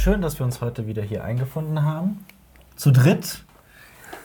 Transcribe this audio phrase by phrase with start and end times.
[0.00, 2.24] schön, dass wir uns heute wieder hier eingefunden haben.
[2.74, 3.44] Zu dritt.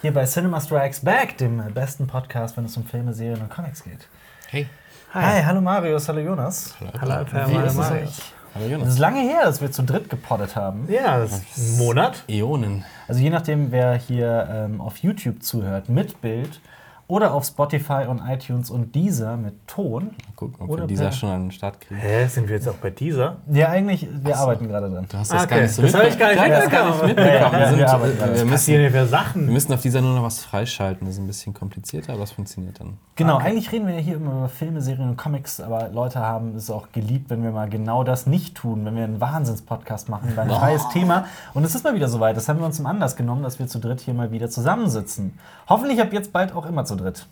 [0.02, 3.84] Hier bei Cinema Strikes Back, dem besten Podcast, wenn es um Filme, Serien und Comics
[3.84, 4.08] geht.
[4.48, 4.68] Hey.
[5.14, 6.76] Hi, hallo Marius, hallo Jonas.
[6.80, 6.92] Hallo,
[7.34, 8.08] hallo, ist es Marius.
[8.08, 8.22] euch?
[8.54, 8.88] Hallo Es Jonas.
[8.90, 10.88] ist lange her, dass wir zu dritt gepoddet haben.
[10.90, 12.24] Ja, das ist ein Monat.
[12.28, 12.86] Ionen.
[13.10, 16.62] Also je nachdem, wer hier ähm, auf YouTube zuhört, mit Bild
[17.08, 20.06] oder auf Spotify und iTunes und Deezer mit Ton.
[20.06, 22.00] Mal gucken, ob Oder wir dieser per- schon an den Start kriegen.
[22.00, 23.36] Hä, sind wir jetzt auch bei dieser?
[23.52, 25.06] Ja, eigentlich, wir arbeiten gerade dran.
[25.08, 25.62] Du hast Ah, das gar okay.
[25.66, 26.92] nicht so Das hab ich gar nicht gar mitbekommen.
[26.92, 27.28] nicht mitbekommen.
[27.28, 29.46] Ja, ja, Wir, sind, wir wir, müssen, passieren hier für wir Sachen?
[29.46, 31.06] müssen auf dieser nur noch was freischalten.
[31.06, 32.98] Das ist ein bisschen komplizierter, aber es funktioniert dann.
[33.18, 36.56] Genau, eigentlich reden wir ja hier immer über Filme, Serien und Comics, aber Leute haben
[36.56, 40.30] es auch geliebt, wenn wir mal genau das nicht tun, wenn wir einen Wahnsinnspodcast machen
[40.32, 41.26] über ein freies Thema.
[41.54, 42.36] Und es ist mal wieder soweit.
[42.36, 45.38] Das haben wir uns zum Anlass genommen, dass wir zu dritt hier mal wieder zusammensitzen.
[45.70, 47.28] Hoffentlich ab jetzt bald auch immer zu dritt.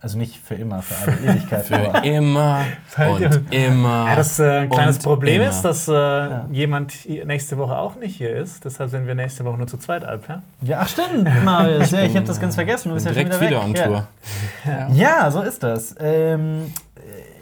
[0.00, 1.64] Also nicht für immer, für alle Ewigkeit.
[1.66, 2.64] Für immer
[2.96, 4.06] und immer.
[4.06, 5.50] Ja, das äh, ein kleines und Problem immer.
[5.50, 8.64] ist, dass äh, jemand hier nächste Woche auch nicht hier ist.
[8.64, 10.42] Deshalb sind wir nächste Woche nur zu zweit, Alper.
[10.62, 11.90] ja, ach stimmt, Marius.
[11.90, 12.90] Ja, ich habe das ganz vergessen.
[12.90, 13.64] Du bist ja schon direkt wieder, wieder, weg.
[13.64, 13.86] on Ja.
[13.86, 14.94] Tour.
[14.94, 15.96] Ja, so ist das.
[15.98, 16.72] Ähm,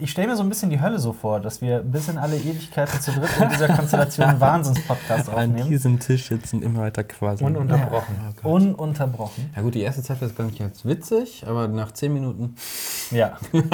[0.01, 2.37] ich stelle mir so ein bisschen die Hölle so vor, dass wir bis in alle
[2.37, 5.69] Ewigkeiten zu dritt in dieser Konstellation einen Wahnsinnspodcast An aufnehmen.
[5.69, 7.45] diesem Tisch sitzen immer weiter quasi.
[7.45, 8.17] Ununterbrochen.
[8.43, 9.51] Ununterbrochen.
[9.55, 12.57] Ja gut, die erste Zeit war das gar nicht als witzig, aber nach zehn Minuten.
[13.11, 13.39] Ja.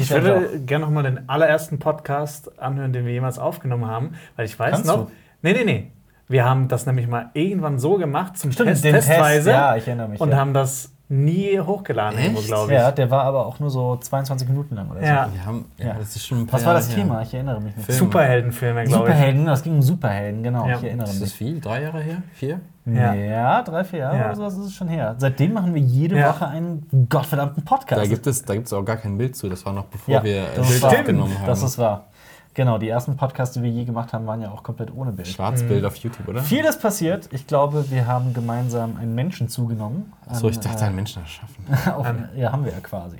[0.00, 4.46] Ich würde gerne noch mal den allerersten Podcast anhören, den wir jemals aufgenommen haben, weil
[4.46, 5.06] ich weiß Kannst noch.
[5.06, 5.10] du?
[5.42, 5.92] Nee, nee, nee.
[6.28, 9.76] Wir haben das nämlich mal irgendwann so gemacht zum Stimmt, Test, den Test, testweise ja,
[9.76, 10.36] ich erinnere mich, und ja.
[10.36, 12.28] haben das nie hochgeladen, Echt?
[12.28, 12.78] irgendwo, glaube ich.
[12.78, 15.06] Ja, der war aber auch nur so 22 Minuten lang oder so.
[15.06, 15.28] Ja.
[15.32, 15.94] Wir haben, ja, Ja.
[15.98, 17.14] das ist schon ein paar Was war das Jahre Thema?
[17.16, 17.22] her.
[17.22, 17.84] Ich erinnere mich nicht.
[17.86, 17.98] Film.
[17.98, 19.14] Superheldenfilme, glaube ich.
[19.14, 20.76] Superhelden, das ging um Superhelden, genau, Ja.
[20.76, 21.34] ich erinnere Ist das mich.
[21.34, 21.60] viel?
[21.60, 22.22] Drei Jahre her?
[22.32, 22.60] Vier?
[22.86, 23.12] Ja.
[23.14, 23.62] Ja.
[23.62, 24.26] drei, vier Jahre Ja.
[24.26, 25.14] oder sowas ist es schon her.
[25.18, 26.30] Seitdem machen wir jede Ja.
[26.30, 28.00] Woche einen gottverdammten Podcast.
[28.00, 29.48] Da gibt es, da gibt es auch gar kein Bild zu.
[29.48, 31.46] Das war noch bevor ja, wir das Bild aufgenommen haben.
[31.46, 32.06] Das ist wahr.
[32.54, 35.28] Genau, die ersten Podcasts, die wir je gemacht haben, waren ja auch komplett ohne Bild.
[35.28, 36.42] Schwarzbild auf YouTube, oder?
[36.42, 37.28] Vieles passiert.
[37.32, 40.12] Ich glaube, wir haben gemeinsam einen Menschen zugenommen.
[40.28, 41.64] Achso, ich An, dachte, äh, einen Menschen erschaffen.
[41.94, 42.06] auf,
[42.36, 43.18] ja, haben wir ja quasi.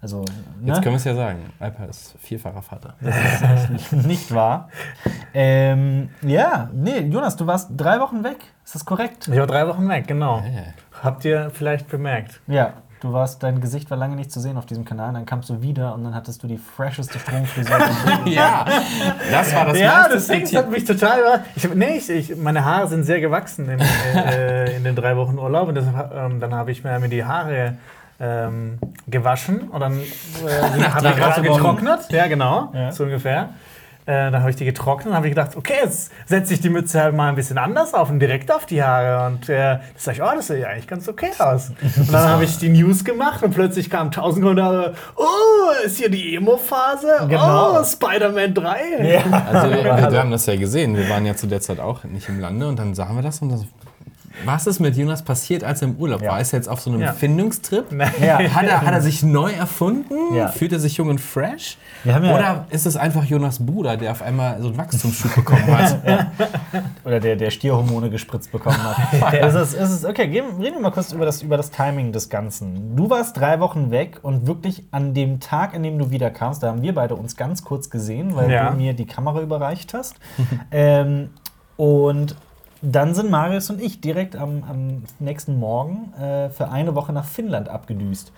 [0.00, 0.24] Also,
[0.60, 0.72] Jetzt ne?
[0.74, 1.52] können wir es ja sagen.
[1.58, 2.94] Alper ist vierfacher Vater.
[3.90, 4.68] nicht wahr.
[5.34, 8.36] Ähm, ja, nee, Jonas, du warst drei Wochen weg.
[8.64, 9.26] Ist das korrekt?
[9.26, 10.38] Ich war drei Wochen weg, genau.
[10.38, 10.72] Ja.
[11.02, 12.40] Habt ihr vielleicht bemerkt?
[12.46, 12.74] Ja.
[13.00, 15.62] Du warst, dein Gesicht war lange nicht zu sehen auf diesem Kanal, dann kamst du
[15.62, 17.78] wieder und dann hattest du die fresheste Stromfrisur.
[18.24, 18.64] ja,
[19.30, 21.42] das war das ja, das hat mich total überrascht.
[21.54, 25.16] Ich, hab- nee, ich, ich, meine Haare sind sehr gewachsen im, äh, in den drei
[25.16, 25.68] Wochen Urlaub.
[25.68, 27.74] Und deshalb, ähm, dann habe ich mir die Haare
[28.18, 30.02] ähm, gewaschen und dann äh,
[30.76, 30.82] ich
[31.16, 31.56] gerade Wochen.
[31.56, 32.00] getrocknet.
[32.10, 32.90] Ja, genau, Ja.
[32.90, 33.50] so ungefähr.
[34.08, 36.70] Äh, dann habe ich die getrocknet und habe ich gedacht, okay, jetzt setze ich die
[36.70, 39.26] Mütze halt mal ein bisschen anders auf und direkt auf die Haare.
[39.26, 41.72] Und äh, das sag ich, oh, das sieht ja eigentlich ganz okay aus.
[41.94, 46.08] Und dann habe ich die News gemacht und plötzlich kamen tausend Kommentare, oh, ist hier
[46.08, 47.26] die Emo-Phase?
[47.28, 47.80] Genau.
[47.80, 48.78] Oh, Spider-Man 3.
[49.02, 49.42] ja.
[49.52, 50.96] Also wir, wir haben das ja gesehen.
[50.96, 53.42] Wir waren ja zu der Zeit auch nicht im Lande und dann sahen wir das
[53.42, 53.66] und dann so,
[54.44, 56.32] was ist mit Jonas passiert, als er im Urlaub Ja.
[56.32, 56.40] war?
[56.40, 57.12] Ist er jetzt auf so einem Ja.
[57.12, 57.86] Findungstrip?
[58.20, 58.38] Ja.
[58.38, 60.34] Hat er, hat er sich neu erfunden?
[60.34, 60.48] Ja.
[60.48, 61.76] Fühlt er sich jung und fresh?
[62.04, 65.98] Oder ist es einfach Jonas Bruder, der auf einmal so einen Wachstumsschub bekommen hat?
[67.04, 68.96] Oder der, der Stierhormone gespritzt bekommen hat.
[69.34, 72.28] es ist, es ist, okay, reden wir mal kurz über das, über das Timing des
[72.28, 72.96] Ganzen.
[72.96, 76.68] Du warst drei Wochen weg und wirklich an dem Tag, an dem du wiederkamst, da
[76.68, 80.14] haben wir beide uns ganz kurz gesehen, weil du mir die Kamera überreicht hast.
[80.70, 81.30] ähm,
[81.76, 82.34] und
[82.82, 87.24] dann sind Marius und ich direkt am, am nächsten Morgen äh, für eine Woche nach
[87.24, 88.30] Finnland abgedüst.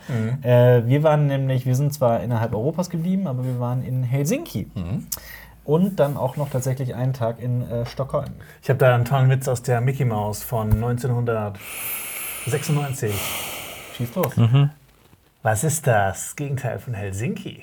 [0.42, 4.70] Äh, wir waren nämlich, wir sind zwar innerhalb Europas geblieben, aber wir waren in Helsinki.
[5.64, 8.30] Und dann auch noch tatsächlich einen Tag in äh, Stockholm.
[8.62, 13.12] Ich habe da einen tollen Witz aus der Mickey Mouse von 1996.
[13.96, 14.32] Schieß los.
[15.42, 17.62] Was ist das Gegenteil von Helsinki?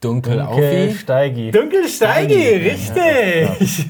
[0.00, 0.98] Dunkel, Okay, Aufi.
[0.98, 1.50] Steigi.
[1.52, 3.86] Dunkelsteigi, richtig!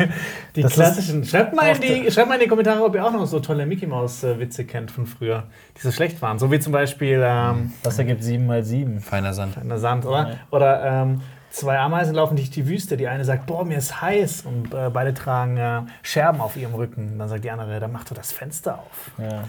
[0.54, 1.24] Die Das klassischen.
[1.24, 3.64] Schreibt mal, in die, schreibt mal in die Kommentare, ob ihr auch noch so tolle
[3.64, 5.44] Mickey Mouse-Witze kennt von früher,
[5.76, 6.38] die so schlecht waren.
[6.38, 9.00] So wie zum Beispiel ähm, Das ergibt 7 mal 7.
[9.00, 9.56] Feiner Sand.
[9.56, 10.36] in der Sand, oder?
[10.50, 12.96] Oder ähm, zwei Ameisen laufen durch die Wüste.
[12.98, 14.42] Die eine sagt, boah, mir ist heiß.
[14.46, 17.12] Und äh, beide tragen äh, Scherben auf ihrem Rücken.
[17.12, 19.10] Und dann sagt die andere, dann mach doch das Fenster auf.
[19.18, 19.44] Ja.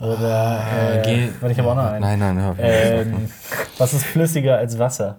[0.00, 0.62] Oder,
[0.94, 2.00] äh, geh- warte, ich habe auch noch einen.
[2.00, 2.56] Nein, nein, hör auf.
[2.60, 3.28] Ähm,
[3.78, 5.18] was ist flüssiger als Wasser?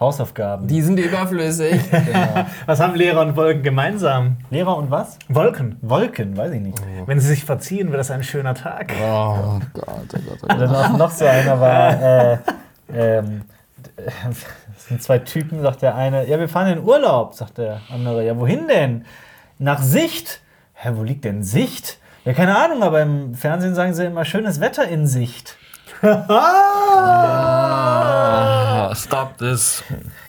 [0.00, 0.66] Hausaufgaben.
[0.66, 1.78] Die sind überflüssig.
[2.66, 4.38] Was haben Lehrer und Wolken gemeinsam?
[4.48, 5.18] Lehrer und was?
[5.28, 5.76] Wolken.
[5.82, 6.78] Wolken, weiß ich nicht.
[7.04, 8.94] Wenn sie sich verziehen, wird das ein schöner Tag.
[8.98, 10.50] Oh Gott, oh Gott, oh Gott.
[10.50, 12.38] Dann noch, noch so einer war, äh,
[12.94, 13.42] ähm,
[13.96, 18.24] das sind zwei Typen, sagt der eine, ja, wir fahren in Urlaub, sagt der andere,
[18.24, 19.04] ja, wohin denn?
[19.58, 20.40] Nach Sicht.
[20.72, 21.98] Hä, wo liegt denn Sicht?
[22.24, 25.58] Ja, keine Ahnung, aber im Fernsehen sagen sie immer schönes Wetter in Sicht.
[26.02, 26.16] Ah,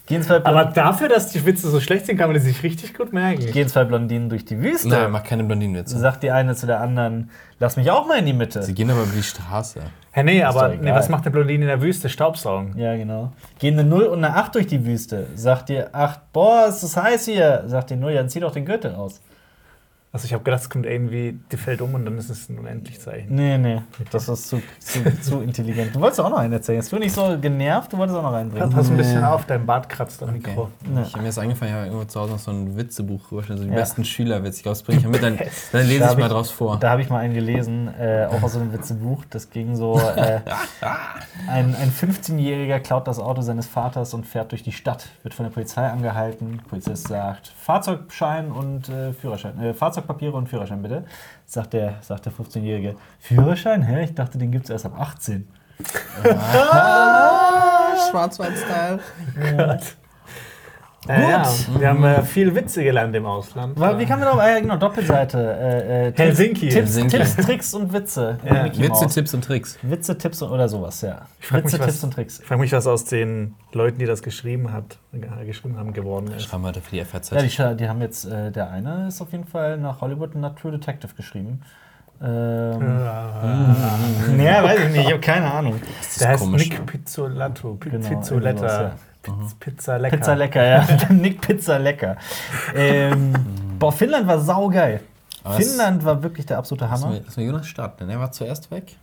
[0.05, 2.93] Gehen zwei, Aber dafür, dass die Witze so schlecht sind, kann man die sich richtig
[2.93, 3.49] gut merken.
[3.51, 4.89] gehen zwei Blondinen durch die Wüste.
[4.89, 5.97] Nein, mach keine Blondinenwitze.
[5.97, 7.29] Sagt die eine zu der anderen,
[7.59, 8.61] lass mich auch mal in die Mitte.
[8.63, 9.79] Sie gehen aber über die Straße.
[10.11, 12.09] Hä, nee, aber doch nee, was macht der Blondine in der Wüste?
[12.09, 12.77] Staubsaugen.
[12.77, 13.31] Ja, genau.
[13.59, 15.27] Gehen eine 0 und eine 8 durch die Wüste.
[15.35, 17.63] Sagt ihr 8, boah, ist das heiß hier.
[17.67, 19.21] Sagt die 0, ja, dann zieh doch den Gürtel aus.
[20.13, 22.59] Also ich habe gedacht, es kommt irgendwie, die fällt um und dann ist es ein
[22.59, 23.33] Unendlichzeichen.
[23.33, 23.81] Nee, nee,
[24.11, 25.95] das ist zu, zu, zu intelligent.
[25.95, 26.79] Du wolltest auch noch einen erzählen.
[26.79, 28.69] Jetzt du nicht so genervt, du wolltest auch noch reinbringen.
[28.71, 30.67] Pass ein bisschen auf, dein Bart kratzt am Mikro.
[30.83, 31.03] Nee.
[31.03, 33.57] Ich habe mir jetzt angefangen, ich habe irgendwo zu Hause noch so ein Witzebuch rüberstehen,
[33.57, 33.75] so die Ja.
[33.77, 34.57] besten Schülerwitze.
[34.57, 35.39] Ich glaube, das bringe ich dann,
[35.71, 36.77] dann lese Da ich mal ich- draus vor.
[36.77, 39.23] Da habe ich mal einen gelesen, äh, auch aus so einem Witzebuch.
[39.29, 40.41] Das ging so: äh,
[41.47, 45.45] ein, ein 15-Jähriger klaut das Auto seines Vaters und fährt durch die Stadt, wird von
[45.45, 46.59] der Polizei angehalten.
[46.69, 51.05] Polizist sagt: Fahrzeugschein und äh, Führerschein, äh, Fahrzeugpapiere und Führerschein bitte.
[51.45, 53.81] Sagt der, sagt der 15-Jährige: Führerschein?
[53.83, 54.03] Hä?
[54.03, 55.47] Ich dachte, den gibt es erst ab 18.
[58.09, 58.99] Schwarzwald-Style.
[61.07, 61.49] Äh, ja,
[61.79, 63.79] wir haben äh, viel Witze gelernt im Ausland.
[63.79, 65.37] Wa- Wie kann man doch, äh, genau, Doppelseite.
[65.39, 66.59] Äh, äh, Tipps- Helsinki.
[66.69, 67.17] Tipps, Helsinki.
[67.17, 68.37] Tipps, Tricks und Witze.
[68.45, 68.65] Ja.
[68.77, 69.07] Witze.
[69.07, 69.79] Tipps und Tricks.
[69.81, 71.21] Witze, Tipps und- oder sowas, ja.
[71.39, 72.39] frag mich, Witze, was- Tipps und Tricks.
[72.41, 76.27] Ich frage mich, was aus den Leuten, die das geschrieben, hat, äh, geschrieben haben, geworden
[76.37, 76.43] ist.
[76.43, 77.31] Schreiben wir für die FAZ.
[77.31, 77.41] Ja,
[77.73, 80.71] die, die haben jetzt, äh, der eine ist auf jeden Fall nach Hollywood nach True
[80.73, 81.61] Detective geschrieben.
[82.23, 82.99] Ähm,
[84.39, 85.81] ja, weiß ich nicht, ich habe keine Ahnung.
[85.99, 86.69] das ist Der heißt komisch.
[86.69, 87.73] Nick Pizzolato.
[87.79, 88.81] P Genau, Pizzoletta.
[88.83, 88.91] ja.
[89.23, 90.17] Piz- Pizza lecker.
[90.17, 90.85] Pizza lecker, ja.
[91.09, 92.15] Nick Pizza lecker.
[92.75, 93.33] Ähm,
[93.79, 95.01] boah, Finnland war saugeil.
[95.43, 97.13] Aber es- Finnland war wirklich der absolute Hammer.
[97.25, 98.95] lass mal Jonas starten, denn er war zuerst weg.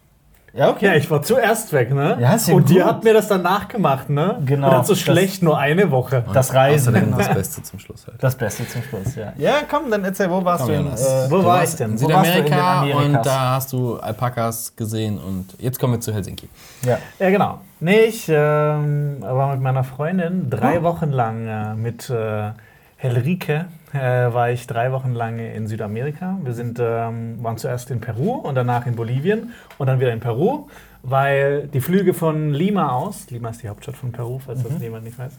[0.55, 0.87] Ja, okay.
[0.87, 2.17] Ja, ich war zuerst weg, ne?
[2.19, 2.91] Ja, ist ja Und ihr gut.
[2.91, 4.39] habt mir das dann nachgemacht, ne?
[4.47, 4.69] Genau.
[4.69, 6.25] Und dann so Das- schlecht nur eine Woche.
[6.33, 6.97] Das Reisen.
[6.97, 8.21] Außerdem das Beste zum Schluss halt.
[8.23, 9.35] Das Beste zum Schluss, ja.
[9.37, 10.79] Ja, komm, dann erzähl, wo warst Komm, du?
[10.79, 11.07] In, Jonas.
[11.07, 11.91] äh, Wo Du war warst ich denn?
[11.93, 15.79] In Wo warst du in den Südamerika und da hast du Alpakas gesehen und jetzt
[15.79, 16.49] kommen wir zu Helsinki.
[16.83, 16.99] ja.
[17.19, 17.61] Ja, genau.
[17.81, 22.51] Nee, ich ähm, war mit meiner Freundin drei Wochen lang äh, mit äh,
[22.97, 23.67] Helrike.
[23.93, 23.99] Äh,
[24.35, 26.37] war ich drei Wochen lang in Südamerika.
[26.43, 30.21] Wir sind, ähm, waren zuerst in Peru und danach in Bolivien und dann wieder in
[30.21, 30.67] Peru,
[31.03, 35.05] weil die Flüge von Lima aus, Lima ist die Hauptstadt von Peru, falls das jemand
[35.05, 35.33] nicht weiß,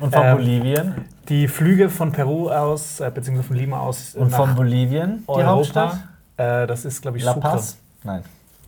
[0.00, 0.94] Und von Ähm, Bolivien.
[1.28, 5.46] die Flüge von Peru aus, äh, beziehungsweise von Lima aus Und von Bolivien, die Europa,
[5.46, 5.98] Hauptstadt?
[6.36, 7.48] Äh, das ist, glaube ich, La Sucre.
[7.48, 7.78] Paz?
[8.02, 8.22] Nein.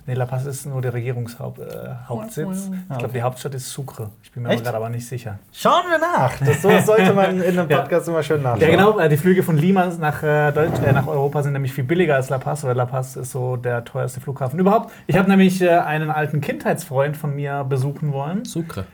[0.08, 2.38] Nee, La Paz ist nur der Regierungshauptsitz.
[2.70, 2.76] Äh.
[2.92, 4.10] Ich glaube, die Hauptstadt ist Sucre.
[4.22, 5.38] Ich bin mir gerade aber nicht sicher.
[5.52, 6.32] Schauen wir nach.
[6.38, 7.78] Das, so sollte man in einem Ja.
[7.80, 8.60] Podcast immer schön nachschauen.
[8.60, 8.98] Ja, genau.
[9.00, 12.14] Äh, die Flüge von Lima nach, äh, Deutsch, äh, nach Europa sind nämlich viel billiger
[12.14, 14.92] als La Paz, weil La Paz ist so der teuerste Flughafen überhaupt.
[15.08, 18.44] Ich habe nämlich äh, einen alten Kindheitsfreund von mir besuchen wollen.
[18.44, 18.84] Sucre.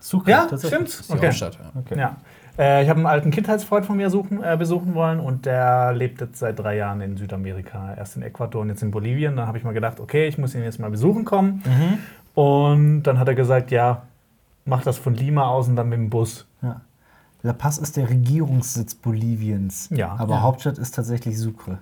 [0.00, 1.08] Sucre, Ja, stimmt.
[1.08, 1.26] Die Okay.
[1.28, 1.54] Hauptstadt.
[1.62, 1.80] Ja.
[1.80, 1.98] Okay.
[1.98, 2.16] Ja.
[2.58, 6.20] Äh, ich habe einen alten Kindheitsfreund von mir suchen, äh, besuchen wollen und der lebt
[6.20, 7.94] jetzt seit drei Jahren in Südamerika.
[7.94, 9.36] Erst in Ecuador und jetzt in Bolivien.
[9.36, 11.62] Da habe ich mal gedacht, okay, ich muss ihn jetzt mal besuchen kommen.
[11.64, 11.98] Mhm.
[12.34, 14.02] Und dann hat er gesagt, ja,
[14.64, 16.46] mach das von Lima aus und dann mit dem Bus.
[16.62, 16.80] Ja.
[17.42, 19.88] La Paz ist der Regierungssitz Boliviens.
[19.90, 20.14] Ja.
[20.18, 20.40] Aber Ja.
[20.42, 21.78] Hauptstadt ist tatsächlich Sucre.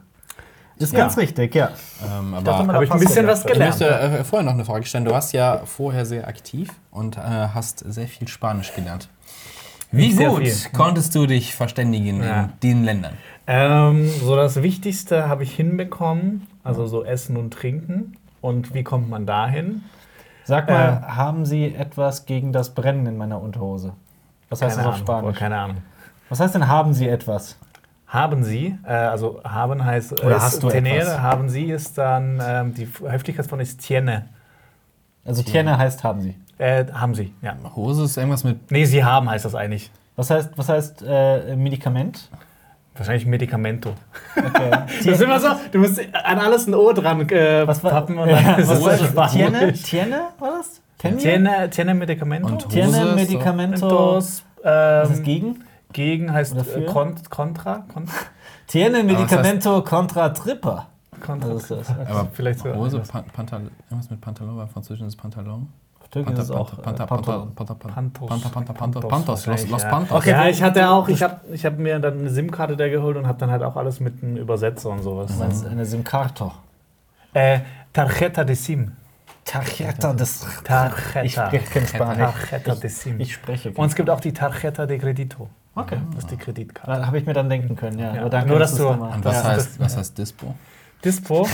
[0.78, 1.00] Ist Ja.
[1.00, 1.70] ganz richtig, ja.
[2.02, 4.14] Ähm, aber Habe ich ein bisschen was ich möchte gelernt.
[4.20, 5.05] äh, vorher noch eine Frage stellen.
[5.05, 9.11] Du warst ja vorher sehr aktiv und äh, hast sehr viel Spanisch gelernt.
[9.92, 10.70] Wie gut viel.
[10.72, 12.42] konntest du dich verständigen Ja.
[12.44, 13.12] in den Ländern?
[13.46, 18.16] Ähm, so das Wichtigste habe ich hinbekommen, also so Essen und Trinken.
[18.40, 19.82] Und wie kommt man dahin?
[20.44, 21.10] Sag mal, Äh.
[21.12, 23.92] haben Sie etwas gegen das Brennen in meiner Unterhose?
[24.49, 25.38] Was heißt das auf Ahnung, Spanisch?
[25.38, 25.76] keine Ahnung.
[26.28, 27.56] Was heißt denn, haben Sie etwas?
[28.06, 31.20] Haben Sie, äh, also haben heißt Oder ist hast du tenere, etwas?
[31.20, 34.28] haben Sie ist dann, ähm, die Heftigkeit von ist tiene.
[35.25, 36.35] Also Tiene heißt haben Sie.
[36.61, 37.57] Äh, haben Sie, ja.
[37.75, 39.90] Hose ist irgendwas mit Nee, Sie haben heißt das eigentlich.
[40.17, 42.29] Was heißt, was heißt äh, Medikament?
[42.95, 43.95] Wahrscheinlich Medicamento.
[44.37, 44.71] Okay.
[44.99, 48.19] Das ist immer so, du musst an alles ein O dran äh, Was war, pappen
[48.19, 49.33] und ja, dann was.
[49.33, 49.73] Tiene?
[49.73, 50.83] Tiene war das?
[50.99, 51.17] Tiene?
[51.17, 52.49] Tiene, tiene Medicamento.
[52.49, 53.88] Und Tiene, Hose ist so- Medicamento.
[53.88, 55.64] Dos, Was ist ähm, gegen?
[55.95, 56.85] gegen heißt äh, für?
[56.85, 57.85] kont, Contra.
[57.90, 58.11] Kont,
[58.67, 60.88] Tiene, Medicamento contra Tripper.
[61.25, 61.55] Contra.
[61.55, 61.88] Ist das.
[61.88, 62.75] aber Vielleicht so.
[62.75, 65.69] Hose, Pan Pantal irgendwas mit Pantalon, weil Französisch ist Pantalon.
[66.11, 67.55] Auf Türkisch ist auch äh, Panta, Pantos.
[67.55, 69.88] Panta, Panta, Panta, Pantos Pantos, Los, Los ja.
[69.90, 70.17] Pantos.
[70.19, 70.31] Okay.
[70.31, 73.29] Ja, ich hatte auch, ich habe ich hab mir dann eine SIM-Karte da geholt und
[73.29, 75.38] habe dann halt auch alles mit einem Übersetzer und sowas.
[75.38, 76.50] Das ist eine SIM-Karte.
[77.33, 77.61] Äh,
[77.93, 78.90] Tarjeta de SIM.
[79.45, 80.45] Tarjeta des.
[80.64, 81.23] Tarjeta.
[81.23, 82.35] Ich spreche kein Spanisch.
[82.50, 83.21] Tarjeta de SIM.
[83.21, 85.49] Ich spreche Und es gibt auch die Tarjeta de Credito.
[85.76, 85.99] Okay.
[86.14, 87.00] Das ist die Kreditkarte.
[87.00, 88.14] Da habe ich mir dann denken können, ja.
[88.29, 90.57] Ja, nur, dass du- Und was, Ja, heißt, was heißt Dispo?
[91.05, 91.47] Dispo.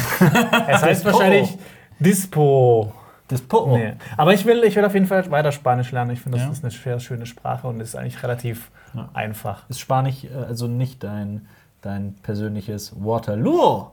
[0.66, 1.12] es heißt Dispo.
[1.12, 1.58] wahrscheinlich
[2.00, 2.92] Dispo.
[3.28, 3.76] Das Po.
[3.76, 3.94] Nee.
[4.16, 6.12] Aber ich will, ich will auf jeden Fall weiter Spanisch lernen.
[6.12, 6.52] Ich finde, das Ja.
[6.52, 9.08] ist eine sehr schöne Sprache und ist eigentlich relativ Ja.
[9.14, 9.68] einfach.
[9.68, 11.46] Ist Spanisch äh, also nicht dein,
[11.82, 13.86] dein persönliches Waterloo?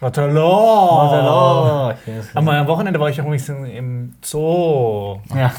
[0.00, 0.40] Waterloo!
[0.40, 1.94] Waterloo.
[2.34, 5.18] Aber am Wochenende war ich auch ein bisschen im Zoo.
[5.34, 5.52] Ja.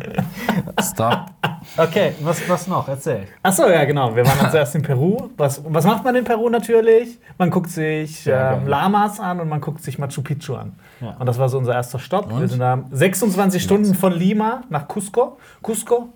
[0.82, 1.26] Stop
[1.76, 2.88] Okay, was, was noch?
[2.88, 3.26] Erzähl.
[3.42, 4.14] Achso, ja, genau.
[4.14, 5.30] Wir waren dann zuerst in Peru.
[5.36, 7.18] Was, was macht man in Peru natürlich?
[7.38, 8.68] Man guckt sich Ja, ähm, geil.
[8.68, 10.72] Lamas an und man guckt sich Machu Picchu an.
[11.00, 11.16] Ja.
[11.18, 12.28] Und das war so unser erster Stopp.
[12.28, 12.48] Wir Und?
[12.48, 15.38] sind da 26 Stunden von Lima nach Cusco.
[15.62, 16.08] Cusco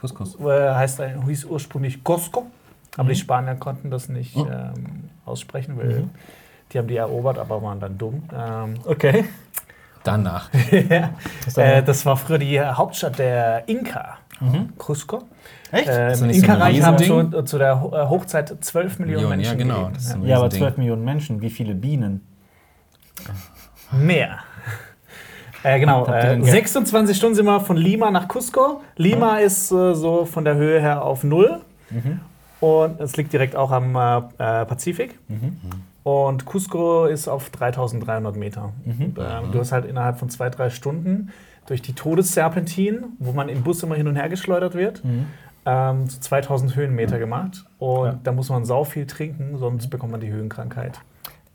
[0.00, 0.36] Couscous.
[0.40, 2.46] äh, heißt, hieß ursprünglich Cusco.
[2.96, 3.08] Aber Mhm.
[3.08, 4.46] die Spanier konnten das nicht Oh.
[4.50, 6.04] ähm, aussprechen, weil
[6.72, 8.22] die haben die erobert, aber waren dann dumm.
[8.34, 9.24] Ähm, Okay.
[10.02, 10.48] Danach.
[10.70, 11.10] ja.
[11.56, 14.16] Äh, das war früher die Hauptstadt der Inka.
[14.78, 15.22] Cusco.
[15.72, 15.88] Echt?
[15.88, 19.90] Äh, ein Inka-Reich haben schon zu der äh, Hochzeit 12 Millionen Millionen, ja, Menschen genau,
[19.92, 20.14] das ist Ja.
[20.16, 20.66] ein- ja, aber Riesending.
[20.68, 21.40] 12 Millionen Menschen.
[21.42, 22.26] Wie viele Bienen?
[23.92, 24.38] Mehr.
[25.62, 28.80] Äh, genau, äh, denn ge- 26 Stunden sind wir von Lima nach Cusco.
[28.96, 31.60] Lima ist äh, so von der Höhe her auf Null.
[31.90, 32.20] Mhm.
[32.60, 35.18] Und es liegt direkt auch am äh, äh, Pazifik.
[35.28, 35.58] Mhm.
[36.02, 38.72] Und Cusco ist auf 3300 Meter.
[38.86, 39.04] Mhm.
[39.04, 41.28] Und, ähm, du hast halt innerhalb von zwei, drei Stunden
[41.70, 45.02] durch die Todesserpentinen, wo man im Bus immer hin und her geschleudert wird,
[45.66, 47.64] ähm, zu 2000 Höhenmeter gemacht.
[47.78, 48.06] Und Mhm.
[48.06, 48.18] Ja.
[48.24, 50.98] da muss man sau viel trinken, sonst bekommt man die Höhenkrankheit.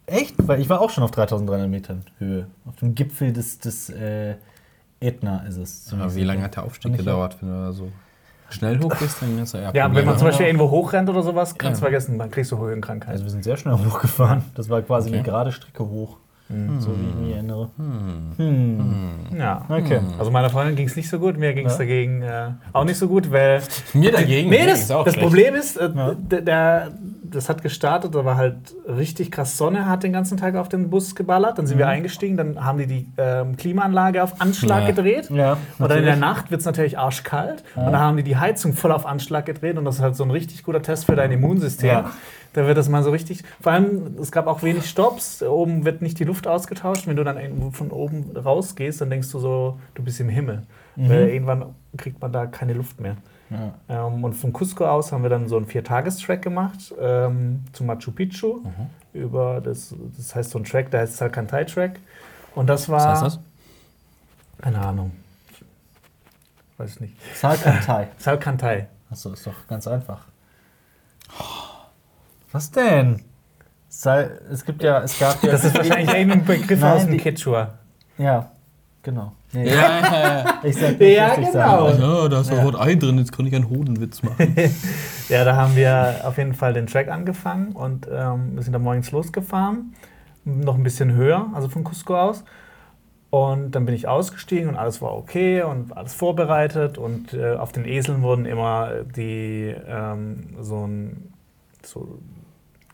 [0.05, 0.35] Echt?
[0.37, 2.47] Weil ich war auch schon auf 3300 Metern Höhe.
[2.65, 4.35] Auf dem Gipfel des, des äh,
[5.01, 5.91] Ätna ist es.
[5.91, 7.91] Aber wie lange hat der Aufstieg gedauert, wenn du da so
[8.51, 9.21] schnell hoch bist?
[9.21, 11.85] Dann hast du eher Ja, wenn man zum Beispiel irgendwo hochrennt oder sowas, kannst du
[11.85, 11.89] Ja.
[11.89, 13.09] vergessen, dann kriegst du Höhenkrankheit.
[13.11, 14.43] Also wir sind sehr schnell hochgefahren.
[14.55, 15.17] Das war quasi Okay.
[15.17, 16.19] eine gerade Strecke hoch.
[16.47, 17.69] So wie ich mich erinnere.
[17.77, 18.31] Hm.
[18.37, 19.37] Hm.
[19.37, 19.65] ja.
[19.67, 19.99] Okay.
[20.19, 21.79] Also meiner Freundin ging es nicht so gut, mir ging es Ja.
[21.79, 25.19] dagegen äh, auch nicht so gut, weil Mir dagegen Nee, das, das schlecht.
[25.21, 26.13] Problem ist, äh, Ja.
[26.15, 26.91] der, der,
[27.31, 28.55] das hat gestartet, da war halt
[28.87, 31.57] richtig krass Sonne, hat den ganzen Tag auf den Bus geballert.
[31.57, 34.87] Dann sind wir eingestiegen, dann haben die die ähm, Klimaanlage auf Anschlag Ja.
[34.91, 35.29] gedreht.
[35.29, 36.15] Ja, Und dann in der.
[36.15, 37.63] Nacht wird es natürlich arschkalt.
[37.75, 39.77] Und dann haben die die Heizung voll auf Anschlag gedreht.
[39.77, 41.89] Und das ist halt so ein richtig guter Test für dein Immunsystem.
[41.89, 42.11] Ja.
[42.53, 43.43] Da wird das mal so richtig.
[43.59, 45.43] Vor allem, es gab auch wenig Stopps.
[45.43, 47.05] Oben wird nicht die Luft ausgetauscht.
[47.05, 47.37] Wenn du dann
[47.73, 50.63] von oben rausgehst, dann denkst du so, du bist im Himmel.
[50.95, 51.65] Weil irgendwann
[51.97, 53.17] kriegt man da keine Luft mehr.
[53.89, 54.07] Ja.
[54.07, 58.11] Ähm, und von Cusco aus haben wir dann so einen Viertagestrack gemacht ähm, zu Machu
[58.11, 58.61] Picchu.
[59.13, 61.99] Über das, das heißt so ein Track, der heißt Salcantay Track.
[62.53, 62.99] Und das war.
[62.99, 63.39] Was heißt das?
[64.61, 65.11] Keine Ahnung.
[66.77, 67.15] Weiß ich nicht.
[67.35, 68.09] Salkantai.
[68.17, 68.87] Salcantay.
[69.09, 70.25] Achso, ist doch ganz einfach.
[72.51, 73.23] Was denn?
[73.87, 75.51] Sal es gibt ja, es gab ja.
[75.51, 77.75] Das ist wahrscheinlich irgendein Begriff Nein, aus dem Quechua.
[78.17, 78.51] Ja,
[79.03, 79.33] genau.
[79.55, 80.53] Nee, Ja, ja, ja.
[80.63, 81.51] Ich sag nicht, Ja, ich genau.
[81.91, 82.01] sage.
[82.01, 84.55] ja, da ist doch Wort Ei drin, jetzt kann ich einen Hodenwitz machen.
[85.29, 88.79] Ja, da haben wir auf jeden Fall den Track angefangen und ähm, wir sind da
[88.79, 89.95] morgens losgefahren.
[90.43, 92.43] Noch ein bisschen höher, also von Cusco aus.
[93.31, 96.99] Und dann bin ich ausgestiegen und alles war okay und alles vorbereitet.
[96.99, 101.33] Und äh, auf den Eseln wurden immer die ähm, so ein
[101.83, 102.19] so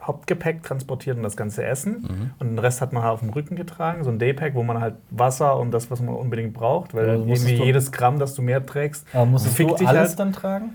[0.04, 2.32] Hauptgepäck transportiert und das ganze Essen.
[2.40, 4.82] Und den Rest hat man halt auf dem Rücken getragen, so ein Daypack, wo man
[4.82, 8.34] halt Wasser und das, was man unbedingt braucht, weil musstest irgendwie du- jedes Gramm, das
[8.34, 10.20] du mehr trägst, Aber musstest fickt du alles halt.
[10.20, 10.72] dann tragen?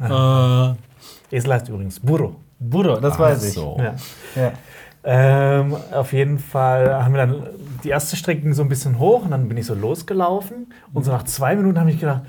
[0.00, 2.36] äh, Esel heißt übrigens Burro.
[2.58, 3.54] Buddha, das weiß ich.
[3.54, 3.76] so.
[3.80, 3.94] Ja.
[4.40, 4.52] Ja.
[5.04, 7.46] Ähm, auf jeden Fall haben wir dann
[7.82, 11.04] die erste Strecke ging so ein bisschen hoch und dann bin ich so losgelaufen und
[11.04, 12.22] so nach zwei Minuten habe ich gedacht,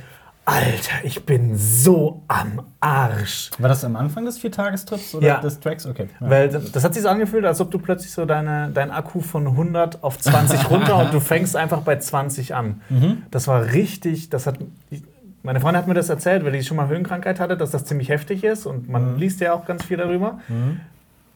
[0.45, 3.49] Alter, ich bin so am Arsch.
[3.59, 5.39] War das am Anfang des Viertagestrips oder Ja.
[5.39, 5.85] des Tracks?
[5.85, 6.09] Okay.
[6.19, 6.29] Ja.
[6.29, 9.47] Weil das hat sich so angefühlt, als ob du plötzlich so deine, dein Akku von
[9.47, 12.81] 100 auf 20 runter und du fängst einfach bei 20 an.
[13.31, 14.57] Das war richtig, das hat.
[14.89, 15.03] ich-
[15.43, 18.09] Meine Freundin hat mir das erzählt, weil die schon mal Höhenkrankheit hatte, dass das ziemlich
[18.09, 20.39] heftig ist und man liest ja auch ganz viel darüber.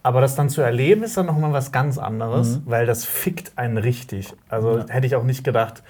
[0.04, 3.78] Aber das dann zu erleben, ist dann nochmal was ganz anderes, weil das fickt einen
[3.78, 4.34] richtig.
[4.50, 4.86] Also Ja.
[4.90, 5.82] hätte ich auch nicht gedacht.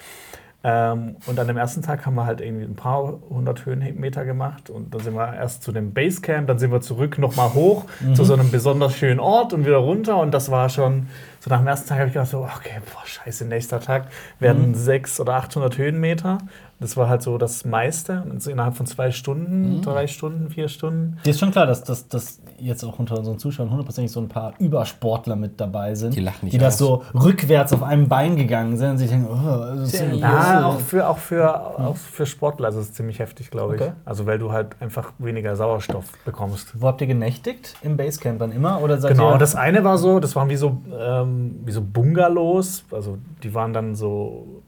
[0.70, 4.68] Ähm, und an dem ersten Tag haben wir halt irgendwie ein paar hundert Höhenmeter gemacht
[4.68, 8.24] und dann sind wir erst zu dem Basecamp, dann sind wir zurück nochmal hoch zu
[8.24, 11.06] so einem besonders schönen Ort und wieder runter und das war schon,
[11.40, 14.08] so nach dem ersten Tag habe ich gedacht, so, okay, boah, scheiße, nächster Tag
[14.40, 16.38] werden 600 oder 800 Höhenmeter.
[16.80, 20.68] Das war halt so das meiste und so innerhalb von zwei Stunden, drei Stunden, vier
[20.68, 21.18] Stunden.
[21.24, 24.28] Dir ist schon klar, dass, dass, dass jetzt auch unter unseren Zuschauern hundertprozentig so ein
[24.28, 26.14] paar Übersportler mit dabei sind.
[26.14, 26.78] Die lachen nicht Die das aus.
[26.78, 30.78] so rückwärts auf einem Bein gegangen sind und sich denken, oh, das ist Ja, auch
[30.80, 33.80] für, auch für, auch für Sportler ist es ziemlich heftig, glaube ich.
[33.82, 33.92] Okay.
[34.04, 36.80] Also weil du halt einfach weniger Sauerstoff bekommst.
[36.80, 37.74] Wo habt ihr genächtigt?
[37.82, 38.80] Im Basecamp dann immer?
[38.82, 41.80] Oder seid Genau, ihr das eine war so, das waren wie so, ähm, wie so
[41.82, 44.62] Bungalows, also die waren dann so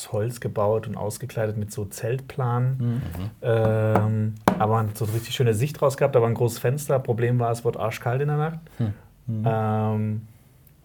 [0.00, 3.02] aus Holz gebaut und ausgekleidet mit so Zeltplanen.
[3.42, 6.98] Ähm, aber man hat so eine richtig schöne Sicht raus gehabt, aber ein großes Fenster.
[6.98, 8.58] Problem war, es wurde arschkalt in der Nacht.
[9.28, 10.22] Ähm,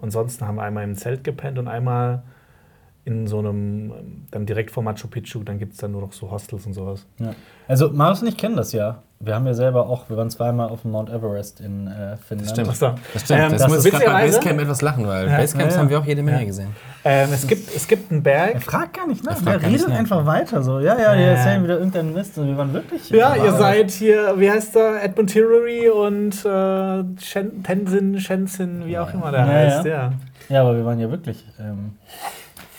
[0.02, 2.24] ansonsten haben wir einmal im Zelt gepennt und einmal
[3.06, 6.32] in so einem, dann direkt vor Machu Picchu, dann gibt es dann nur noch so
[6.32, 7.06] Hostels und sowas.
[7.20, 7.36] Ja.
[7.68, 9.04] Also Marius und ich kennen das ja.
[9.20, 12.50] Wir haben ja selber auch, wir waren zweimal auf dem Mount Everest in äh, Finnland.
[12.52, 12.68] stimmt.
[12.68, 12.96] Was da?
[13.14, 13.40] Das stimmt.
[13.40, 15.38] Ähm, das das muss ich gerade bei Basecamp etwas lachen, weil Ja.
[15.38, 15.82] Basecamps Ja, ja.
[15.84, 16.46] haben wir auch jede Menge Ja.
[16.46, 16.76] gesehen.
[17.06, 18.56] Ähm, es, gibt, es gibt einen Berg.
[18.56, 19.38] Er fragt gar nicht nach.
[19.46, 20.62] Er Er redet einfach weiter.
[20.64, 21.28] So, ja, ja, die Ja.
[21.30, 22.38] erzählen wieder irgendeinen Mist.
[22.38, 23.10] Und wir waren wirklich.
[23.12, 25.04] Ja, ihr seid hier, wie heißt der?
[25.04, 29.86] Edmund Hillary und äh, Shen, Tenzin, Shenzin, wie auch immer der Ja, heißt.
[29.86, 29.92] ja.
[29.92, 30.14] Ja.
[30.50, 31.44] Ja, aber wir waren ja wirklich.
[31.60, 31.94] Ähm,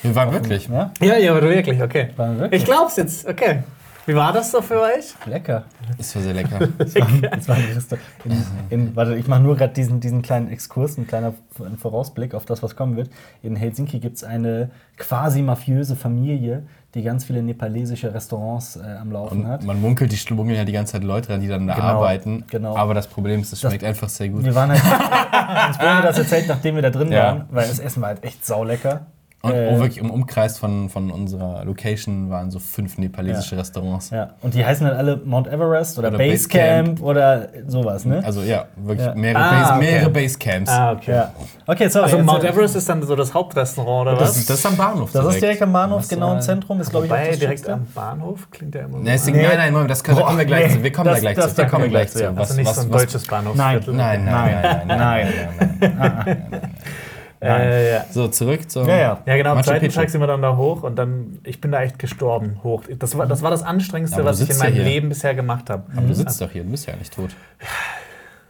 [0.06, 0.68] Wir waren wirklich.
[0.68, 2.08] ja, ja, ja, aber wirklich, okay.
[2.16, 2.62] waren wir wirklich.
[2.62, 3.62] Ich glaub's jetzt, okay.
[4.08, 5.14] Wie war das so für euch?
[5.26, 5.64] Lecker.
[5.98, 6.68] Das war sehr lecker.
[6.78, 7.98] Das das.
[8.24, 12.34] In, in, warte, ich mache nur gerade diesen, diesen kleinen Exkurs, ein kleiner ein Vorausblick
[12.34, 13.10] auf das, was kommen wird.
[13.42, 19.10] In Helsinki gibt es eine quasi mafiöse Familie, die ganz viele nepalesische Restaurants äh, am
[19.12, 19.64] Laufen Und hat.
[19.64, 22.44] man munkelt, die schmuggeln ja die ganze Zeit Leute ran, die dann da Genau, arbeiten.
[22.48, 22.76] genau.
[22.76, 24.44] Aber das Problem ist, es Das- schmeckt einfach sehr gut.
[24.44, 24.82] Wir waren halt.
[25.68, 27.24] uns wurde das erzählt, nachdem wir da drin Ja.
[27.24, 29.06] waren, weil das Essen war halt echt saulecker.
[29.46, 34.10] Und Äh, oh, wirklich im Umkreis von, von unserer Location waren so fünf nepalesische Restaurants.
[34.10, 38.22] Ja, und die heißen halt alle Mount Everest oder, Oder Basecamp oder sowas, ne?
[38.24, 39.14] Also ja, wirklich Ja.
[39.14, 39.80] mehrere, Ah, Base, okay.
[39.92, 40.70] mehrere Basecamps.
[40.70, 41.12] Ah, okay.
[41.12, 41.32] ja.
[41.66, 42.04] Okay, sorry.
[42.04, 44.36] Also Mount Everest ist dann so das Hauptrestaurant oder Das, was?
[44.38, 45.10] ist, das ist am Bahnhof.
[45.12, 45.42] Das ist direkt.
[45.42, 46.80] direkt am Bahnhof, genau im Zentrum.
[46.80, 47.72] Ist, glaube ich, auch direkt Schönste.
[47.72, 49.04] am Bahnhof klingt ja immer so.
[49.04, 49.42] Nee, es- Nee.
[49.42, 50.74] Nein, nein, Moment, das können, da Boah, kommen wir gleich nee.
[50.78, 50.82] zu.
[50.82, 51.56] Wir kommen Das- da gleich das- zu.
[51.58, 52.18] Wir da kommen gleich wir zu.
[52.18, 53.94] gleich zu, also nicht so ein deutsches Bahnhofsviertel.
[53.94, 55.28] Nein, nein, nein, nein,
[55.80, 56.62] nein, nein,
[57.48, 57.60] nein.
[57.68, 58.04] Äh, ja.
[58.10, 59.22] So, zurück zum Ja, ja.
[59.26, 60.00] Ja, genau, am Machu zweiten Picchu.
[60.00, 62.84] Tag sind wir dann da hoch und dann, ich bin da echt gestorben hoch.
[62.98, 64.84] Das war das, war das Anstrengendste, Aber was ich in ja meinem hier.
[64.84, 65.84] Leben bisher gemacht habe.
[65.96, 67.30] Aber du sitzt doch hier, du bist ja nicht tot.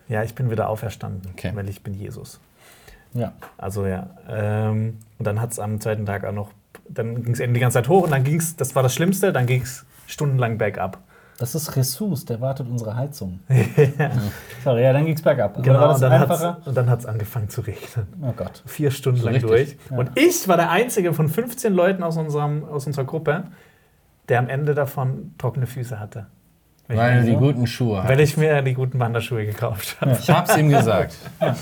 [0.08, 1.50] Ja, ich bin wieder auferstanden, Okay.
[1.54, 2.40] weil ich bin Jesus.
[3.14, 3.32] Ja.
[3.58, 4.10] Also ja.
[4.28, 6.50] Ähm, und dann hat es am zweiten Tag auch noch,
[6.88, 8.94] dann ging es eben die ganze Zeit hoch und dann ging es, das war das
[8.94, 10.98] Schlimmste, dann ging es stundenlang bergab.
[11.38, 13.40] Das ist Jesus, der wartet unsere Heizung.
[14.64, 15.62] Sorry, ja, dann ging's bergab.
[15.62, 18.06] Genau, war das und dann hat's- und dann hat es angefangen zu regnen.
[18.22, 18.62] Oh Gott.
[18.64, 19.50] Vier Stunden lang richtig.
[19.50, 19.76] durch.
[19.90, 19.98] Ja.
[19.98, 23.44] Und ich war der Einzige von 15 Leuten aus, unserem, aus unserer Gruppe,
[24.30, 26.26] der am Ende davon trockene Füße hatte.
[26.88, 28.20] Weil, Weil ich, du die mir, guten Schuhe weil hast.
[28.20, 30.12] ich mir die guten Wanderschuhe gekauft habe.
[30.18, 31.16] Ich hab's ihm gesagt.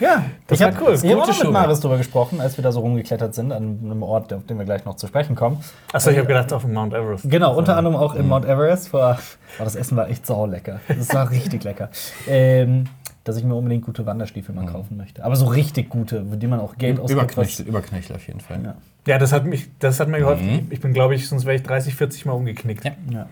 [0.00, 0.94] Ja, Das ich war habe cool.
[0.94, 1.50] Ich habe auch mit.
[1.52, 4.64] Marius drüber gesprochen, als wir da so rumgeklettert sind, an einem Ort, auf den wir
[4.64, 5.58] gleich noch zu sprechen kommen.
[5.92, 7.28] Achso, ich habe gedacht auf dem Mount Everest.
[7.28, 8.20] Genau, unter anderem auch Mhm.
[8.20, 8.92] in Mount Everest.
[8.92, 9.18] War,
[9.58, 10.80] war das Essen war echt saulecker.
[10.88, 11.90] Das war richtig lecker.
[12.28, 12.84] Ähm,
[13.24, 14.64] dass ich mir unbedingt gute Wanderstiefel Mhm.
[14.64, 15.24] mal kaufen möchte.
[15.24, 17.20] Aber so richtig gute, die man auch Geld ausgibt.
[17.20, 18.60] Überknöchel, Überknöchel auf jeden Fall.
[18.64, 18.74] Ja.
[19.06, 20.46] Ja, das hat, mich, das hat mir geholfen.
[20.50, 20.66] Mhm.
[20.70, 22.84] Ich bin, glaube ich, sonst wäre ich 30, 40 Mal umgeknickt.
[22.84, 22.92] Ja.
[23.10, 23.26] Ja,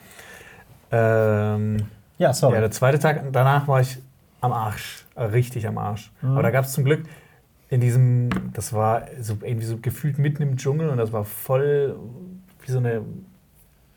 [0.92, 1.86] Ähm,
[2.18, 2.54] ja sorry.
[2.54, 3.98] ja, der zweite Tag, danach war ich
[4.40, 5.04] am Arsch.
[5.16, 6.12] Richtig am Arsch.
[6.22, 6.30] Mhm.
[6.30, 7.04] Aber da gab es zum Glück
[7.68, 11.96] in diesem, das war so irgendwie so gefühlt mitten im Dschungel und das war voll
[12.64, 13.02] wie so eine,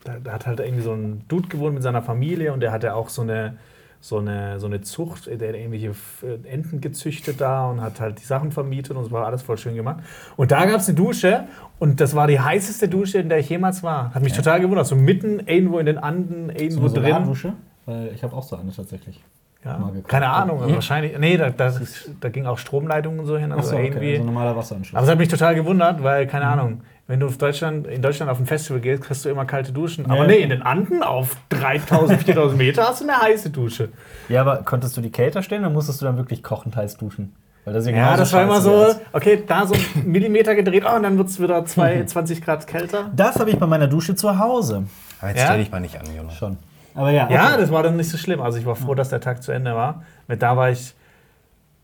[0.04, 2.96] da, da hat halt irgendwie so ein Dude gewohnt mit seiner Familie und der hatte
[2.96, 3.58] auch so eine,
[4.02, 8.20] so eine, so eine Zucht, der hat irgendwelche äh, Enten gezüchtet da und hat halt
[8.20, 10.04] die Sachen vermietet und es war alles voll schön gemacht.
[10.38, 11.46] Und da gab es eine Dusche
[11.80, 14.14] und das war die heißeste Dusche, in der ich jemals war.
[14.14, 14.88] Hat mich total gewundert.
[14.88, 17.04] So mitten irgendwo in den Anden, so irgendwo eine drin.
[17.04, 17.54] Solardusche?
[17.86, 19.22] Weil ich habe auch so eine tatsächlich.
[19.66, 20.76] Ja, keine Ahnung, Mhm.
[20.76, 21.18] wahrscheinlich.
[21.20, 21.74] Nee, da, da,
[22.22, 23.52] da ging auch Stromleitungen und so hin.
[23.52, 23.98] Also irgendwie.
[23.98, 24.16] okay.
[24.16, 24.96] So ein normaler Wasseranschluss.
[24.98, 26.52] Aber es hat mich total gewundert, weil, keine Mhm.
[26.52, 29.72] Ahnung, wenn du auf Deutschland, in Deutschland auf ein Festival gehst, kriegst du immer kalte
[29.74, 30.06] Duschen.
[30.08, 30.14] Ja.
[30.14, 33.90] Aber nee, in den Anden auf 3000, 4000 Meter hast du eine heiße Dusche.
[34.30, 37.34] ja, aber konntest du die Kälte stellen oder musstest du dann wirklich kochend heiß duschen?
[37.66, 39.02] Das Ja, das war immer so, das.
[39.12, 42.66] okay, da so ein Millimeter gedreht, oh, und dann wird es wieder zwei, 20 Grad
[42.66, 43.12] kälter.
[43.16, 44.86] Das habe ich bei meiner Dusche zu Hause.
[45.20, 45.46] Aber jetzt Ja?
[45.48, 46.36] stell dich mal nicht an, Jonas.
[46.36, 46.58] Schon.
[46.96, 47.62] Aber ja, Ja, okay.
[47.62, 48.42] das war dann nicht so schlimm.
[48.42, 50.04] Also ich war froh, dass der Tag zu Ende war.
[50.28, 50.94] Mit da war ich,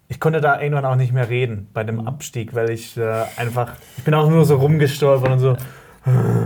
[0.08, 3.74] ich konnte da irgendwann auch nicht mehr reden bei dem Abstieg, weil ich äh, einfach,
[3.98, 5.58] ich bin auch nur so rumgestolpert und so.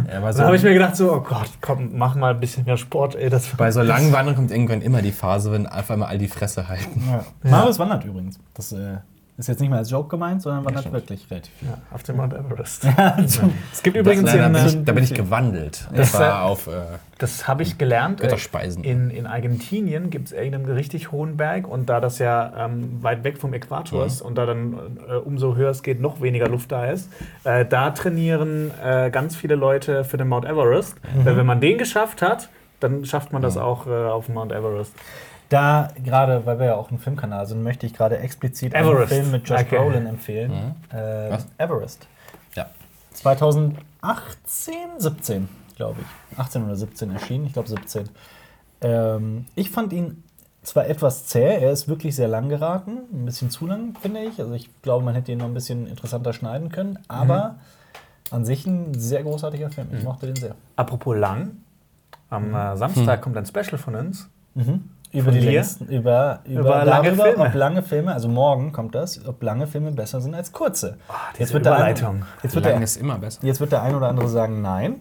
[0.10, 2.78] Ja, so, habe ich mir gedacht so, oh Gott, komm, mach mal ein bisschen mehr
[2.78, 3.30] Sport, ey.
[3.30, 6.30] Das bei so langen Wanderungen kommt irgendwann immer die Phase, wenn auf einmal all die
[6.30, 7.04] Fresse halten.
[7.10, 7.26] Ja.
[7.50, 8.40] Marius wandert übrigens.
[8.54, 8.98] Das äh,
[9.40, 11.68] ist jetzt nicht mal als Joke gemeint, sondern wandert wirklich relativ viel.
[11.70, 12.82] ja, auf dem Mount Everest.
[13.28, 15.88] Zum- Es gibt übrigens in, bin ich, da bin ich gewandelt.
[15.96, 16.68] Das, Das war auf.
[16.68, 16.72] Äh,
[17.18, 18.20] das habe ich gelernt.
[18.20, 18.84] äh, Götterspeisen.
[18.84, 23.24] In, in Argentinien gibt es irgendeinen richtig hohen Berg und da das ja ähm, weit
[23.24, 24.08] weg vom Äquator Mhm.
[24.08, 24.74] ist und da dann
[25.10, 27.10] äh, umso höher es geht, noch weniger Luft da ist,
[27.46, 30.96] äh, da trainieren äh, ganz viele Leute für den Mount Everest.
[31.16, 31.26] Mhm.
[31.26, 32.50] Weil wenn man den geschafft hat,
[32.80, 34.94] dann schafft man das auch äh, auf dem Mount Everest.
[35.50, 39.12] Da gerade, weil wir ja auch ein Filmkanal sind, möchte ich gerade explizit Everest.
[39.12, 39.78] einen Film mit Josh Okay.
[39.78, 40.52] Brolin empfehlen.
[40.92, 41.48] Äh, Was?
[41.58, 42.08] Everest.
[42.56, 42.68] ja.
[43.14, 46.38] 2018, 17, glaube ich.
[46.40, 48.10] 18 oder 17 erschienen, ich glaube 17.
[48.82, 50.24] Ähm, ich fand ihn
[50.62, 54.40] zwar etwas zäh, er ist wirklich sehr lang geraten, ein bisschen zu lang, finde ich.
[54.40, 57.56] Also ich glaube, man hätte ihn noch ein bisschen interessanter schneiden können, aber
[58.32, 59.88] an sich ein sehr großartiger Film.
[59.98, 60.56] Ich mochte den sehr.
[60.76, 61.58] Apropos lang,
[62.30, 64.30] am äh, Samstag kommt ein Special von uns.
[64.54, 64.90] Mhm.
[65.12, 67.46] Über die längsten, über, über, Über lange darüber, Filme.
[67.46, 70.98] ob lange Filme, also morgen kommt das, ob lange Filme besser sind als kurze.
[71.38, 72.26] diese wird der eine, Überleitung.
[72.44, 73.40] jetzt, wird Lang der, ist immer besser.
[73.44, 74.98] jetzt wird der ein oder andere sagen nein,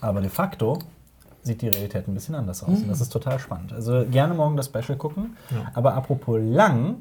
[0.00, 0.80] aber de facto
[1.42, 2.70] sieht die Realität ein bisschen anders aus.
[2.70, 3.72] Und das ist total spannend.
[3.72, 5.36] Also gerne morgen das Special gucken.
[5.74, 6.96] Aber apropos lang,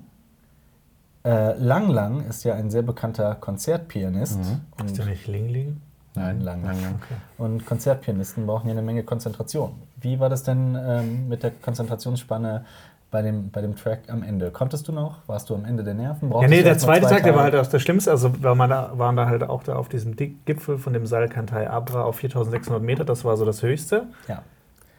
[1.25, 4.37] äh, Lang Lang ist ja ein sehr bekannter Konzertpianist.
[4.77, 5.81] Und Ist der nicht Ling Ling?
[6.15, 6.99] Nein, lang, lang, lang.
[7.37, 9.73] Und Konzertpianisten brauchen ja eine Menge Konzentration.
[10.01, 12.65] Wie war das denn ähm, mit der Konzentrationsspanne
[13.11, 14.51] bei dem, bei dem Track am Ende?
[14.51, 15.19] Konntest du noch?
[15.27, 16.29] Warst du am Ende der Nerven?
[16.29, 18.11] Ja, Brauchtest nee, du der zweite zwei Tag, der war halt auch das Schlimmste.
[18.11, 21.69] Also war man da, waren da halt auch da auf diesem Gipfel von dem Salkantai
[21.69, 23.05] Abra auf 4600 Meter.
[23.05, 24.07] Das war so das Höchste.
[24.27, 24.41] Ja.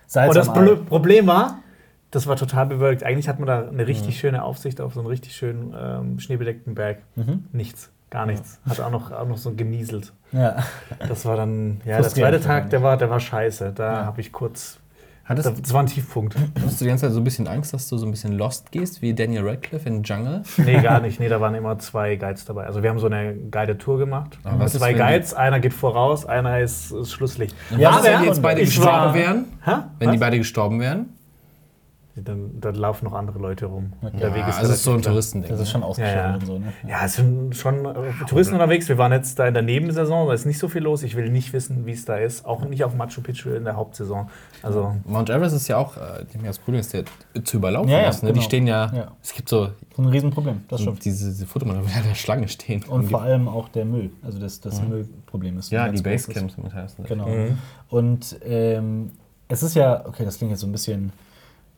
[0.07, 0.53] Salz Und das.
[0.53, 1.59] Pro Problem war,
[2.13, 3.03] das war total bewölkt.
[3.03, 4.19] Eigentlich hat man da eine richtig Mhm.
[4.19, 6.99] schöne Aufsicht auf so einen richtig schönen ähm, schneebedeckten Berg.
[7.17, 7.45] Mhm.
[7.53, 8.61] Nichts, gar nichts.
[8.69, 10.13] Hat auch noch, auch noch so genieselt.
[10.33, 10.57] Ja.
[11.09, 13.73] Das war dann, ja, der zweite Tag, der war, der war scheiße.
[13.75, 14.07] Da Ja.
[14.07, 14.79] habe ich kurz,
[15.25, 16.37] Hattest, das war ein Tiefpunkt.
[16.57, 18.71] hattest du die ganze Zeit so ein bisschen Angst, dass du so ein bisschen lost
[18.71, 20.45] gehst, wie Daniel Radcliffe in Jungle?
[20.59, 21.19] Nee, gar nicht.
[21.21, 22.65] Nee, da waren immer zwei Guides dabei.
[22.67, 24.39] Also wir haben so eine Guided Tour gemacht.
[24.45, 27.57] Aber ist, zwei wenn die- Guides, einer geht voraus, einer ist, ist Schlusslicht.
[27.77, 29.45] Ja, Was, das wenn ist die jetzt beide gestorben war- wären?
[29.65, 29.73] Hä?
[29.99, 30.21] Wenn die Was?
[30.21, 31.07] beide gestorben wären?
[32.19, 33.93] Dann, dann laufen noch andere Leute rum.
[34.01, 34.17] Okay.
[34.17, 35.03] Der Weg Ja, ist also es ist so ein.
[35.03, 35.51] Touristending.
[35.51, 36.35] Das ist schon ausgeschildert Ja, ja.
[36.37, 36.73] und so, ne?
[36.89, 37.93] Ja, es sind schon äh,
[38.27, 38.89] Touristen unterwegs.
[38.89, 41.03] Wir waren jetzt da in der Nebensaison, da ist nicht so viel los.
[41.03, 42.47] Ich will nicht wissen, wie es da ist.
[42.47, 44.31] Auch nicht auf Machu Picchu in der Hauptsaison.
[44.63, 47.05] Also, Mount Everest ist ja auch, äh, die ja das Problem, ist der
[47.45, 48.23] zu überlaufen Ja, ja, ist.
[48.23, 48.31] Ne?
[48.31, 48.45] Die genau.
[48.47, 49.13] stehen ja, Ja.
[49.23, 51.05] es gibt so So ein Riesenproblem, das stimmt.
[51.05, 52.83] diese, diese Fotomaterial, wo der Schlange stehen.
[52.85, 55.71] Und vor allem auch der Müll, also das, das Müllproblem ist.
[55.71, 56.01] ein ja, die.
[56.01, 57.05] Basecamps mit heißen.
[57.05, 57.29] Genau.
[57.91, 59.11] Und ähm,
[59.49, 61.13] es ist ja, okay, das klingt jetzt so ein bisschen,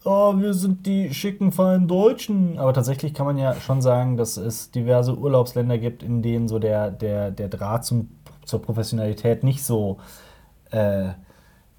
[0.04, 2.58] oh, wir sind die schicken, feinen Deutschen.
[2.58, 6.58] Aber tatsächlich kann man ja schon sagen, dass es diverse Urlaubsländer gibt, in denen so
[6.58, 8.08] der, der, der Draht zum,
[8.44, 9.98] zur Professionalität nicht so
[10.70, 11.08] äh,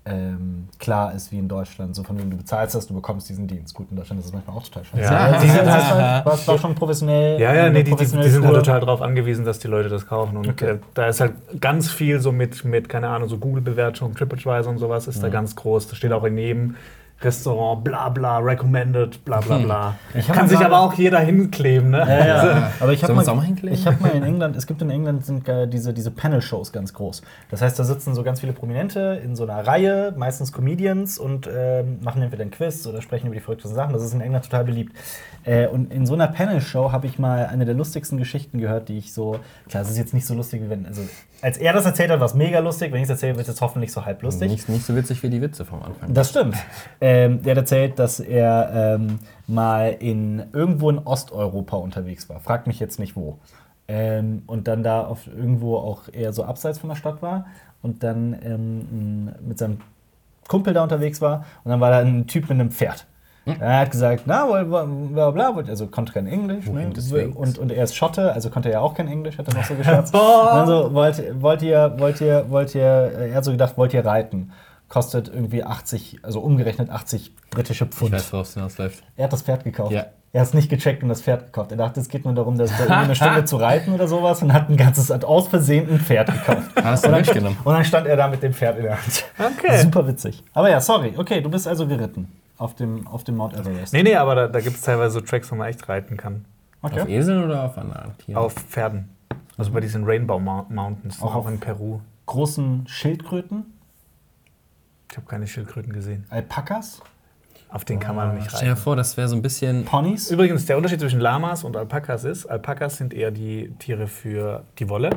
[0.06, 1.96] ähm, klar ist wie in Deutschland.
[1.96, 3.74] So von wegen, du bezahlst das, du bekommst diesen Dienst.
[3.76, 5.04] Gut, in Deutschland ist das manchmal auch total scheiße.
[5.04, 5.40] Ja.
[5.40, 7.40] Sie sind das war, war, schon professionell.
[7.40, 10.08] ja, ja, nee, die, die, die sind halt total darauf angewiesen, dass die Leute das
[10.08, 10.38] kaufen.
[10.38, 10.72] Und Okay.
[10.72, 14.80] äh, da ist halt ganz viel so mit, mit keine Ahnung, so Google-Bewertung, TripAdvisor und
[14.80, 15.88] sowas ist da ganz groß.
[15.88, 16.76] Das steht auch in jedem
[17.22, 19.96] Restaurant, bla bla, recommended, bla bla bla.
[20.14, 22.00] Ich hab Kann sich aber auch jeder hinkleben, ne?
[22.00, 22.72] Ja, ja.
[22.80, 23.24] Aber ich habe mal,
[23.72, 26.94] ich hab mal in England, es gibt in England sind äh, diese, diese Panel-Shows ganz
[26.94, 27.22] groß.
[27.52, 31.50] Das heißt, da sitzen so ganz viele Prominente in so einer Reihe, meistens Comedians, und
[31.54, 33.92] ähm, machen entweder einen Quiz oder sprechen über die verrücktesten Sachen.
[33.92, 34.96] Das ist in England total beliebt.
[35.44, 38.98] Äh, und in so einer Panel-Show habe ich mal eine der lustigsten Geschichten gehört, die
[38.98, 39.40] ich so.
[39.68, 40.86] Klar, es ist jetzt nicht so lustig, wie wenn.
[40.86, 41.02] Also,
[41.42, 42.92] als er das erzählt hat, war es mega lustig.
[42.92, 44.52] Wenn ich es erzähle, wird es jetzt hoffentlich so halb lustig.
[44.52, 46.14] Nicht, nicht so witzig wie die Witze vom Anfang.
[46.14, 46.56] Das stimmt.
[47.02, 52.40] Ähm, der hat erzählt, dass er ähm, mal in irgendwo in Osteuropa unterwegs war.
[52.40, 53.40] Fragt mich jetzt nicht wo.
[53.88, 57.48] Ähm, und dann da auf irgendwo auch eher so abseits von der Stadt war
[57.82, 59.80] und dann ähm, mit seinem
[60.48, 63.06] Kumpel da unterwegs war und dann war da ein Typ mit einem Pferd.
[63.60, 66.68] Er hat gesagt, na, bla bla, also konnte kein Englisch.
[66.68, 66.90] Ne?
[66.90, 67.36] Des Wegs?
[67.36, 69.64] Und, und er ist Schotte, also konnte er ja auch kein Englisch, hat er noch
[69.64, 70.14] so gescherzt.
[70.14, 73.94] und dann so, wollt, wollt ihr, wollt ihr, wollt ihr, er hat so gedacht, wollt
[73.94, 74.52] ihr reiten?
[74.88, 78.12] Kostet irgendwie 80, also umgerechnet 80 britische Ich Pfund.
[78.12, 79.04] weiß, worauf es hinausläuft.
[79.18, 79.92] Er hat das Pferd gekauft.
[79.92, 80.06] Ja.
[80.32, 81.72] Er hat es nicht gecheckt und das Pferd gekauft.
[81.72, 84.54] Er dachte, es geht nur darum, dass da eine Stunde zu reiten oder sowas und
[84.54, 86.70] hat ein ganzes, hat aus Versehen ein Pferd gekauft.
[86.84, 87.58] Hast du und, dann, mitgenommen?
[87.64, 89.26] und dann stand er da mit dem Pferd in der Hand.
[89.40, 89.82] Okay.
[89.82, 90.44] Super witzig.
[90.54, 91.14] Aber ja, sorry.
[91.18, 92.28] Okay, du bist also geritten
[92.60, 93.94] auf dem, auf dem Mount Everest.
[93.94, 96.46] Nee, nee, aber da, da gibt es teilweise so Tracks, wo man echt reiten kann.
[96.82, 97.02] Okay.
[97.02, 98.38] Auf Eseln oder auf anderen Tieren?
[98.38, 99.10] Auf Pferden.
[99.58, 102.00] Also bei diesen Rainbow Mou- Mountains, Auch auch, auf- in Peru.
[102.28, 103.66] Großen Schildkröten,
[105.10, 106.26] Ich habe keine Schildkröten gesehen.
[106.30, 107.02] Alpakas,
[107.70, 108.82] Auf den kann man nicht Stell dir reiten.
[108.82, 109.86] vor, das wäre so ein bisschen.
[109.86, 110.30] Ponys.
[110.32, 114.88] Übrigens, der Unterschied zwischen Lamas und Alpakas ist, Alpakas sind eher die Tiere für die
[114.90, 115.10] Wolle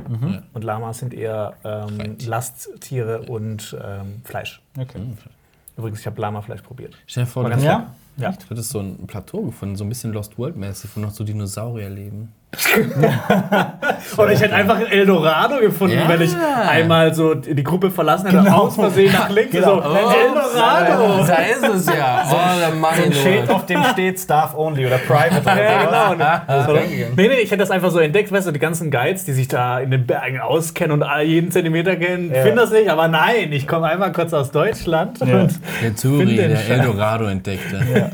[0.54, 2.16] und Lamas sind eher ähm.
[2.26, 4.60] Lasttiere und ähm, Fleisch.
[4.78, 5.00] Okay.
[5.76, 6.94] Übrigens, ich habe Lamafleisch probiert.
[7.06, 7.94] Stell dir vor, War du ganz Ja?
[8.16, 8.32] Ja.
[8.32, 11.88] Du hättest so ein Plateau gefunden, so ein bisschen Lost World-mäßig, wo noch so Dinosaurier
[11.88, 12.32] leben.
[14.18, 16.08] Oder ich hätte einfach ein Eldorado gefunden, Ja.
[16.08, 18.64] wenn ich einmal so die Gruppe verlassen hätte, Genau.
[18.64, 19.52] aus Versehen nach links.
[19.52, 19.80] Genau.
[19.80, 21.24] So, Eldorado!
[21.26, 22.24] Da ist es ja.
[22.30, 22.94] Oh, der Mann.
[22.96, 26.62] So ein Schild, auf dem steht Staff Only oder Private oder Ja, genau.
[26.66, 27.14] So, weggegangen.
[27.16, 29.48] nee, nee, ich hätte das einfach so entdeckt, weißt du, die ganzen Guides, die sich
[29.48, 32.42] da in den Bergen auskennen und jeden Zentimeter kennen, Ja.
[32.42, 35.40] finden das nicht, aber nein, ich komme einmal kurz aus Deutschland Ja.
[35.40, 36.68] und Der den der Scheiß.
[36.68, 38.10] Eldorado entdeckte.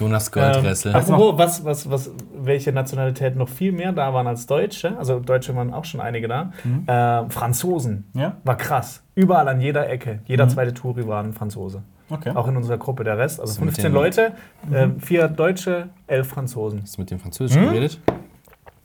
[0.00, 0.92] Jonas Goldressel.
[0.92, 5.18] Ähm, apropos, was, was, was, welche Nationalität noch viel mehr da waren als Deutsche, also
[5.18, 6.52] Deutsche waren auch schon einige da,
[6.86, 8.04] äh, Franzosen.
[8.14, 8.36] Ja.
[8.44, 9.02] War krass.
[9.16, 10.20] Überall an jeder Ecke.
[10.26, 11.82] Jeder zweite Touri war ein Franzose.
[12.08, 12.30] Okay.
[12.34, 13.40] Auch in unserer Gruppe der Rest.
[13.40, 14.32] Also So mit 15 den- Leute,
[14.72, 16.82] äh, vier Deutsche, elf Franzosen.
[16.82, 18.00] Hast du mit dem Französisch geredet?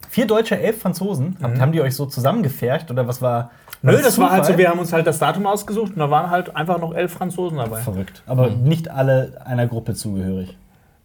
[0.10, 1.38] Vier Deutsche, elf Franzosen.
[1.42, 3.52] Habt- Haben die euch so zusammengefercht oder was war?
[3.84, 6.30] Nö, das war halt so, wir haben uns halt das Datum ausgesucht und da waren
[6.32, 7.80] halt einfach noch elf Franzosen dabei.
[7.82, 8.24] Verrückt.
[8.26, 10.58] Aber nicht alle einer Gruppe zugehörig.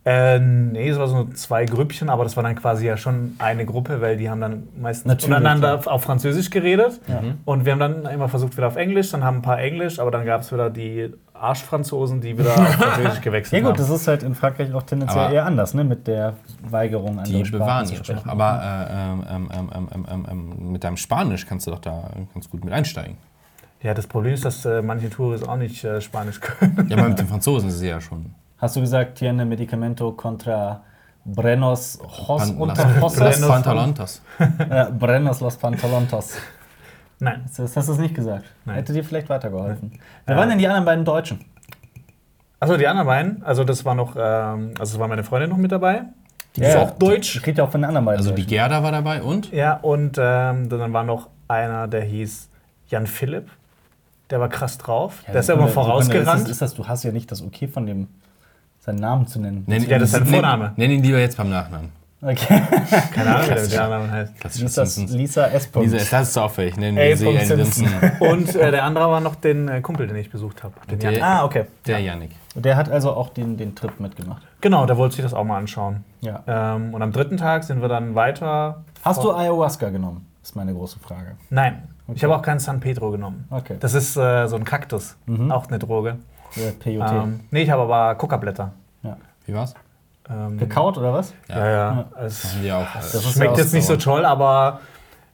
[0.09, 3.67] Äh, nee, es war so zwei Grüppchen, aber das war dann quasi ja schon eine
[3.67, 7.01] Gruppe, weil die haben dann meistens Natürlich, untereinander auf Französisch geredet.
[7.09, 7.39] Mhm.
[7.45, 10.11] Und wir haben dann immer versucht wieder auf Englisch, dann haben ein paar Englisch, aber
[10.11, 13.79] dann gab es wieder die Arschfranzosen, die wieder auf Französisch Ja gewechselt gut, haben.
[13.79, 15.85] das ist halt in Frankreich auch tendenziell Aber- eher anders, ne?
[15.85, 16.35] Mit der
[16.71, 18.15] Weigerung, andere Die Sprachen bewahren sprechen.
[18.25, 18.33] noch.
[18.33, 22.11] Aber äh, ähm, ähm, ähm, ähm, ähm, ähm, mit deinem Spanisch kannst du doch da
[22.33, 23.17] ganz gut mit einsteigen.
[23.83, 26.87] Ja, das Problem ist, dass äh, manche Touris auch nicht äh, Spanisch können.
[26.89, 28.35] Ja, aber mit den Franzosen ist es ja schon.
[28.59, 30.83] Hast du gesagt, tiene medicamento contra
[31.25, 33.21] Brenos Hos unter Hosses?
[33.21, 34.23] Las Pantalontas.
[34.71, 36.33] Ja, Brenos los Pantalontos.
[37.21, 37.45] Nein.
[37.57, 38.45] Das hast du es nicht gesagt.
[38.65, 38.77] Nein.
[38.77, 39.93] Hätte dir vielleicht weitergeholfen.
[40.27, 41.45] Wer Äh, waren denn die anderen beiden Deutschen?
[42.61, 45.57] Achso, die anderen beiden, also das war noch, ähm, also es war meine Freundin noch
[45.57, 46.03] mit dabei.
[46.57, 47.37] Die Ja, ist auch deutsch.
[47.37, 48.19] Ich rede ja auch von den anderen beiden.
[48.19, 48.45] Also die.
[48.47, 49.53] Gerda war dabei und?
[49.53, 52.49] Ja, und ähm, dann war noch einer, der hieß
[52.89, 53.49] Jan Philipp.
[54.31, 55.23] Der war krass drauf.
[55.27, 56.41] Ja, der ist ja immer vorausgerannt.
[56.41, 58.09] Ist das, ist das, du hast ja nicht das Okay von dem,
[58.89, 59.65] seinen Namen zu nennen.
[59.67, 60.73] Nenn, Ja, das ist sein nenn- Vorname.
[60.77, 61.91] Nenn ihn lieber jetzt beim Nachnamen.
[62.21, 62.63] Okay.
[63.15, 64.41] Keine Ahnung, wie der Nachnamen heißt.
[64.41, 65.17] Klassischer Lisa.
[65.17, 65.71] Lisa S.
[65.71, 66.77] Diese, das ist so auffällig.
[66.77, 67.87] Nennen wir sie einen Simpson.
[67.87, 68.11] Simpson.
[68.29, 70.75] Und äh, der andere war noch den äh, Kumpel, den ich besucht habe.
[71.21, 71.67] Ah, okay.
[71.87, 72.31] Der Yannick.
[72.57, 74.43] Der hat also auch den, den Trip mitgemacht.
[74.61, 76.03] Genau, der wollte sich das auch mal anschauen.
[76.23, 76.43] Ja.
[76.49, 78.83] Ähm, und am dritten Tag sind wir dann weiter.
[79.05, 80.27] Hast du Ayahuasca genommen?
[80.43, 81.37] Ist meine große Frage.
[81.51, 81.83] Nein,
[82.15, 83.45] ich habe auch keinen San Pedro genommen.
[83.51, 83.77] Okay.
[83.79, 85.15] Das ist äh, so ein Kaktus,
[85.51, 86.17] auch eine Droge.
[86.57, 87.11] Der POT.
[87.13, 88.73] Ähm, nee, ich habe aber Kokablätter.
[89.03, 89.17] ja.
[89.47, 89.75] Wie war's?
[90.31, 91.33] Ähm, Gekaut oder was?
[91.49, 92.05] Ja, ja.
[92.23, 92.87] Es Machen die auch.
[92.95, 94.81] Das ist schmeckt ja jetzt nicht so toll, aber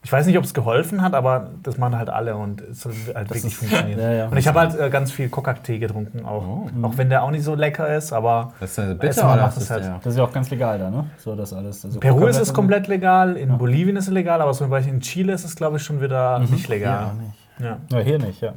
[0.04, 2.92] ich weiß nicht, ob es geholfen hat, aber das machen halt alle und es hat
[3.14, 3.98] halt wirklich ist- funktioniert.
[3.98, 4.28] ja, ja.
[4.28, 6.70] Und ich habe halt äh, ganz viel Kokak-Tee getrunken, auch, Oh.
[6.86, 9.22] auch wenn der auch nicht so lecker ist, aber Das ist eine Weißt bitte du,
[9.26, 9.82] man oder macht ist halt.
[10.02, 11.06] Das ist ja auch ganz legal da, ne?
[11.18, 11.84] So das alles.
[11.84, 15.00] Also Peru ist es komplett legal, in Bolivien ist es legal, aber zum Beispiel in
[15.00, 17.12] Chile ist es, glaube ich, schon wieder nicht Ja, legal.
[17.14, 17.34] nicht.
[17.58, 17.76] Ja.
[17.90, 18.52] Ja, hier nicht, ja.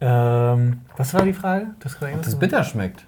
[0.00, 1.68] Ähm, was war die Frage?
[1.80, 3.04] Das, Ob das bitter schmeckt.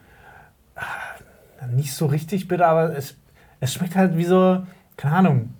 [1.72, 3.16] Nicht so richtig bitter, aber es,
[3.60, 4.62] es schmeckt halt wie so,
[4.96, 5.54] keine Ahnung,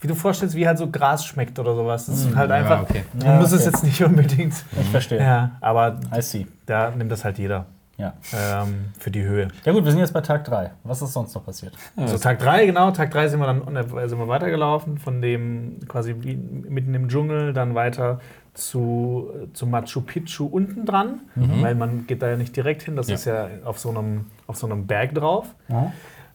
[0.00, 2.06] wie du vorstellst, wie halt so Gras schmeckt oder sowas.
[2.06, 3.04] Das ist halt ja, einfach, okay.
[3.14, 3.70] du Ja, musst es okay.
[3.72, 4.54] jetzt nicht unbedingt.
[4.80, 5.18] Ich verstehe.
[5.18, 6.46] Ja, aber I see.
[6.66, 7.64] da nimmt das halt jeder
[7.96, 8.12] Ja.
[8.34, 9.48] ähm, für die Höhe.
[9.64, 10.72] Ja gut, wir sind jetzt bei Tag 3.
[10.84, 11.72] Was ist sonst noch passiert?
[12.04, 13.62] So Tag 3, genau, Tag 3 sind wir dann
[14.08, 18.20] sind wir weitergelaufen, von dem quasi wie mitten im Dschungel, dann weiter
[18.54, 22.96] zu, äh, zu Machu Picchu unten dran, weil man geht da ja nicht direkt hin,
[22.96, 23.14] das Ja.
[23.14, 25.54] ist ja auf so einem, auf so einem Berg drauf.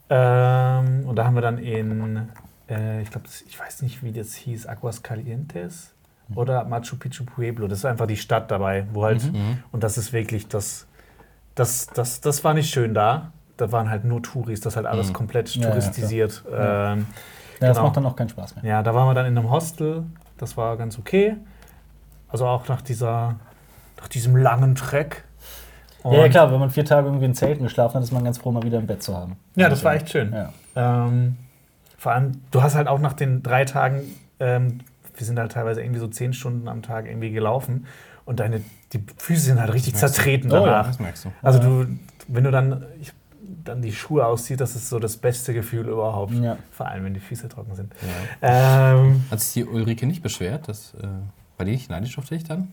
[0.10, 2.30] Ähm, und da haben wir dann in,
[2.70, 5.94] äh, ich glaube, ich weiß nicht, wie das hieß, Aguas Calientes
[6.36, 7.68] oder Machu Picchu Pueblo.
[7.68, 9.32] Das ist einfach die Stadt dabei, wo halt,
[9.72, 10.88] und das ist wirklich das,
[11.56, 13.32] das, das, das war nicht schön da.
[13.58, 16.44] Da waren halt nur Touris, das ist halt alles komplett Ja, ja, touristisiert.
[16.48, 17.08] ähm,
[17.60, 17.84] Ja, das Genau.
[17.88, 18.64] macht dann auch keinen Spaß mehr.
[18.66, 20.04] ja, da waren wir dann in einem Hostel,
[20.38, 21.36] das war ganz okay.
[22.30, 23.36] Also auch nach dieser,
[24.00, 25.24] nach diesem langen Trek.
[26.04, 28.24] Ja, ja, Und- klar, wenn man vier Tage irgendwie in Zelten geschlafen hat, ist man
[28.24, 29.36] ganz froh, mal wieder im Bett zu haben.
[29.56, 30.34] Ja, das war echt schön.
[30.34, 30.54] Ja.
[30.76, 31.36] Ähm,
[31.98, 34.02] vor allem, du hast halt auch nach den drei Tagen,
[34.40, 34.80] ähm,
[35.16, 37.86] wir sind halt teilweise irgendwie so zehn Stunden am Tag irgendwie gelaufen
[38.24, 38.62] und deine
[38.94, 40.14] die Füße sind halt richtig merkst du.
[40.22, 40.88] zertreten Oh ja, danach.
[40.88, 41.32] Das merkst du.
[41.42, 41.86] Also du,
[42.30, 43.12] wenn du dann, ich,
[43.66, 46.32] dann die Schuhe ausziehst, das ist so das beste Gefühl überhaupt.
[46.34, 46.58] Ja.
[46.72, 47.94] Vor allem, wenn die Füße trocken sind.
[48.42, 48.94] Ja.
[48.94, 50.70] Ähm, Hat sich die Ulrike nicht beschwert?
[50.70, 51.08] Das, äh,
[51.60, 52.70] war die nicht neidisch auf dich dann?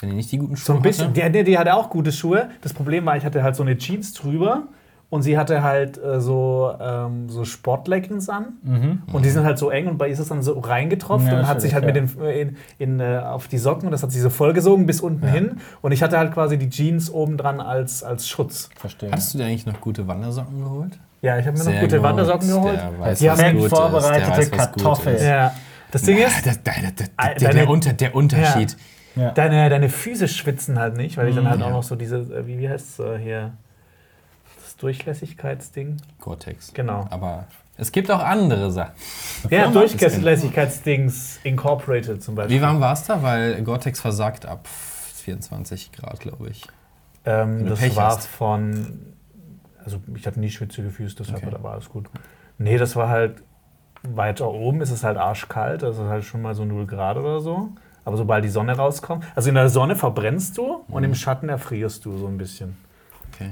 [0.00, 1.08] Wenn die nicht die guten Schuhe so ein bisschen.
[1.14, 1.30] hatte?
[1.30, 2.48] Die, die, hatte auch gute Schuhe.
[2.62, 4.62] Das Problem war, ich hatte halt so eine Jeans drüber
[5.10, 9.02] und sie hatte halt äh, so, ähm, so Sportleggings an.
[9.12, 11.40] Und die sind halt so eng und bei ihr ist es dann so reingetropft Ja,
[11.40, 14.02] und hat sich halt mit natürlich, den, in, in, äh, auf die Socken und das
[14.02, 15.58] hat sie so vollgesogen bis unten hin.
[15.82, 18.70] Und ich hatte halt quasi die Jeans oben dran als, als Schutz.
[18.76, 19.10] Verstehe.
[19.10, 20.98] Hattest du dir eigentlich noch gute Wandersocken geholt?
[21.22, 22.04] Ja, ich habe mir noch Sehr gute gut.
[22.04, 22.78] Wandersocken geholt.
[22.78, 25.14] Der weiß, Die haben gut vorbereitete Der weiß, was gut Kartoffel.
[25.16, 25.24] ist.
[25.24, 25.52] Ja.
[25.90, 26.92] Das Ding ist, Das, der, der,
[27.38, 28.76] der, der, Unter, der Unterschied.
[29.16, 29.32] Ja.
[29.32, 31.64] deine, deine Füße schwitzen halt nicht, weil ich dann halt Mhm.
[31.64, 31.72] auch Ja.
[31.74, 33.52] noch so diese, äh, wie, wie heißt es äh, hier,
[34.62, 35.96] das Durchlässigkeitsding.
[36.20, 36.72] Gore-Tex.
[36.74, 37.06] Genau.
[37.10, 38.92] Aber es gibt auch andere Sachen.
[39.50, 39.72] Ja, Firma?
[39.80, 42.56] Durchlässigkeitsdings Incorporated zum Beispiel.
[42.58, 43.22] Wie warm war es da?
[43.22, 46.66] Weil Gore-Tex versagt ab 24 Grad, glaube ich.
[47.24, 48.26] Ähm, das Pech war hast.
[48.28, 49.00] von,
[49.84, 51.56] also ich habe nie schwitzige Füße, deshalb Okay.
[51.62, 52.08] war alles gut.
[52.58, 53.42] Nee, das war halt,
[54.02, 57.40] weiter oben ist es halt arschkalt, das ist halt schon mal so 0 Grad oder
[57.40, 57.68] so.
[58.04, 62.04] Aber sobald die Sonne rauskommt, also in der Sonne verbrennst du und im Schatten erfrierst
[62.04, 62.76] du so ein bisschen.
[63.32, 63.50] Okay.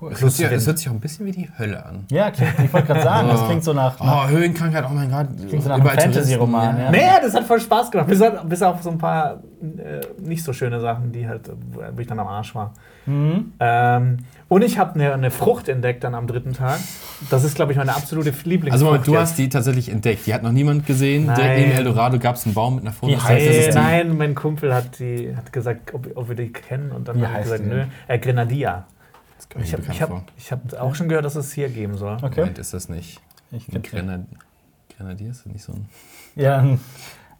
[0.00, 0.12] Cool.
[0.12, 2.04] Es hört, sich, es hört sich auch ein bisschen wie die Hölle an.
[2.10, 4.00] Ja, klingt, ich wollte gerade sagen, das klingt so nach.
[4.00, 5.26] nach Oh, Höhenkrankheit, oh mein Gott.
[5.48, 6.90] Klingt so nach einem Überall Fantasy-Roman, ja.
[6.90, 10.52] Nee, das hat voll Spaß gemacht, bis, bis auf so ein paar äh, nicht so
[10.54, 11.52] schöne Sachen, die halt, äh,
[11.94, 12.72] wo ich dann am Arsch war.
[13.04, 13.52] Mhm.
[13.60, 16.78] Ähm, und ich habe eine, eine Frucht entdeckt dann am dritten Tag.
[17.28, 18.72] Das ist, glaube ich, meine absolute Lieblingsfrucht.
[18.72, 19.20] Also Moment, du jetzt.
[19.20, 20.26] hast die tatsächlich entdeckt.
[20.26, 21.26] Die hat noch niemand gesehen.
[21.26, 21.36] Nein.
[21.36, 22.94] Direkt neben Eldorado gab es einen Baum mit einer.
[23.02, 26.50] Wie Das heißt, das nein, mein Kumpel hat, die, hat gesagt, ob, ob wir die
[26.52, 26.90] kennen.
[26.90, 27.84] Und dann habe ich gesagt, die nö.
[28.08, 28.86] Äh, Grenadilla.
[29.62, 30.10] Ich habe hab,
[30.50, 32.16] hab auch schon gehört, dass es hier geben soll.
[32.22, 32.40] Okay.
[32.40, 34.26] Moment, ist das nicht Ich ein kenn's Grenadier?
[34.96, 35.88] Grenadier ist das nicht so ein,
[36.36, 36.80] Ja, ein,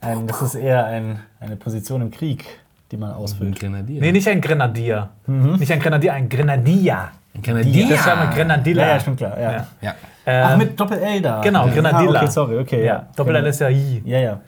[0.01, 2.45] ein, das ist eher ein, eine Position im Krieg,
[2.91, 3.59] die man ein ausfüllt.
[3.59, 4.01] Grenadier?
[4.01, 5.11] Nee, nicht ein Grenadier.
[5.27, 7.13] Nicht ein Grenadier, ein Grenadilla.
[7.35, 7.89] ein Grenadier.
[7.89, 8.83] Das ist ja ein Grenadilla.
[8.83, 9.39] Ja, ja, stimmt klar.
[9.39, 9.53] Ja.
[9.53, 9.67] Ja.
[9.83, 9.95] Ja.
[10.27, 11.41] Ach, Ähm, mit Doppel-L da.
[11.41, 11.73] Genau, ja.
[11.73, 12.21] Grenadilla.
[12.21, 12.85] Ah, okay, sorry, okay.
[12.85, 13.07] ja.
[13.17, 14.03] Doppel-L ist ja I.
[14.05, 14.41] Ja, ja.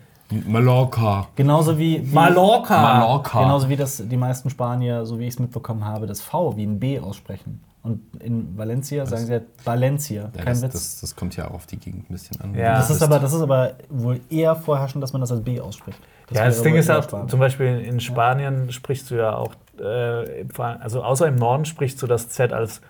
[0.46, 1.28] Mallorca.
[1.36, 2.06] Genauso wie.
[2.06, 2.80] wie Mallorca.
[2.80, 3.40] Mallorca.
[3.40, 6.64] Genauso wie das die meisten Spanier, so wie ich es mitbekommen habe, das V wie
[6.64, 7.62] ein B aussprechen.
[7.82, 10.30] Und in Valencia sagen sie halt Valencia.
[10.36, 10.72] Ja, Kein das, Witz.
[10.72, 12.54] das, das kommt ja auch auf die Gegend ein bisschen an.
[12.54, 12.76] Ja.
[12.76, 15.98] das, ist aber, das ist aber wohl eher vorherrschend, dass man das als B ausspricht.
[16.30, 17.30] ja, wäre das Ding ist auch, Spanisch.
[17.30, 22.06] zum Beispiel in Spanien sprichst du ja auch, äh, also außer im Norden sprichst du
[22.06, 22.82] das Z als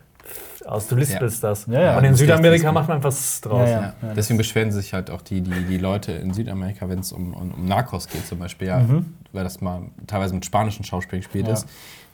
[0.66, 1.66] aus, du lispelst das.
[1.66, 1.98] Ja, ja.
[1.98, 3.68] Und in Südamerika macht man einfach S draus.
[3.68, 3.94] Ja, Ja.
[4.02, 4.14] ja.
[4.14, 7.50] Deswegen beschweren sich halt auch die, die, die Leute in Südamerika, wenn es um, um,
[7.52, 8.84] um Narcos geht zum Beispiel, ja,
[9.32, 11.54] weil das mal teilweise mit spanischen Schauspielern gespielt Ja.
[11.54, 11.66] ist,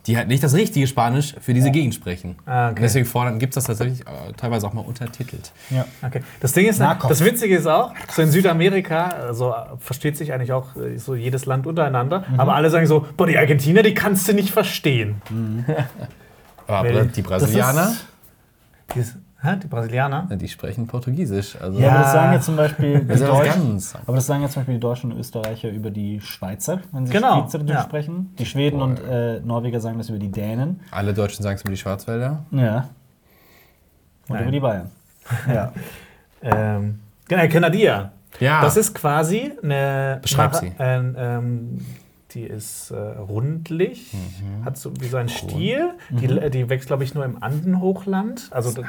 [0.06, 2.36] die halt nicht das richtige Spanisch für diese Gegend sprechen.
[2.46, 2.76] Ah, okay.
[2.76, 5.52] Und deswegen fordern, gibt es das tatsächlich äh, teilweise auch mal untertitelt.
[5.68, 5.84] Ja.
[6.00, 6.22] Okay.
[6.40, 7.10] Das Ding ist, Narcos.
[7.10, 11.14] das Witzige ist auch, so in Südamerika, also äh, versteht sich eigentlich auch äh, so
[11.14, 12.40] jedes Land untereinander, Mhm.
[12.40, 15.20] aber alle sagen so, boah, die Argentinier, die kannst du nicht verstehen.
[16.68, 17.88] Aber Weil die Brasilianer,
[18.94, 19.16] ist-
[19.62, 20.26] Die, Brasilianer?
[20.30, 21.56] ja, die sprechen Portugiesisch.
[21.60, 22.12] Also Ja, aber das Ja.
[22.12, 23.82] sagen jetzt zum Beispiel die ja Deutschen.
[24.06, 27.12] Aber das sagen jetzt zum Beispiel die Deutschen und Österreicher über die Schweizer, wenn sie
[27.12, 27.82] Genau, Schweizerdeutsch ja.
[27.82, 28.34] sprechen.
[28.38, 30.80] Die Schweden und äh, Norweger sagen das über die Dänen.
[30.90, 32.44] Alle Deutschen sagen es über die Schwarzwälder.
[32.50, 32.88] Ja.
[34.28, 34.42] Und Nein.
[34.42, 34.90] über die Bayern.
[35.52, 35.72] Ja.
[36.42, 38.12] Ähm, genau, Grenadier.
[38.40, 40.18] Ja, Das ist quasi eine.
[40.22, 40.72] Beschreib sie.
[40.78, 41.86] Ein, ähm,
[42.34, 44.64] die ist äh, rundlich, Mhm.
[44.64, 45.90] hat so wie so einen Stiel.
[46.10, 48.48] Die, die wächst, glaube ich, nur im Andenhochland.
[48.50, 48.86] Also das,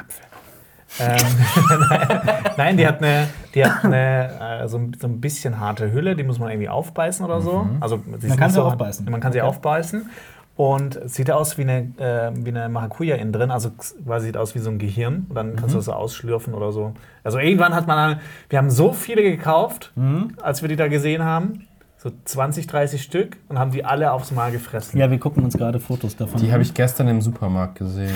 [0.99, 1.17] ähm,
[2.57, 6.15] Nein, die hat eine, die hat eine äh, so, ein- so ein bisschen harte Hülle,
[6.15, 7.67] die muss man irgendwie aufbeißen oder so.
[7.79, 9.09] Also, sie ist kann sie aufbeißen.
[9.09, 9.47] Man kann sie Okay.
[9.47, 10.09] aufbeißen.
[10.55, 13.71] Und sieht aus wie eine, äh, wie eine Maracuja innen drin, also
[14.05, 15.25] quasi sieht aus wie so ein Gehirn.
[15.29, 16.91] Und dann kannst du das so ausschlürfen oder so.
[17.23, 19.93] Also irgendwann hat man, wir haben so viele gekauft,
[20.41, 21.65] als wir die da gesehen haben.
[22.01, 24.97] So 20, 30 Stück und haben die alle aufs Mal gefressen.
[24.97, 28.15] ja, wir gucken uns gerade Fotos davon die habe ich gestern im Supermarkt gesehen.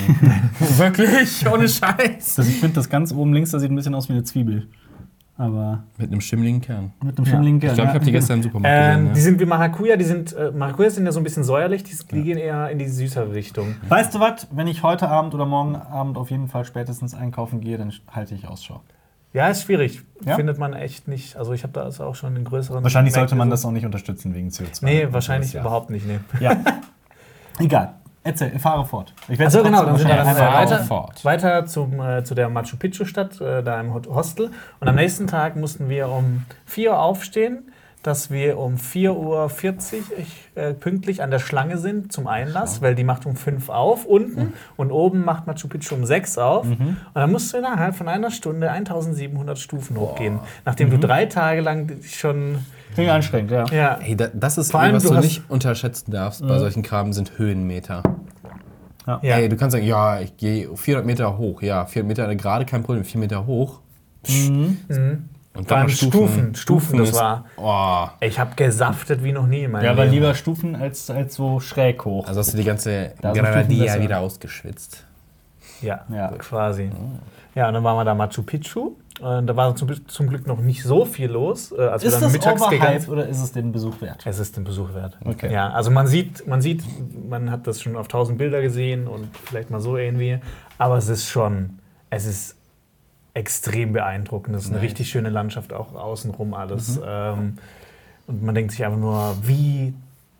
[0.78, 1.46] Wirklich?
[1.46, 2.36] Ohne Scheiß.
[2.36, 4.68] Das, ich finde das ganz oben links, das sieht ein bisschen aus wie eine Zwiebel.
[5.36, 6.92] Aber Mit einem schimmligen Kern.
[7.02, 9.12] mit einem schimmeligen Ich glaube, ich habe die gestern im Supermarkt Ähm, gesehen.
[9.14, 9.24] Die Ja.
[9.24, 12.22] sind wie Maracuja, die sind, äh, Maracuja sind ja so ein bisschen säuerlich, die, die
[12.22, 13.74] gehen eher in die süßere Richtung.
[13.88, 14.46] Weißt du was?
[14.52, 18.34] Wenn ich heute Abend oder morgen Abend auf jeden Fall spätestens einkaufen gehe, dann halte
[18.34, 18.80] ich Ausschau.
[19.34, 20.02] Ja, ist schwierig.
[20.24, 20.36] Ja?
[20.36, 21.36] Findet man echt nicht.
[21.36, 22.82] Also ich habe da also auch schon in größeren.
[22.82, 24.84] Wahrscheinlich sollte Märkten man das auch nicht unterstützen wegen CO2.
[24.84, 25.60] Nee, wahrscheinlich Ja.
[25.60, 26.06] überhaupt nicht.
[26.06, 26.20] Nee.
[26.40, 26.56] Ja.
[27.58, 27.94] Egal.
[28.26, 29.12] Erzähl, fahre fort.
[29.28, 31.22] Ich werde trotzdem genau, dann sind wir weiter, fort.
[31.26, 34.50] weiter zum, äh, zu der Machu Picchu-Stadt, äh, da im Hostel.
[34.80, 37.70] Und am nächsten Tag mussten wir um 4 Uhr aufstehen,
[38.04, 39.50] dass wir um 4.40 Uhr
[40.54, 44.52] äh, pünktlich an der Schlange sind zum Einlass, weil die macht um 5 auf unten
[44.76, 46.66] und oben macht Machu Picchu um 6 auf.
[46.66, 51.62] Und dann musst du innerhalb von einer Stunde 1700 Stufen hochgehen, nachdem du drei Tage
[51.62, 52.58] lang schon.
[52.92, 53.64] Klingt anstrengend, ja.
[53.72, 57.12] Ja, Hey, da, das ist, Vor allem, was du nicht unterschätzen darfst bei solchen Kram,
[57.14, 58.02] sind Höhenmeter.
[59.06, 59.18] ja.
[59.22, 61.62] Hey, du kannst sagen, ja, ich gehe 400 Meter hoch.
[61.62, 63.04] Ja, 400 Meter eine gerade, kein Problem.
[63.04, 63.80] 4 Meter hoch.
[65.56, 66.54] Und allem noch Stufen.
[66.54, 70.04] Stufen, das ist- war- Oh, ich habe gesaftet wie noch nie in meinem Ja, aber
[70.04, 70.14] Leben.
[70.16, 72.26] lieber Stufen als, als so schräg hoch.
[72.26, 74.00] also hast du die ganze Da sind Stufen besser.
[74.02, 75.04] wieder ausgeschwitzt.
[75.80, 76.28] Ja, Ja.
[76.38, 76.90] quasi.
[77.54, 78.92] Ja, und dann waren wir da Machu Picchu.
[79.20, 81.70] Und da war zum, zum Glück noch nicht so viel los.
[81.70, 84.22] Äh, als wir ist dann das mittags overhyped gegangen oder ist es den Besuch wert?
[84.26, 85.16] Es ist den Besuch wert.
[85.24, 85.52] Okay.
[85.52, 86.82] Ja, also man sieht, man sieht,
[87.30, 90.40] man hat das schon auf tausend Bilder gesehen und vielleicht mal so irgendwie.
[90.78, 91.78] Aber es ist schon,
[92.10, 92.56] es ist
[93.34, 94.56] extrem beeindruckend.
[94.56, 94.84] Es ist eine Nice.
[94.90, 96.96] richtig schöne Landschaft, auch außenrum alles.
[96.98, 97.02] Mhm.
[97.06, 97.58] Ähm,
[98.26, 99.92] und man denkt sich einfach nur, wie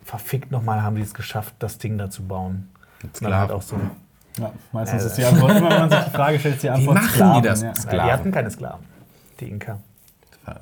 [0.03, 2.69] verfickt nochmal haben die es geschafft, das Ding da zu bauen.
[3.03, 3.75] Und dann halt auch so.
[4.39, 6.69] Ja, meistens Ja, ist die Antwort, immer wenn man sich die Frage stellt, ist die
[6.69, 7.61] Antwort machen die Sklaven, das?
[7.61, 7.75] Ja.
[7.75, 8.05] Sklaven.
[8.07, 8.85] Die hatten keine Sklaven,
[9.39, 9.79] die Inka.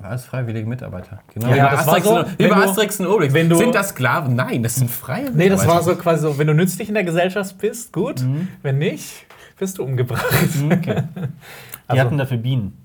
[0.02, 1.20] Alles freiwillige Mitarbeiter.
[1.34, 1.48] Genau.
[1.50, 3.34] Ja, wie bei das war Asterix so, wie bei du- Asterix und Obelix.
[3.34, 4.36] wenn du- sind das Sklaven?
[4.36, 7.04] Nein, das sind freie Nee, das war so quasi so, wenn du nützlich in der
[7.04, 8.22] Gesellschaft bist, gut.
[8.22, 8.48] Mhm.
[8.62, 9.26] Wenn nicht,
[9.58, 10.24] wirst du umgebracht.
[10.72, 11.04] Okay.
[11.94, 12.78] Die Also- hatten dafür Bienen.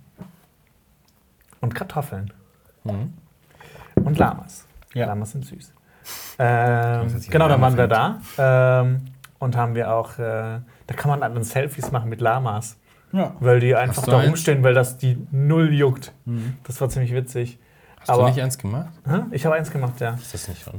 [1.60, 2.32] Und Kartoffeln.
[2.84, 3.14] Mhm.
[3.96, 4.66] Und Lamas.
[4.94, 5.06] Ja.
[5.06, 5.72] Lamas sind süß.
[6.38, 8.20] Ähm, genau, dann waren wir da.
[8.38, 9.06] Ähm,
[9.40, 12.76] und haben wir auch, äh, da kann man dann Selfies machen mit Lamas.
[13.12, 13.34] Ja.
[13.40, 14.28] Weil die einfach du da eins?
[14.28, 16.12] rumstehen, weil das die null juckt.
[16.64, 17.58] Das war ziemlich witzig.
[18.00, 18.90] Hast du aber- nicht eins gemacht?
[19.06, 19.22] Hä?
[19.32, 20.14] Ich habe eins gemacht, ja.
[20.14, 20.74] Ist das nicht schon?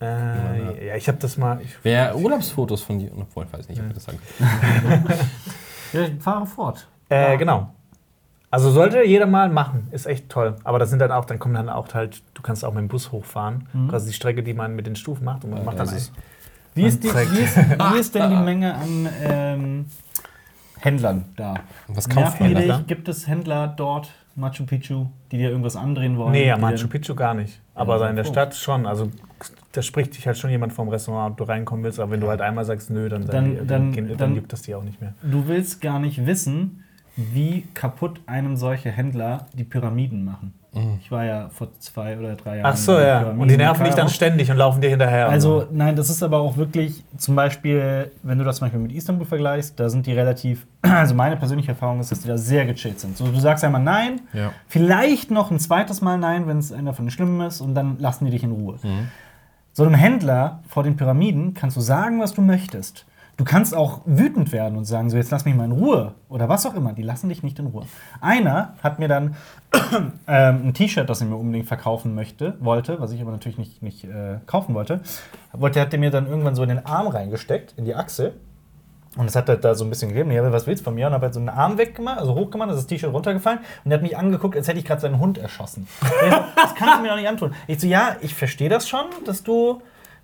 [0.00, 1.60] Äh, ja, ich habe das mal.
[1.60, 3.10] Ich, Wer Urlaubsfotos von dir.
[3.14, 4.18] Obwohl, ich weiß nicht, ob ich das sagen
[5.92, 6.88] Ja, fahre fort.
[7.10, 7.70] Äh, genau.
[8.52, 10.56] Also sollte jeder mal machen, ist echt toll.
[10.64, 12.88] Aber das sind dann auch, dann kommen dann auch halt, du kannst auch mit dem
[12.88, 13.68] Bus hochfahren.
[13.88, 15.44] Quasi die Strecke, die man mit den Stufen macht.
[15.44, 16.12] Und man macht dann ist-
[16.74, 19.84] Wie ist, die, wie, ist, wie ist denn die Menge an ähm,
[20.80, 21.54] Händlern da?
[21.88, 22.82] Was kauft man da?
[22.86, 26.32] Gibt es Händler dort, Machu Picchu, die dir irgendwas andrehen wollen?
[26.32, 27.60] Nee, am Machu Picchu gar nicht.
[27.74, 28.32] Aber Ja, in der so.
[28.32, 28.84] Stadt schon.
[28.86, 29.10] Also
[29.72, 32.00] da spricht dich halt schon jemand vom Restaurant, ob du reinkommen willst.
[32.00, 34.62] Aber wenn du halt einmal sagst, nö, dann, Dann- die, dann, dann, dann- gibt das
[34.62, 35.14] die auch nicht mehr.
[35.22, 36.82] Du willst gar nicht wissen,
[37.32, 40.54] wie kaputt einem solche Händler die Pyramiden machen.
[41.00, 42.72] Ich war ja vor zwei oder drei Jahren.
[42.72, 43.30] Ach so, ja.
[43.30, 45.28] Und die nerven dich dann ständig und laufen dir hinterher.
[45.28, 48.92] Also, nein, das ist aber auch wirklich, zum Beispiel, wenn du das zum Beispiel mit
[48.92, 52.66] Istanbul vergleichst, da sind die relativ, also meine persönliche Erfahrung ist, dass die da sehr
[52.66, 53.16] gechillt sind.
[53.16, 54.52] So, du sagst einmal nein, Ja.
[54.68, 57.98] vielleicht noch ein zweites Mal nein, wenn es einer von den Schlimmen ist, und dann
[57.98, 58.76] lassen die dich in Ruhe.
[59.72, 63.06] So einem Händler vor den Pyramiden kannst du sagen, was du möchtest.
[63.40, 66.50] Du kannst auch wütend werden und sagen, so jetzt lass mich mal in Ruhe oder
[66.50, 66.92] was auch immer.
[66.92, 67.86] Die lassen dich nicht in Ruhe.
[68.20, 69.34] Einer hat mir dann
[70.28, 73.82] ähm, ein T-Shirt, das er mir unbedingt verkaufen möchte, wollte, was ich aber natürlich nicht,
[73.82, 75.00] nicht äh, kaufen wollte.
[75.54, 75.80] wollte.
[75.80, 78.34] Hat mir dann irgendwann so in den Arm reingesteckt, in die Achse.
[79.16, 80.30] Und es hat halt da so ein bisschen gegeben.
[80.32, 81.06] Ja, was willst du von mir?
[81.06, 83.60] Und habe halt so einen Arm weggemacht, also hochgemacht, ist das T-Shirt runtergefallen.
[83.86, 85.88] Und er hat mich angeguckt, als hätte ich gerade seinen Hund erschossen.
[86.02, 87.54] So, das kannst du mir doch nicht antun.
[87.66, 89.80] Ich so, ja, ich verstehe das schon, dass du,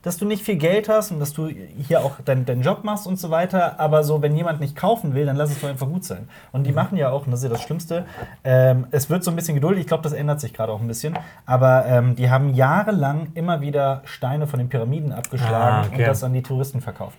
[0.06, 3.06] dass du nicht viel Geld hast und dass du hier auch deinen deinen Job machst
[3.08, 3.80] und so weiter.
[3.80, 6.28] Aber so, wenn jemand nicht kaufen will, dann lass es doch einfach gut sein.
[6.52, 8.04] Und die machen ja auch, und das ist ja das Schlimmste,
[8.44, 9.80] ähm, es wird so ein bisschen geduldig.
[9.80, 11.18] Ich glaube, das ändert sich gerade auch ein bisschen.
[11.44, 16.02] Aber ähm, die haben jahrelang immer wieder Steine von den Pyramiden abgeschlagen Ah, okay.
[16.02, 17.18] und das an die Touristen verkauft.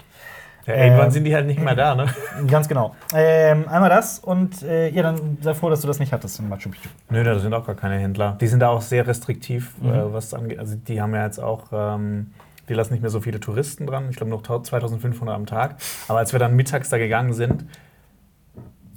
[0.66, 2.06] ja, irgendwann ähm, sind die halt nicht mehr da, ne?
[2.48, 2.96] Ganz genau.
[3.14, 6.48] Ähm, einmal das und äh, ja, dann sei froh, dass du das nicht hattest in
[6.48, 6.88] Machu Picchu.
[7.10, 8.38] Nö, da sind auch gar keine Händler.
[8.40, 9.94] Die sind da auch sehr restriktiv, Mhm.
[9.94, 10.60] äh, was angeht.
[10.60, 12.32] Also die haben ja jetzt auch, ähm,
[12.70, 14.08] die lassen nicht mehr so viele Touristen dran.
[14.10, 15.78] Ich glaube noch 2500 am Tag.
[16.08, 17.66] Aber als wir dann mittags da gegangen sind,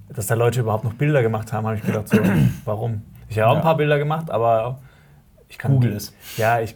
[0.09, 2.19] dass da Leute überhaupt noch Bilder gemacht haben, habe ich gedacht, so,
[2.65, 3.03] warum?
[3.29, 3.59] Ich habe auch Ja.
[3.61, 4.81] ein paar Bilder gemacht, aber
[5.49, 5.73] ich kann.
[5.73, 6.13] Google es.
[6.37, 6.75] Ja, ich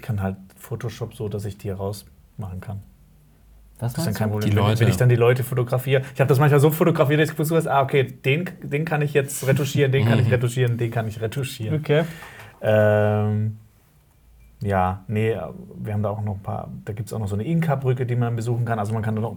[0.00, 2.82] kann halt Photoshop so, dass ich die rausmachen kann.
[3.78, 4.50] Was Das ist dann kein Problem.
[4.50, 4.80] Die wenn, Leute.
[4.80, 6.02] wenn ich dann die Leute fotografiere.
[6.14, 9.02] Ich habe das manchmal so fotografiert, dass ich gewusst habe, ah, okay, den, den kann
[9.02, 11.80] ich jetzt retuschieren, den kann ich retuschieren, den kann ich retuschieren.
[11.80, 12.04] Okay.
[12.60, 13.58] Ähm,
[14.62, 15.36] ja, nee,
[15.76, 18.06] wir haben da auch noch ein paar, da gibt es auch noch so eine Inka-Brücke,
[18.06, 18.78] die man besuchen kann.
[18.78, 19.36] Also man kann da noch,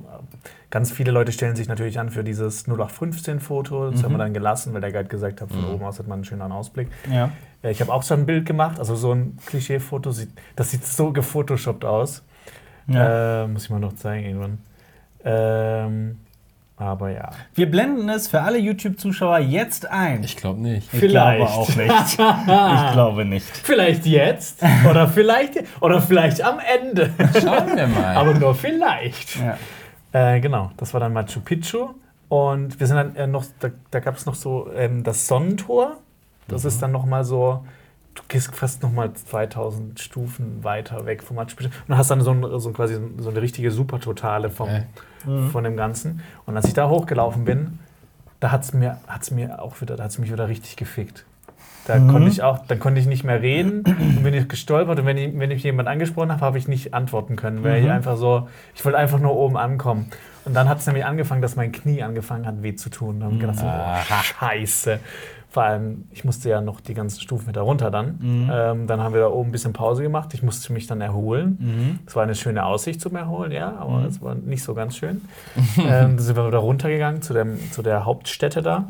[0.69, 3.91] ganz viele Leute stellen sich natürlich an für dieses 0815-Foto.
[3.91, 6.17] Das haben wir dann gelassen, weil der Guide gesagt hat, von oben aus hat man
[6.17, 6.89] einen schönen Ausblick.
[7.11, 7.31] Ja.
[7.63, 10.85] Ja, ich habe auch so ein Bild gemacht, also so ein Klischee-Foto, sieht- das sieht
[10.85, 12.23] so gefotoshoppt aus.
[12.87, 13.43] Ja.
[13.43, 14.57] Äh, muss ich mal noch zeigen irgendwann.
[15.23, 16.19] Ähm,
[16.77, 17.29] aber ja.
[17.53, 20.23] Wir blenden es für alle YouTube-Zuschauer jetzt ein.
[20.23, 20.93] Ich glaube nicht.
[20.93, 21.39] Ich Vielleicht.
[21.39, 22.19] glaube auch nicht.
[22.87, 23.45] ich glaube nicht.
[23.45, 27.11] Vielleicht jetzt oder vielleicht oder vielleicht am Ende.
[27.33, 28.15] Schauen wir mal.
[28.15, 29.37] aber nur vielleicht.
[29.37, 29.57] Ja.
[30.11, 31.89] Äh, genau, das war dann Machu Picchu.
[32.27, 35.97] Und wir sind dann äh, noch, da, da gab es noch so ähm, das Sonnentor.
[36.47, 37.65] Das ist dann noch mal so,
[38.15, 41.69] du gehst fast noch mal 2000 Stufen weiter weg vom Picchu.
[41.87, 45.49] Und hast dann so, ein, so quasi so eine richtige Supertotale vom, Okay.
[45.51, 46.21] von dem Ganzen.
[46.45, 47.79] Und als ich da hochgelaufen bin,
[48.39, 51.25] da hat es mir, hat's mir auch wieder, da hat's mich wieder richtig gefickt.
[51.87, 55.05] Da konnte ich auch, dann konnte ich nicht mehr reden und bin ich gestolpert und
[55.05, 58.17] wenn ich, wenn ich jemand angesprochen habe, habe ich nicht antworten können, weil ich einfach
[58.17, 60.09] so, ich wollte einfach nur oben ankommen.
[60.45, 63.19] Und dann hat es nämlich angefangen, dass mein Knie angefangen hat, weh zu tun.
[63.19, 64.99] Da habe ich gedacht, so, oh, scheiße.
[65.55, 68.19] Vor allem, ich musste ja noch die ganzen Stufen wieder runter dann.
[68.51, 70.33] Ähm, dann haben wir da oben ein bisschen Pause gemacht.
[70.33, 71.57] Ich musste mich dann erholen.
[72.05, 75.21] Es war eine schöne Aussicht zum Erholen, ja, aber es war nicht so ganz schön.
[75.77, 78.79] ähm, dann sind wir wieder runtergegangen zu, dem, zu der Hauptstätte da.
[78.79, 78.87] Und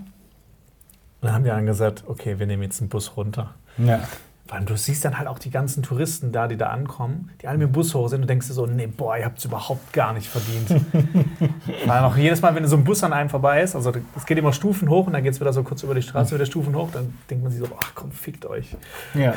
[1.21, 3.53] dann haben die dann gesagt, okay, wir nehmen jetzt einen Bus runter.
[3.77, 3.99] Ja.
[4.47, 7.47] Vor allem, du siehst dann halt auch die ganzen Touristen da, die da ankommen, die
[7.47, 9.45] alle mit dem Bus hoch sind und denkst dir so, nee, boah, ihr habt es
[9.45, 10.69] überhaupt gar nicht verdient.
[11.89, 14.37] Allem auch jedes Mal, wenn so ein Bus an einem vorbei ist, also es geht
[14.37, 16.75] immer Stufen hoch und dann geht es wieder so kurz über die Straße, wieder Stufen
[16.75, 18.75] hoch, dann denkt man sich so, ach komm, fickt euch.
[19.15, 19.33] ja.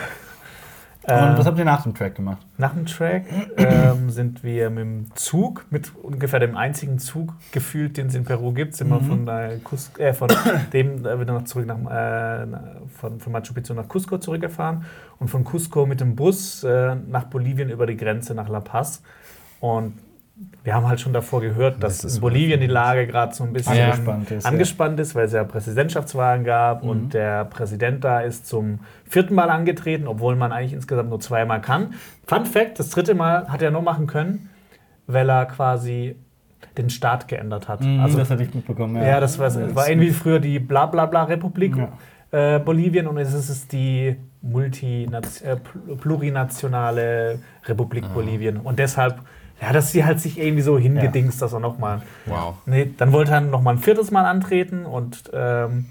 [1.10, 2.46] Und was habt ihr nach dem Track gemacht?
[2.58, 3.24] Nach dem Track
[3.56, 8.24] ähm, sind wir mit dem Zug, mit ungefähr dem einzigen Zug gefühlt, den es in
[8.24, 10.28] Peru gibt, sind wir von, äh, Cus äh, von
[10.72, 12.46] dem äh, wieder noch zurück nach, äh,
[12.94, 14.84] von, von Machu Picchu nach Cusco zurückgefahren
[15.18, 19.02] und von Cusco mit dem Bus äh, nach Bolivien über die Grenze nach La Paz.
[19.60, 19.94] Und
[20.64, 23.52] wir haben halt schon davor gehört, dass Das in Bolivien die Lage gerade so ein
[23.52, 24.50] bisschen Angespannt ist, ja.
[24.50, 29.50] angespannt ist, weil es ja Präsidentschaftswahlen gab und der Präsident da ist zum vierten Mal
[29.50, 31.94] angetreten, obwohl man eigentlich insgesamt nur zweimal kann.
[32.26, 34.50] Fun Fact: Das dritte Mal hat er nur machen können,
[35.06, 36.16] weil er quasi
[36.76, 37.80] den Staat geändert hat.
[37.80, 38.96] also, also das hatte ich mitbekommen.
[39.02, 41.76] ja, das war, war irgendwie früher die Blablabla-Republik.
[41.76, 42.56] Ja.
[42.56, 48.58] äh, Bolivien und es ist die Multinaz äh, pl- plurinationale Republik Bolivien.
[48.58, 49.20] Und deshalb,
[49.60, 52.02] ja, dass sie halt sich irgendwie so hingedingst, dass er nochmal.
[52.26, 52.54] Wow.
[52.66, 55.86] Nee, dann wollte er noch mal ein viertes Mal antreten und ähm,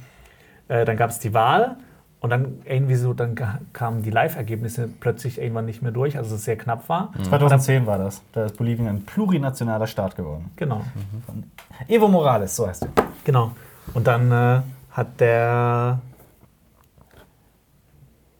[0.67, 1.77] äh, dann gab es die Wahl
[2.19, 3.35] und dann irgendwie so, dann
[3.73, 7.11] kamen die Live-Ergebnisse plötzlich irgendwann nicht mehr durch, also es sehr knapp war.
[7.23, 8.21] 2010 war das.
[8.31, 10.51] Da ist Bolivien ein plurinationaler Staat geworden.
[10.55, 10.81] Genau,
[11.25, 11.43] Von
[11.87, 12.89] Evo Morales, so heißt er.
[13.23, 13.51] genau.
[13.93, 14.61] Und dann äh,
[14.91, 15.99] hat der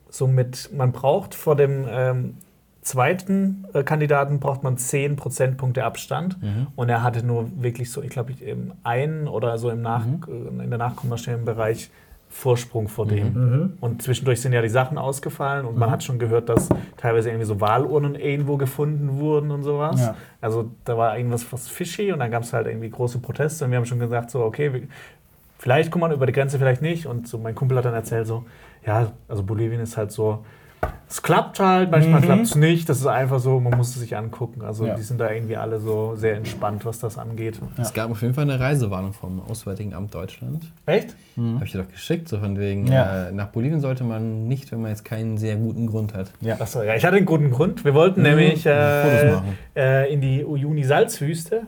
[0.10, 2.38] somit, man braucht vor dem ähm,
[2.88, 6.38] zweiten äh, Kandidaten braucht man 10 Prozentpunkte Abstand
[6.76, 10.06] und er hatte nur wirklich so, ich glaube, ich, im einen oder so im Nach
[10.06, 11.90] äh, in der nachkommenden Bereich
[12.30, 13.78] Vorsprung vor dem.
[13.80, 17.46] Und zwischendurch sind ja die Sachen ausgefallen und man hat schon gehört, dass teilweise irgendwie
[17.46, 20.00] so Wahlurnen irgendwo gefunden wurden und sowas.
[20.00, 20.16] Ja.
[20.42, 23.72] Also da war irgendwas was fishy und dann gab es halt irgendwie große Proteste und
[23.72, 24.82] wir haben schon gesagt, so, okay, wir,
[25.58, 27.06] vielleicht kommt man über die Grenze, vielleicht nicht.
[27.08, 28.46] Und so mein Kumpel hat dann erzählt, so,
[28.86, 30.44] ja, also Bolivien ist halt so,
[31.10, 32.26] es klappt halt, manchmal Mhm.
[32.26, 32.90] klappt es nicht.
[32.90, 34.62] Das ist einfach so, man muss es sich angucken.
[34.62, 34.96] Also Ja.
[34.96, 37.60] die sind da irgendwie alle so sehr entspannt, was das angeht.
[37.78, 40.66] Es gab auf jeden Fall eine Reisewarnung vom Auswärtigen Amt Deutschland.
[40.86, 41.16] Echt?
[41.38, 43.28] Habe ich dir doch geschickt, so von wegen, Ja.
[43.30, 46.32] äh, nach Bolivien sollte man nicht, wenn man jetzt keinen sehr guten Grund hat.
[46.42, 46.60] Ja.
[46.60, 47.86] Achso, ja, ich hatte einen guten Grund.
[47.86, 49.42] Wir wollten nämlich Fotos
[49.76, 51.62] äh, äh, in die Uyuni-Salzwüste.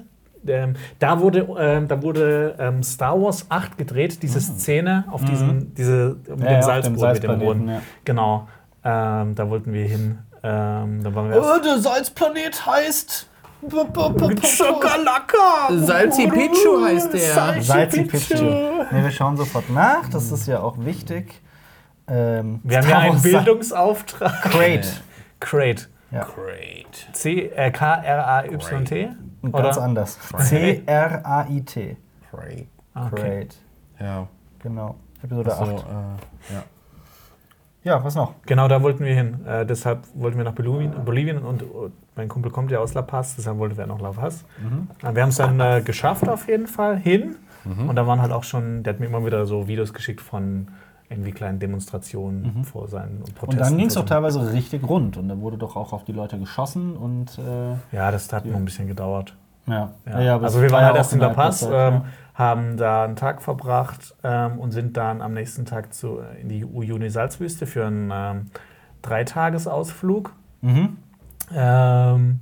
[0.48, 5.74] Ähm, da wurde, ähm, da wurde ähm, Star Wars 8 gedreht, diese Szene auf diesem,
[5.76, 7.68] diese, mit Ja, dem ja, dem mit dem Boden.
[7.68, 7.82] ja.
[8.06, 8.48] Genau.
[8.84, 10.20] Ähm, da wollten wir hin.
[10.42, 13.28] Ähm, da waren wir erst der Salzplanet heißt.
[14.42, 15.68] Chakalaka!
[15.76, 17.62] Salzi Pichu heißt der.
[17.62, 18.36] Salzi Pichu.
[18.92, 21.42] Nee, wir schauen sofort nach, das ist ja auch wichtig.
[22.08, 24.42] Ähm, Wir haben ja einen Bildungsauftrag.
[24.44, 24.88] Crate.
[25.40, 25.88] Crate.
[26.12, 26.24] Ja.
[26.24, 27.08] Great.
[27.14, 29.10] C äh, K R A Y T
[29.42, 29.86] Und ganz oder?
[29.86, 30.18] anders.
[30.38, 31.98] C-R-A-I-T.
[32.32, 32.68] Great.
[32.94, 33.22] Ah, Okay.
[33.22, 33.56] Crate.
[34.00, 34.28] Ja.
[34.60, 34.96] Genau.
[35.24, 35.70] Episode So, 8.
[35.70, 35.74] äh,
[36.54, 36.64] ja.
[37.90, 38.34] Ja, was noch?
[38.46, 39.44] Genau, da wollten wir hin.
[39.48, 41.66] Äh, deshalb wollten wir nach Bolivien, Bolivien und äh,
[42.16, 44.46] mein Kumpel kommt ja aus La Paz, deshalb wollten wir nach La Paz.
[45.04, 47.36] Äh, wir haben es dann äh, geschafft auf jeden Fall hin.
[47.66, 50.68] Und da waren halt auch schon, der hat mir immer wieder so Videos geschickt von
[51.10, 53.62] irgendwie kleinen Demonstrationen vor seinen und Protesten.
[53.64, 55.18] Und dann ging es doch teilweise richtig rund.
[55.18, 58.56] Und da wurde doch auch auf die Leute geschossen und äh, Ja, das hat noch
[58.56, 59.36] ein bisschen gedauert.
[59.68, 59.92] ja.
[60.08, 60.36] Ja.
[60.36, 62.02] aber also wir waren war halt ja erst in La Paz, Zeit, ähm,
[62.40, 66.64] haben da einen Tag verbracht ähm, und sind dann am nächsten Tag zu, in die
[66.64, 68.46] Uyuni-Salzwüste für einen ähm,
[69.02, 70.34] Dreitagesausflug.
[70.62, 70.98] Mhm.
[71.54, 72.40] Ähm,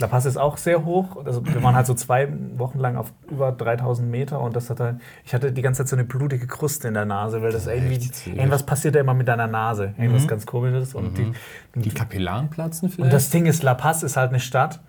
[0.00, 1.24] La Paz ist auch sehr hoch.
[1.24, 4.80] Also wir waren halt so zwei Wochen lang auf über 3000 Meter und das hat
[4.80, 7.68] halt, ich hatte die ganze Zeit so eine blutige Kruste in der Nase, weil das
[7.68, 9.94] irgendwie, irgendwas passiert da immer mit deiner Nase.
[9.98, 10.96] Irgendwas ganz komisches.
[10.96, 11.32] Und, die,
[11.76, 13.04] Die Kapillaren platzen vielleicht?
[13.04, 14.80] und das Ding ist, La Paz ist halt eine Stadt,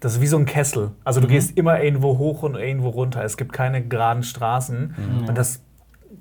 [0.00, 0.92] das ist wie so ein Kessel.
[1.04, 3.24] Also du gehst immer irgendwo hoch und irgendwo runter.
[3.24, 4.94] Es gibt keine geraden Straßen.
[5.26, 5.60] Und das,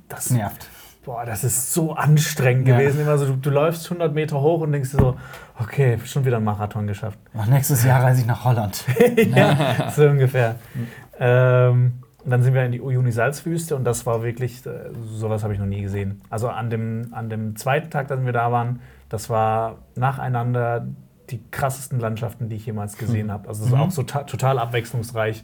[0.10, 0.68] das, Nervt.
[1.06, 2.78] boah, das ist so anstrengend Ja.
[2.78, 3.02] gewesen.
[3.02, 5.18] Immer so, du, du läufst 100 Meter hoch und denkst dir so,
[5.60, 7.20] okay, schon wieder einen Marathon geschafft.
[7.38, 8.84] Ach, nächstes Jahr reise ich nach Holland.
[9.36, 10.56] ja, so ungefähr.
[11.20, 14.72] Ähm, und dann sind wir in die Uyuni-Salzwüste und das war wirklich, äh,
[15.06, 16.22] sowas habe ich noch nie gesehen.
[16.30, 20.88] Also an dem, an dem zweiten Tag, als wir da waren, das war nacheinander
[21.30, 23.48] die krassesten Landschaften, die ich jemals gesehen habe.
[23.50, 25.44] Also es ist auch so ta- total abwechslungsreich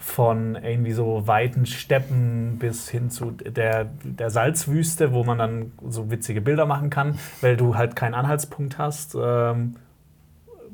[0.00, 6.10] von irgendwie so weiten Steppen bis hin zu der, der Salzwüste, wo man dann so
[6.10, 9.16] witzige Bilder machen kann, weil du halt keinen Anhaltspunkt hast.
[9.20, 9.76] Ähm,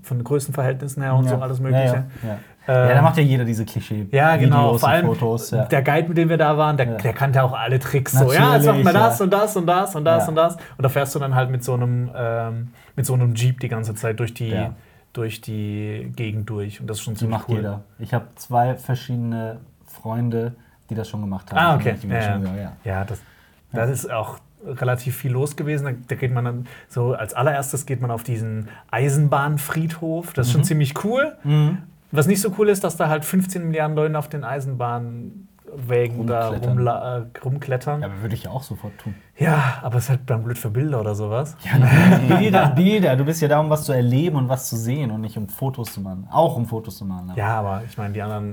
[0.02, 2.04] von den Größenverhältnissen her und so alles Mögliche.
[2.22, 2.38] Ja, ja.
[2.66, 2.88] Ja.
[2.88, 4.06] Ähm, da macht ja jeder diese Klischee.
[4.10, 4.78] ja, genau.
[4.78, 5.50] Vor allem Fotos.
[5.50, 5.64] Ja.
[5.66, 6.96] der Guide, mit dem wir da waren, der, Ja.
[6.96, 8.12] der kannte auch alle Tricks.
[8.12, 9.24] So, ja, jetzt machen wir das ja.
[9.24, 10.54] und das und das und das und das.
[10.56, 13.68] Und da fährst du dann halt mit so einem, ähm, mit so einem Jeep die
[13.68, 14.66] ganze Zeit durch die,
[15.12, 16.80] durch die Gegend durch.
[16.80, 17.56] Und das ist schon Die ziemlich macht cool.
[17.56, 17.82] jeder.
[17.98, 20.54] Ich habe zwei verschiedene Freunde,
[20.90, 21.58] die das schon gemacht haben.
[21.58, 21.96] Ah, okay.
[22.02, 22.08] Die
[22.88, 23.20] Ja, das,
[23.72, 26.04] das ist auch relativ viel los gewesen.
[26.08, 30.32] Da, geht man dann so, als allererstes geht man auf diesen Eisenbahnfriedhof.
[30.32, 30.58] Das ist Mhm.
[30.58, 31.36] schon ziemlich cool.
[32.16, 36.48] Was nicht so cool ist, dass da halt 15 Milliarden Leute auf den Eisenbahnwägen da
[36.48, 36.78] Rumklettern.
[36.78, 38.00] rumla- äh, rumklettern.
[38.02, 39.14] Ja, aber würde ich ja auch sofort tun.
[39.36, 41.56] Ja, aber es ist halt dann blöd für Bilder oder sowas.
[42.28, 43.16] Bilder, Bilder.
[43.16, 45.48] Du bist ja da, um was zu erleben und was zu sehen und nicht um
[45.48, 46.28] Fotos zu machen.
[46.30, 47.30] Auch um Fotos zu machen.
[47.30, 48.52] aber- Ja, aber ich meine, die anderen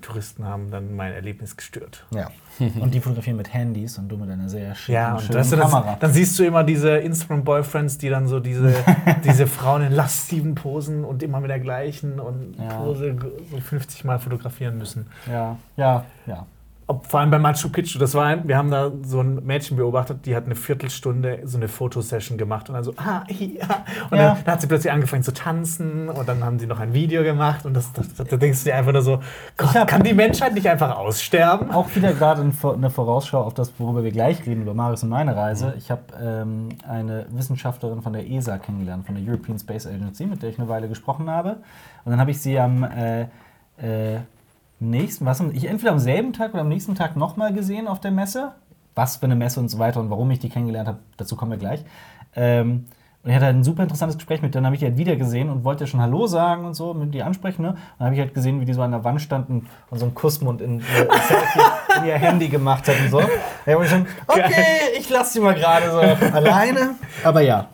[0.00, 2.06] Touristen haben dann mein Erlebnis gestört.
[2.14, 2.28] ja.
[2.78, 5.96] Und die fotografieren mit Handys und du mit einer sehr schicken, Ja, und das, Kamera.
[5.98, 8.74] dann siehst du immer diese Instagram-Boyfriends, die dann so diese,
[9.24, 12.68] diese Frauen in lastigen Posen und immer mit der gleichen und Ja.
[12.76, 13.16] Pose
[13.50, 15.06] so 50 Mal fotografieren müssen.
[15.30, 16.44] ja, ja, ja.
[16.90, 19.76] Ob, vor allem bei Machu Picchu, das war, ein- wir haben da so ein Mädchen
[19.76, 23.84] beobachtet, die hat eine Viertelstunde so eine Fotosession gemacht und dann so, ah, ja.
[24.10, 24.34] Und Ja.
[24.34, 27.22] dann, dann hat sie plötzlich angefangen zu tanzen und dann haben sie noch ein Video
[27.22, 29.20] gemacht und das, das, da denkst du dir einfach nur so,
[29.56, 31.70] Gott, hab- kann die Menschheit nicht einfach aussterben?
[31.70, 35.36] Auch wieder gerade eine Vorausschau auf das, worüber wir gleich reden, über Marius und meine
[35.36, 35.74] Reise.
[35.78, 40.42] Ich habe ähm, eine Wissenschaftlerin von der ESA kennengelernt, von der European Space Agency, mit
[40.42, 41.58] der ich eine Weile gesprochen habe.
[42.04, 43.22] Und dann habe ich sie am äh,
[43.80, 44.18] äh,
[44.80, 48.10] nächsten, was, ich entweder am selben Tag oder am nächsten Tag nochmal gesehen auf der
[48.10, 48.52] Messe.
[48.94, 51.52] Was für eine Messe und so weiter und warum ich die kennengelernt habe, dazu kommen
[51.52, 51.84] wir gleich.
[52.34, 52.86] Ähm,
[53.22, 54.54] und ich hatte halt ein super interessantes Gespräch mit.
[54.54, 57.12] Dann habe ich die halt wieder gesehen und wollte schon Hallo sagen und so, mit
[57.12, 57.60] die ansprechen.
[57.60, 57.68] Ne?
[57.70, 60.06] Und dann habe ich halt gesehen, wie die so an der Wand standen und so
[60.06, 63.20] einen Kussmund in, ihr Selfie in ihr Handy gemacht hat und so.
[63.66, 64.64] Da habe ich schon, okay,
[64.98, 65.98] ich lasse sie mal gerade so
[66.34, 66.94] alleine.
[67.22, 67.66] Aber ja,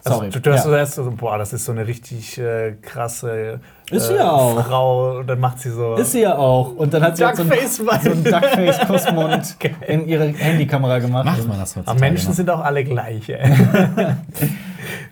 [0.00, 0.26] sorry.
[0.26, 0.76] Also, du, du hast ja.
[0.78, 3.60] erst so, boah, das ist so eine richtig äh, krasse
[3.90, 4.64] Ist äh, sie auch.
[4.66, 5.94] Frau und dann macht sie so.
[5.94, 6.72] Ist sie ja auch.
[6.72, 9.56] Und dann hat sie halt so einen, so einen Duckface-Kussmund
[9.86, 11.24] in ihre Handykamera gemacht.
[11.24, 12.34] Macht man das Aber heutzutage Menschen noch?
[12.34, 13.48] sind auch alle gleich, ey.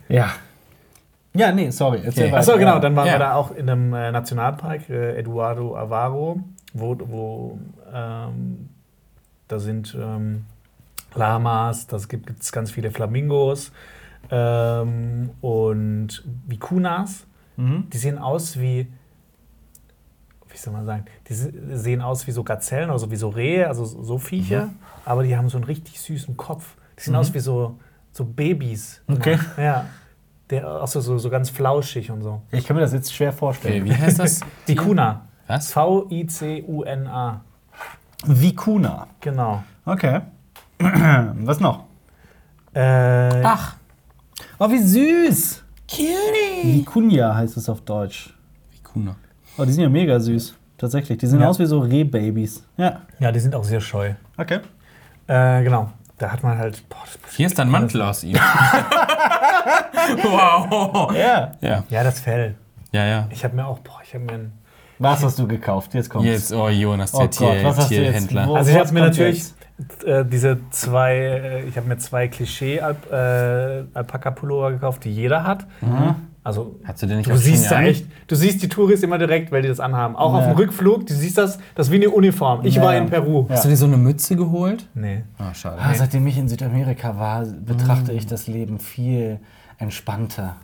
[0.09, 0.29] Ja.
[1.33, 2.01] Ja, nee, sorry.
[2.03, 2.35] Erzähl Okay.
[2.35, 3.13] Achso, genau, dann waren Ja.
[3.13, 6.39] wir da auch in einem äh, Nationalpark, äh, Eduardo Avaro,
[6.73, 7.59] wo, wo
[7.93, 8.69] ähm,
[9.47, 10.45] da sind ähm,
[11.13, 13.71] Lamas, da gibt es ganz viele Flamingos
[14.31, 17.25] ähm, und Vicunas.
[17.57, 17.89] Mhm.
[17.89, 18.87] Die sehen aus wie,
[20.49, 23.67] wie soll man sagen, die se- sehen aus wie so Gazellen, also wie so Rehe,
[23.67, 24.69] also so so Viecher,
[25.05, 26.75] aber die haben so einen richtig süßen Kopf.
[26.97, 27.19] Die sehen Mhm.
[27.19, 27.77] aus wie so,
[28.11, 29.01] so Babys.
[29.07, 29.37] Okay.
[29.57, 29.85] Ja.
[30.49, 32.41] Der, auch so, so, so ganz flauschig und so.
[32.51, 33.81] Ich kann mir das jetzt schwer vorstellen.
[33.83, 34.41] Okay, wie heißt das?
[34.67, 35.27] Vicuna.
[35.47, 35.71] Was?
[35.73, 37.41] V-I-C-U-N-A.
[38.25, 39.07] Vicuna.
[39.21, 39.63] Genau.
[39.85, 40.21] Okay.
[40.79, 41.85] Was noch?
[42.73, 43.75] Äh, Ach,
[44.59, 45.63] Oh, wie süß!
[45.89, 46.83] Cutie.
[46.83, 48.33] Vicuña heißt es auf Deutsch.
[48.71, 49.15] Wie Kuna.
[49.57, 50.55] Oh, die sind ja mega süß.
[50.77, 51.17] Tatsächlich.
[51.19, 51.47] Die sehen Ja.
[51.49, 52.63] aus wie so Rehbabys.
[52.77, 53.01] Ja.
[53.19, 54.13] ja, die sind auch sehr scheu.
[54.37, 54.59] Okay.
[55.27, 55.89] Äh, genau.
[56.17, 56.87] Da hat man halt.
[56.89, 58.35] Boah, das, Hier ist ein Mantel aus ihm.
[60.23, 61.13] wow.
[61.15, 61.51] Ja.
[61.61, 62.55] Ja, ja, das Fell.
[62.91, 63.27] ja, ja.
[63.31, 63.79] Ich habe mir auch.
[63.79, 64.51] Boah, ich habe mir ein.
[64.97, 65.93] Was hast du gekauft?
[65.93, 66.27] Jetzt kommt's.
[66.27, 68.03] Jetzt, oh Jonas, Oh der Gott, Tier, was hast du jetzt?
[68.05, 68.47] Tierhändler.
[68.47, 69.54] Wo- Also ich habe mir natürlich jetzt?
[70.05, 75.65] Äh, diese zwei, äh, ich habe mir zwei Klischee-Alpaka-Pullover gekauft, die jeder hat.
[76.43, 77.85] Also Hast du den nicht du auf siehst ja Shein?
[77.87, 80.15] echt, du siehst die Touris immer direkt, weil die das anhaben.
[80.15, 80.49] Auch auf Ja.
[80.53, 82.59] dem Rückflug, du siehst das, das ist wie eine Uniform.
[82.63, 82.83] Ich Ja.
[82.83, 83.47] war in Peru.
[83.49, 83.55] Ja.
[83.55, 84.87] Hast du dir so eine Mütze geholt?
[84.93, 85.23] Nee.
[85.39, 85.77] Ah, schade.
[85.81, 89.39] Ah, seitdem ich in Südamerika war, betrachte ich das Leben viel
[89.77, 90.55] entspannter.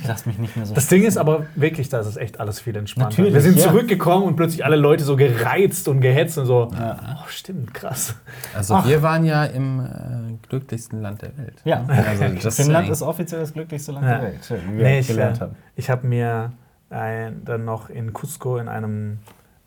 [0.00, 0.74] Ich lasse mich nicht mehr so.
[0.74, 3.10] Das Ding ist aber wirklich, da ist es echt alles viel entspannter.
[3.10, 3.64] Natürlich, Wir sind ja.
[3.68, 6.70] zurückgekommen und plötzlich alle Leute so gereizt und gehetzt und so.
[6.72, 7.18] Ja.
[7.20, 8.14] Oh, stimmt, krass.
[8.54, 8.86] Also Ach.
[8.86, 11.60] wir waren ja im äh, glücklichsten Land der Welt.
[11.64, 14.18] ja, Also just Finnland ist offiziell das glücklichste Land Ja.
[14.18, 15.56] der Welt, wie wir Nee, ich, gelernt äh, haben.
[15.74, 16.52] ich habe mir
[16.90, 19.18] ein, dann noch in Cusco in einem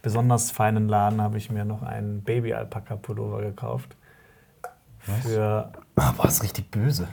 [0.02, 3.96] besonders feinen Laden habe ich mir noch einen Baby-Alpaka-Pullover gekauft.
[5.00, 5.72] Für.
[5.98, 7.08] Ah, boah, ist richtig böse.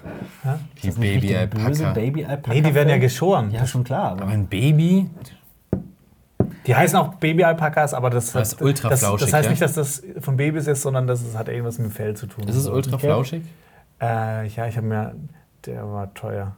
[0.44, 0.58] Ja?
[0.82, 1.68] Die Baby-Alpaka.
[1.68, 2.52] Böse Baby Alpaka.
[2.54, 3.50] Nee, die werden ja geschoren.
[3.52, 4.10] Ja, schon klar.
[4.12, 5.08] Aber Aber ein Baby?
[6.66, 9.50] Die heißen auch Baby-Alpakas, aber das, Das ist ultra das, flauschig, das heißt ja?
[9.50, 12.46] nicht, dass das von Babys ist, sondern das hat irgendwas mit dem Fell zu tun.
[12.48, 12.72] Ist es So.
[12.72, 13.42] ultra flauschig?
[14.00, 15.14] Äh, ja, ich habe mir.
[15.66, 16.56] Der war teuer.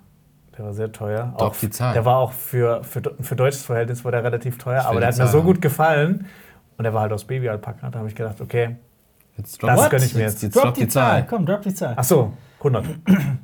[0.57, 1.35] Der war sehr teuer.
[1.39, 1.93] Doch, Auch- die Zahl.
[1.93, 5.09] Der war auch für, für, für deutsches Verhältnis war der relativ teuer, Ich aber der
[5.09, 5.47] hat mir Zahl so haben.
[5.47, 6.27] gut gefallen.
[6.79, 7.91] Und der war halt aus Baby-Alpaka.
[7.91, 8.77] Da habe ich gedacht, okay.
[9.37, 10.43] Jetzt Das drop- gönn ich mir jetzt.
[10.43, 10.55] jetzt.
[10.55, 11.26] Jetzt drop die Zahl.
[11.28, 11.95] Komm, drop die Zahl.
[11.97, 12.85] Ach so, 100.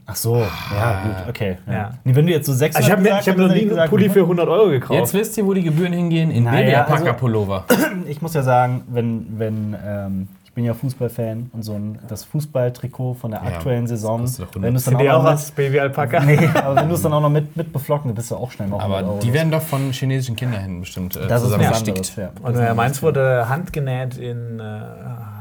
[0.06, 1.58] Ach so, ja, gut, okay.
[1.70, 1.90] Ja.
[2.04, 3.78] Nee, wenn du jetzt so 600 Also ich habe mir, gesagt ich hab noch nie
[3.78, 4.98] einen Pulli gesagt, für 100 Euro gekauft.
[4.98, 6.30] Jetzt wisst ihr, wo die Gebühren hingehen?
[6.30, 7.64] In Naja, also- Baby-Alpaka-Pullover.
[8.08, 12.24] Ich muss ja sagen, wenn, wenn ähm, ich bin ja Fußballfan und so ein, das
[12.24, 14.62] Fußballtrikot von der Ja, aktuellen das Saison, kostet doch 100.
[14.66, 16.20] wenn du es dann auch auch noch als Baby-Alpaka?
[16.22, 18.50] mit, nee, aber wenn du es dann auch noch mit, mit beflocken, bist du auch
[18.50, 19.20] schnell mal 100 Aber Euro.
[19.20, 21.98] die werden doch von chinesischen Kindern bestimmt äh, das ist was zusammengestickt.
[21.98, 22.16] anderes.
[22.16, 22.30] Ja.
[22.42, 24.80] Und Das äh, ist meins wurde handgenäht in, äh,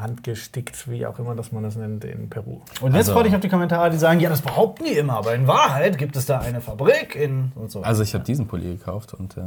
[0.01, 2.61] handgestickt, wie auch immer, dass man das nennt, in Peru.
[2.81, 5.13] Und jetzt Also- freue ich auf die Kommentare, die sagen, ja, das behaupten die immer,
[5.17, 7.81] aber in Wahrheit gibt es da eine Fabrik in und so.
[7.81, 9.41] Also ich habe diesen Pulli gekauft und äh,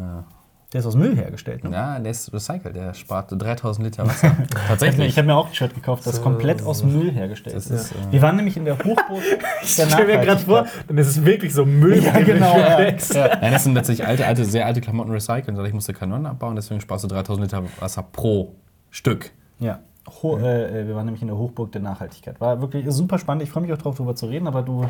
[0.73, 1.64] der ist aus Müll hergestellt.
[1.64, 1.70] Ne?
[1.73, 4.35] ja, der ist recycelt, der spart 3000 Liter Wasser.
[4.68, 5.09] Tatsächlich.
[5.09, 7.70] Ich habe mir auch ein Shirt gekauft, das komplett aus Müll hergestellt ist.
[7.70, 10.97] ist, äh, Wir waren nämlich in der Hochburg der Ich stell mir gerade vor, dann
[10.97, 12.03] ist es wirklich so Müll.
[12.03, 12.79] Ja, genau, ja.
[12.79, 13.14] Wächst.
[13.14, 15.57] Nein, das sind tatsächlich alte, alte, sehr alte Klamotten recyceln.
[15.57, 18.55] Also ich musste Kanonen abbauen, deswegen sparst du 3000 Liter Wasser pro
[18.91, 19.31] Stück.
[19.59, 19.81] Ja.
[20.23, 22.41] Ho äh, wir waren nämlich in der Hochburg der Nachhaltigkeit.
[22.41, 23.43] War wirklich super spannend.
[23.43, 24.89] Ich freue mich auch drauf, darüber zu reden, aber du.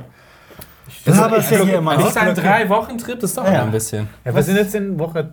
[1.04, 2.08] Das aber ist ja hier immer Das noch.
[2.10, 3.62] ist ein drei Wochen Trip, das dauert Ja.
[3.62, 4.08] ein bisschen.
[4.24, 5.32] Ja, wir sind jetzt in Woche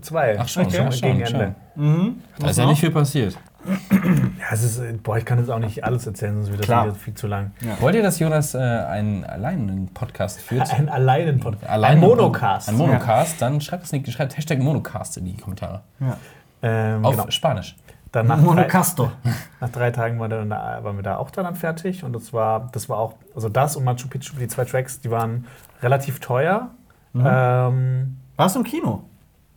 [0.00, 0.38] 2.
[0.38, 0.76] Ach schon, okay.
[0.76, 1.54] schon, gegen schon, Ende.
[1.74, 2.22] Mhm.
[2.38, 3.36] Da ist ja nicht viel passiert.
[3.90, 6.66] Ja, es ist, äh, boah, ich kann jetzt auch nicht alles erzählen, sonst wird das
[6.66, 6.84] Klar.
[6.84, 7.52] wieder viel zu lang.
[7.80, 10.70] Wollt ihr, dass Jonas äh, einen alleinen Podcast führt?
[10.70, 11.70] Ein alleinen Podcast.
[11.72, 12.68] Allein Ein Monocast.
[12.68, 15.80] Ein Monocast, dann schreibt es nicht, schreibt Hashtag Monocast in die Kommentare.
[15.98, 16.18] Ja.
[16.62, 17.30] Ähm, Auf genau.
[17.30, 17.74] Spanisch.
[18.14, 19.10] Dann nach drei, Monocasto.
[19.60, 22.04] nach drei Tagen waren wir, dann da, waren wir da auch dann fertig.
[22.04, 25.10] Und das war, das war auch, also das und Machu Picchu, die zwei Tracks, die
[25.10, 25.46] waren
[25.82, 26.70] relativ teuer.
[27.14, 29.04] Ähm, Warst du im Kino?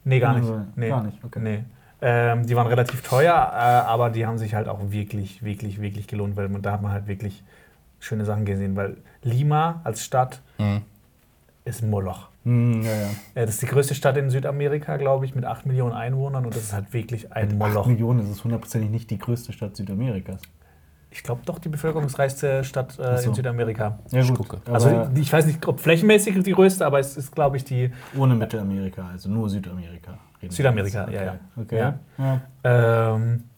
[0.03, 0.47] nee, gar nicht.
[0.49, 0.89] Also, Nee.
[0.89, 1.39] gar nicht, okay.
[1.41, 1.63] Nee.
[2.01, 6.07] Ähm, die waren relativ teuer, äh, aber die haben sich halt auch wirklich, wirklich, wirklich
[6.07, 7.43] gelohnt, weil man, da hat man halt wirklich
[7.99, 8.75] schöne Sachen gesehen.
[8.75, 10.81] Weil Lima als Stadt Mhm.
[11.65, 12.27] ist ein Moloch.
[12.47, 13.09] Hm, ja, ja.
[13.35, 16.55] Äh, Das ist die größte Stadt in Südamerika, glaube ich, mit 8 Millionen Einwohnern und
[16.55, 17.81] das ist halt wirklich ein Mit Moloch.
[17.81, 20.41] 8 Millionen ist es hundertprozentig nicht die größte Stadt Südamerikas.
[21.11, 23.29] Ich glaube doch die bevölkerungsreichste Stadt äh, so.
[23.29, 23.99] in Südamerika.
[24.11, 24.37] Ja, Ich gut.
[24.37, 24.57] gucke.
[24.65, 27.91] Aber Also ich weiß nicht, ob flächenmäßig die größte, aber es ist, glaube ich, die.
[28.17, 30.17] ohne Mittelamerika, also nur Südamerika.
[30.49, 31.39] Südamerika, ja, ja.
[31.55, 31.77] Okay.
[31.77, 31.99] Ja.
[32.63, 33.13] Ja.
[33.15, 33.56] Ähm, ich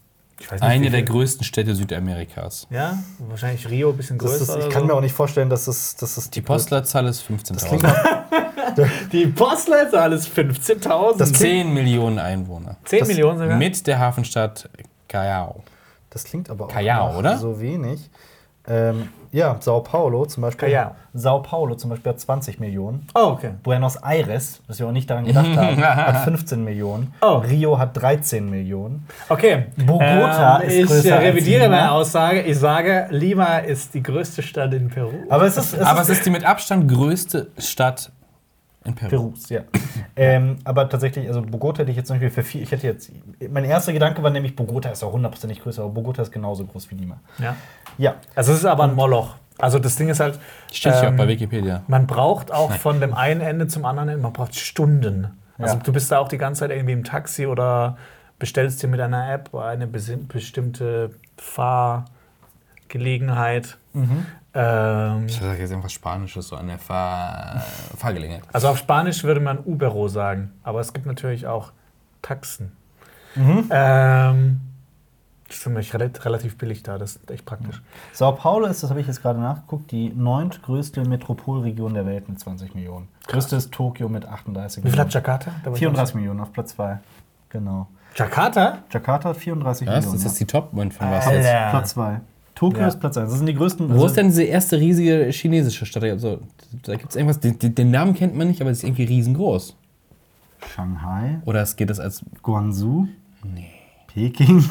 [0.52, 2.68] nicht, Eine der größten Städte Südamerikas.
[2.70, 4.58] Ja, wahrscheinlich Rio ein bisschen Das größer.
[4.60, 4.88] ist, ich kann so.
[4.88, 7.82] mir auch nicht vorstellen, dass es, dass es Die Postleitzahl ist klingt 15.000.
[7.82, 8.20] nach-
[9.12, 11.18] Die Postleitzahl ist 15.000.
[11.18, 12.78] Das klingt- 10 Millionen Einwohner.
[12.86, 13.58] 10 das- Millionen sogar.
[13.58, 14.70] Mit der Hafenstadt
[15.08, 15.64] Callao.
[16.10, 17.38] Das klingt aber auch Callao, oder?
[17.38, 18.10] so wenig.
[18.68, 20.70] Ähm, ja, Sao Paulo zum Beispiel.
[20.70, 20.92] Callao.
[21.14, 23.08] Sao Paulo zum Beispiel hat 20 Millionen.
[23.16, 23.52] Oh, okay.
[23.64, 27.14] Buenos Aires, was wir auch nicht daran gedacht haben, hat 15 Millionen.
[27.22, 27.36] Oh.
[27.38, 29.08] Rio hat 13 Millionen.
[29.28, 29.68] Okay.
[29.78, 31.76] Bogota ist ich größer äh, als revidiere Lima.
[31.76, 32.42] meine Aussage.
[32.42, 35.12] Ich sage, Lima ist die größte Stadt in Peru.
[35.30, 38.12] Aber es ist, es Aber ist es ist die mit Abstand größte Stadt
[38.86, 39.10] in Peru.
[39.10, 39.62] Perus, ja.
[40.16, 42.64] ähm, aber tatsächlich, also Bogota hätte ich jetzt zum Beispiel für viel.
[42.64, 43.12] Ich hätte jetzt.
[43.52, 46.90] Mein erster Gedanke war nämlich, Bogota ist auch hundertprozentig größer, aber Bogota ist genauso groß
[46.92, 47.20] wie Lima.
[47.40, 47.56] Ja.
[47.98, 48.16] Ja.
[48.36, 49.36] Also es ist aber ein Moloch.
[49.58, 50.40] Also das Ding ist halt,
[50.72, 51.84] Steht hier ähm, auch bei Wikipedia.
[51.88, 55.28] man braucht auch von dem einen Ende zum anderen Ende, man braucht Stunden.
[55.58, 55.82] Also Ja.
[55.84, 57.98] du bist da auch die ganze Zeit irgendwie im Taxi oder
[58.40, 61.12] bestellst dir mit einer App eine bestimmte
[62.88, 63.78] Fahrgelegenheit.
[64.54, 67.62] Ähm, Ich sage jetzt einfach Spanisches, so eine Fahr
[67.98, 68.44] Fahrgelegenheit.
[68.52, 71.72] also auf Spanisch würde man Ubero sagen, aber es gibt natürlich auch
[72.22, 72.72] Taxen.
[73.36, 73.66] Mhm.
[73.70, 74.62] Ähm,
[75.48, 77.82] das ist für mich rel- relativ billig da, das ist echt praktisch.
[78.12, 82.40] Sao Paulo ist, das habe ich jetzt gerade nachgeguckt, die neuntgrößte Metropolregion der Welt mit
[82.40, 83.08] 20 Millionen.
[83.28, 85.12] Größte ist Tokio mit 38 Wie viel hat Millionen.
[85.14, 85.52] Jakarta?
[85.64, 87.00] Da war ich 34 Millionen auf Platz 2.
[87.50, 87.88] Genau.
[88.16, 88.80] Jakarta?
[88.92, 89.96] Jakarta hat 34 Was?
[89.96, 90.16] Millionen.
[90.18, 91.34] Ist das die top von was Alter.
[91.36, 91.46] jetzt?
[91.48, 91.70] Ja.
[91.70, 92.20] Platz 2.
[92.60, 92.88] Tokio Ja.
[92.90, 93.30] ist Platz 1.
[93.30, 93.88] Das sind die größten.
[93.88, 96.04] Wo also- ist denn diese erste riesige chinesische Stadt?
[96.04, 96.42] Also,
[96.84, 99.78] da gibt es irgendwas, den, den- Namen kennt man nicht, aber es ist irgendwie riesengroß.
[100.76, 102.22] Shanghai, Oder es geht das als.
[102.44, 103.08] Guangzhou,
[104.08, 104.70] Peking.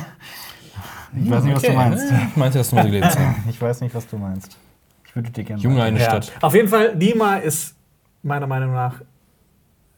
[1.18, 2.12] Ich weiß nicht, was du meinst.
[2.30, 3.44] Ich meinte, das muss ich gelesen haben.
[3.48, 4.58] Ich weiß nicht, was du meinst.
[5.06, 5.62] Ich würde dir gerne.
[5.62, 6.04] Junge, eine Ja.
[6.22, 6.32] Stadt.
[6.42, 7.74] Auf jeden Fall, Lima ist
[8.22, 9.00] meiner Meinung nach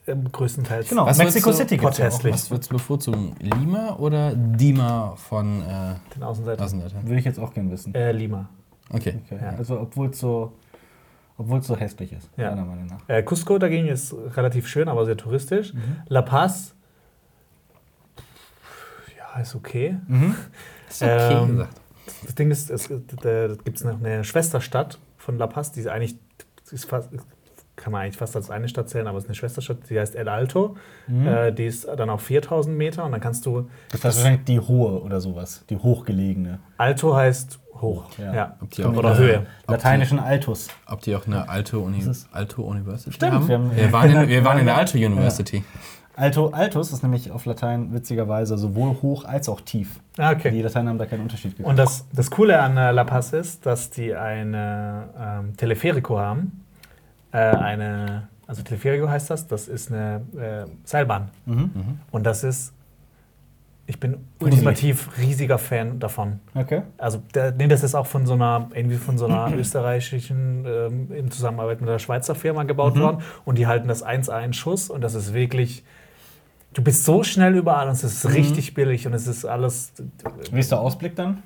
[0.07, 0.89] größtenteils.
[0.89, 2.11] Genau, Was Mexico City gibt's ja auch.
[2.11, 2.35] Protestlich.
[2.35, 3.35] Was würdest du bevorzugen?
[3.39, 6.65] Lima oder Dima von äh, Den Außenseiter.
[6.65, 7.03] Außenseiter?
[7.05, 7.95] Würde ich jetzt auch gerne wissen.
[7.95, 8.49] Äh, Lima.
[8.93, 9.21] Okay.
[9.27, 9.39] Okay.
[9.41, 9.51] ja.
[9.57, 10.53] Also, obwohl es so,
[11.39, 12.51] obwohl's so hässlich ist, Ja.
[12.51, 13.01] meiner Meinung nach.
[13.09, 15.75] Äh, Cusco dagegen ist relativ schön, aber sehr touristisch.
[15.75, 15.99] Mhm.
[16.09, 16.75] La Paz.
[19.17, 19.97] Ja, ist okay.
[20.89, 21.81] Ist okay Ähm, gesagt.
[22.25, 25.87] Das Ding ist, es da gibt es noch eine Schwesterstadt von La Paz, die ist
[25.87, 26.17] eigentlich,
[26.69, 27.09] die ist fast,
[27.81, 30.15] kann man eigentlich fast als eine Stadt zählen, aber es ist eine Schwesterstadt, die heißt
[30.15, 30.77] El Alto.
[31.09, 31.27] Mhm.
[31.27, 33.69] Äh, die ist dann auf 4000 Meter und dann kannst du.
[33.91, 36.59] Das heißt wahrscheinlich die hohe oder sowas, die hochgelegene.
[36.77, 38.05] Alto heißt hoch.
[38.19, 38.35] Ja.
[38.35, 38.57] Ja.
[38.77, 39.47] Die Oder eine- Höhe.
[39.67, 40.69] Lateinischen Altus.
[40.87, 43.49] Ob die auch eine alte, Uni alte University Stimmt, haben?
[43.49, 45.65] wir haben- wir, waren in, wir waren in der Alte University.
[46.17, 50.01] Alto, Altus ist nämlich auf Latein witzigerweise sowohl hoch als auch tief.
[50.19, 50.61] Ah, Die okay.
[50.61, 51.71] Lateiner haben da keinen Unterschied gemacht.
[51.71, 56.67] Und das, das Coole an äh, La Paz ist, dass die eine ähm, Teleferico haben.
[57.33, 61.31] Äh, eine, also Teleferico heißt das, das ist eine äh, Seilbahn.
[61.47, 61.71] Mhm.
[62.11, 62.73] Und das ist,
[63.87, 66.41] ich bin ultimativ riesiger Fan davon.
[66.55, 66.83] Okay.
[66.99, 71.13] Also der, nee, das ist auch von so einer, irgendwie von so einer österreichischen, ähm,
[71.13, 73.01] in Zusammenarbeit mit einer Schweizer Firma gebaut Mhm.
[73.01, 73.19] worden.
[73.45, 75.85] Und die halten das 1 in Schuss und das ist wirklich,
[76.75, 78.33] du bist so schnell überall und es ist Mhm.
[78.35, 79.93] richtig billig und es ist alles.
[80.53, 81.43] Wie ist der Ausblick dann?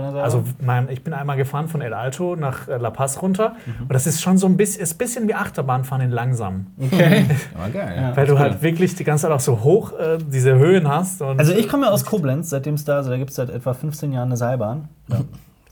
[0.00, 0.24] Von der Seite?
[0.24, 3.72] Also mein, ich bin einmal gefahren von El Alto nach äh, La Paz runter Mhm.
[3.82, 6.66] und das ist schon so ein bisschen, ist ein bisschen wie Achterbahnfahren in langsam.
[6.80, 7.24] okay.
[7.54, 7.94] Aber geil.
[7.96, 8.16] Ja.
[8.16, 11.20] Weil du halt wirklich die ganze Zeit auch so hoch äh, diese Höhen hast.
[11.22, 13.50] Und Also ich komme ja aus Koblenz, seitdem es da, also da gibt es seit
[13.50, 14.88] etwa 15 Jahren eine Seilbahn.
[15.08, 15.18] Ja,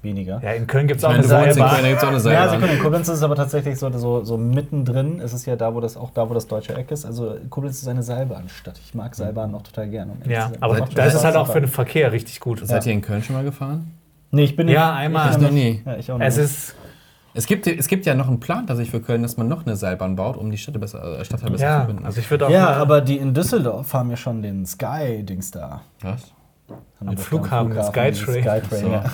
[0.03, 0.41] weniger.
[0.45, 1.83] ja, in Köln gibt es auch eine Seilbahn.
[1.85, 2.51] Gibt's auch eine Ja, Seilbahn.
[2.51, 5.21] Sekunde, in Koblenz ist es aber tatsächlich so, so, so mittendrin.
[5.21, 7.05] Es ist ja da, wo das auch da, wo das deutsche Eck ist.
[7.05, 8.79] Also Koblenz ist eine Seilbahnstadt.
[8.85, 10.13] Ich mag Seilbahnen auch total gerne.
[10.25, 11.69] um Ja, aber da ist es halt auch für den.
[11.69, 12.61] Verkehr richtig gut.
[12.65, 13.93] Seid ihr in Köln schon mal gefahren?
[14.31, 14.75] Nee, ich bin nicht.
[14.75, 15.31] Ja, einmal.
[15.31, 15.83] Ich noch nie.
[15.85, 16.27] Ja, ich auch nicht.
[16.29, 16.75] Es ist,
[17.35, 19.77] Es gibt, es gibt ja noch einen Plan tatsächlich für Köln, dass man noch eine
[19.77, 22.05] Seilbahn baut, um die Städte besser, äh, Stadtteil besser zu ja, verbinden.
[22.07, 25.83] also ich würde auch ja, aber die in Düsseldorf haben ja schon den Sky-Dings da.
[26.03, 26.33] Was?
[27.01, 28.43] Am Flughafen, den den Skytrain.
[28.43, 29.05] Skytrain, So, ja.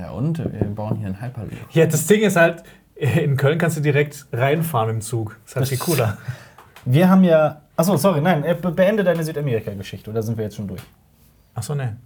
[0.00, 1.52] ja, und wir bauen hier einen Hyperloop.
[1.72, 2.62] Ja, das Ding ist halt,
[2.94, 5.36] in Köln kannst du direkt reinfahren im Zug.
[5.44, 6.16] Das ist halt viel cooler.
[6.84, 7.60] Wir haben ja.
[7.76, 10.82] Achso, sorry, nein, äh, be- beende deine Südamerika-Geschichte, oder sind wir jetzt schon durch?
[11.54, 11.96] Achso, ne.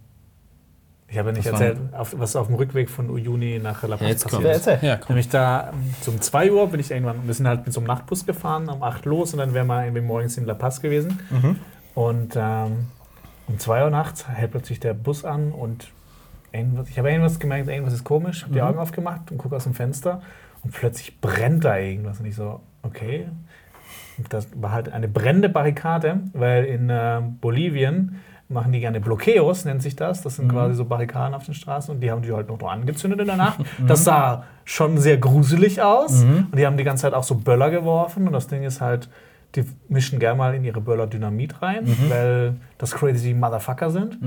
[1.09, 3.97] Ich habe ja nicht Das erzählt, auf, was auf dem Rückweg von Uyuni nach La
[3.97, 4.83] Paz Ja, jetzt passiert ist.
[4.83, 4.99] Ja.
[5.09, 7.87] Nämlich da ähm, um 2 Uhr bin ich irgendwann, wir sind halt mit so einem
[7.87, 11.21] Nachtbus gefahren, um 8 los und dann wären wir irgendwie morgens in La Paz gewesen.
[11.31, 11.57] Mhm.
[11.95, 12.87] Und ähm,
[13.47, 15.89] um 2 Uhr nachts hält plötzlich der Bus an und
[16.53, 18.67] irgendwas, ich habe irgendwas gemerkt, irgendwas ist komisch, habe die Mhm.
[18.67, 20.23] Augen aufgemacht und gucke aus dem Fenster
[20.65, 22.19] und plötzlich brennt da irgendwas.
[22.19, 23.29] Und ich so, okay.
[24.19, 29.65] Und das war halt eine brennende Barrikade, weil in äh, Bolivien machen die gerne Bloqueos,
[29.65, 30.23] nennt sich das.
[30.23, 30.53] Das sind Mhm.
[30.53, 33.37] quasi so Barrikaden auf den Straßen und die haben die halt noch angezündet in der
[33.37, 33.59] Nacht.
[33.87, 36.23] Das sah schon sehr gruselig aus.
[36.25, 36.47] Mhm.
[36.53, 38.27] Und die haben die ganze Zeit auch so Böller geworfen.
[38.27, 39.09] Und das Ding ist halt,
[39.55, 42.11] die mischen gerne mal in ihre Böller Dynamit rein, Mhm.
[42.11, 44.19] weil das crazy Motherfucker sind.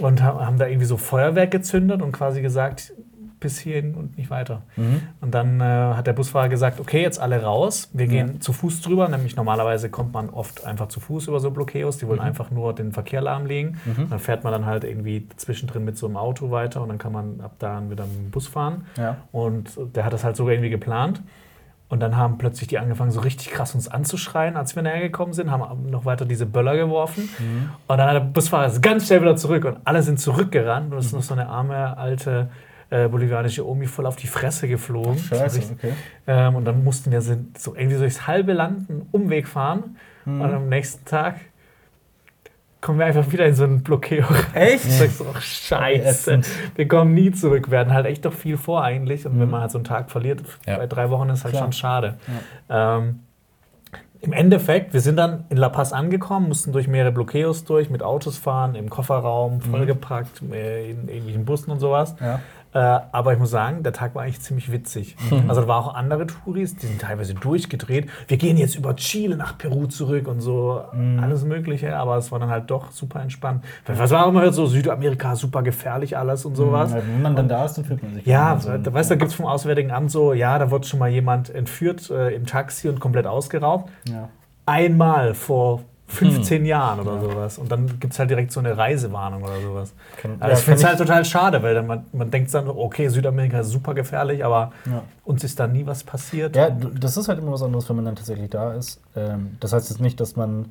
[0.00, 2.92] Und ha- haben da irgendwie so Feuerwerk gezündet und quasi gesagt,
[3.40, 4.62] bis hierhin und nicht weiter.
[4.76, 5.02] Mhm.
[5.20, 7.90] Und dann äh, hat der Busfahrer gesagt, okay, jetzt alle raus.
[7.92, 9.08] Wir gehen zu Fuß drüber.
[9.08, 11.98] Nämlich normalerweise kommt man oft einfach zu Fuß über so Bloqueos.
[11.98, 13.78] Die wollen einfach nur den Verkehr lahmlegen.
[14.08, 17.12] Dann fährt man dann halt irgendwie zwischendrin mit so einem Auto weiter und dann kann
[17.12, 18.86] man ab da wieder mit dem Bus fahren.
[18.96, 19.18] Ja.
[19.32, 21.22] Und der hat das halt sogar irgendwie geplant.
[21.88, 25.32] Und dann haben plötzlich die angefangen, so richtig krass uns anzuschreien, als wir näher gekommen
[25.32, 27.28] sind, haben noch weiter diese Böller geworfen.
[27.86, 30.92] Und dann hat der Busfahrer ganz schnell wieder zurück und alle sind zurückgerannt.
[30.92, 32.50] Und es ist noch so eine arme, alte
[32.90, 35.18] äh, bolivianische Omi voll auf die Fresse geflogen.
[35.18, 35.92] Scheiße, So richtig- okay.
[36.26, 37.34] ähm, und dann mussten wir so
[37.74, 39.96] irgendwie durchs halbe Land einen Umweg fahren.
[40.24, 40.40] Mhm.
[40.40, 41.36] Und am nächsten Tag
[42.80, 44.24] kommen wir einfach wieder in so einen Blockeo.
[44.54, 44.84] Echt?
[44.84, 46.40] Ich sag so, ach, scheiße.
[46.76, 47.70] Wir kommen nie zurück.
[47.70, 49.26] Wir hatten halt echt doch viel vor eigentlich.
[49.26, 50.76] Und wenn man halt so einen Tag verliert, Ja.
[50.76, 51.64] bei drei Wochen ist halt Klar.
[51.64, 52.18] schon schade.
[52.68, 53.20] Ähm,
[54.20, 58.02] Im Endeffekt, wir sind dann in La Paz angekommen, mussten durch mehrere Bloqueos durch, mit
[58.02, 62.16] Autos fahren, im Kofferraum, vollgepackt, äh, in irgendwelchen Bussen und sowas.
[62.20, 62.40] Ja.
[62.76, 65.16] Äh, aber ich muss sagen, der Tag war eigentlich ziemlich witzig.
[65.48, 68.10] Also da waren auch andere Touris, die sind teilweise durchgedreht.
[68.28, 70.82] Wir gehen jetzt über Chile nach Peru zurück und so,
[71.22, 71.96] alles Mögliche.
[71.96, 73.64] Aber es war dann halt doch super entspannt.
[73.86, 76.92] Weil Was war auch immer hört, so Südamerika, super gefährlich alles und sowas.
[76.92, 78.26] Ja, Wenn man dann da ist, dann fühlt man sich.
[78.26, 80.84] Ja, so, da, weißt du, da gibt es vom Auswärtigen Amt so, ja, da wird
[80.84, 83.90] schon mal jemand entführt äh, im Taxi und komplett ausgeraubt.
[84.06, 84.28] Ja.
[84.66, 87.58] Einmal vor 15 Jahren oder sowas.
[87.58, 89.92] Und dann gibt es halt direkt so eine Reisewarnung oder sowas.
[90.20, 92.68] Kann- Aber ja, ich finde es halt total schade, weil dann man, man denkt dann,
[92.68, 95.02] okay, Südamerika ist super gefährlich, aber Ja.
[95.24, 96.54] uns ist da nie was passiert.
[96.54, 99.00] Ja, das ist halt immer was anderes, wenn man dann tatsächlich da ist.
[99.16, 100.66] Ähm, das heißt jetzt nicht, dass man.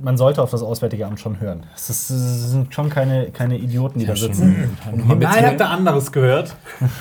[0.00, 1.64] Man sollte auf das Auswärtige Amt schon hören.
[1.74, 4.76] Es, ist, es sind schon keine, keine Idioten, die da sitzen.
[4.94, 6.54] Nein, ich habe da anderes gehört.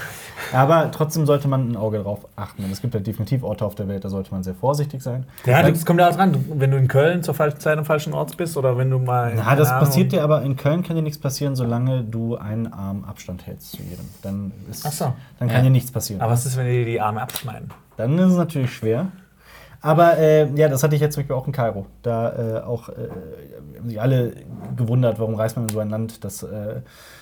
[0.54, 2.64] Aber trotzdem sollte man ein Auge drauf achten.
[2.64, 5.26] Und es gibt ja definitiv Orte auf der Welt, da sollte man sehr vorsichtig sein.
[5.46, 6.46] Ja, das kommt ja auch dran.
[6.54, 9.34] Wenn du in Köln zur falschen Zeit am falschen Ort bist oder wenn du mal.
[9.36, 12.72] Na, das Ahnung, passiert dir aber in Köln kann dir nichts passieren, solange du einen
[12.72, 14.06] Arm Abstand hältst zu jedem.
[14.22, 15.14] Dann, ist, Ach so.
[15.40, 15.64] dann kann Ja.
[15.64, 16.22] dir nichts passieren.
[16.22, 17.70] Aber was ist, wenn die die Arme abschneiden?
[17.98, 19.08] Dann ist es natürlich schwer.
[19.82, 21.86] Aber äh, ja, das hatte ich jetzt zum Beispiel auch in Kairo.
[22.02, 22.94] Da äh, auch äh,
[23.78, 24.34] haben sich alle
[24.76, 26.82] gewundert, warum reist man in so ein Land, das äh,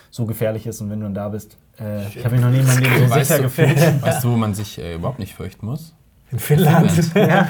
[0.09, 1.57] so gefährlich ist und wenn du dann da bist.
[1.79, 3.77] Äh, ich habe mich noch nie in meinem Leben so Weißt sicher du, gefühlt.
[4.01, 5.93] weißt du, wo man sich äh, überhaupt nicht fürchten muss?
[6.31, 6.91] In Finnland.
[6.91, 7.31] Finnland.
[7.31, 7.49] ja.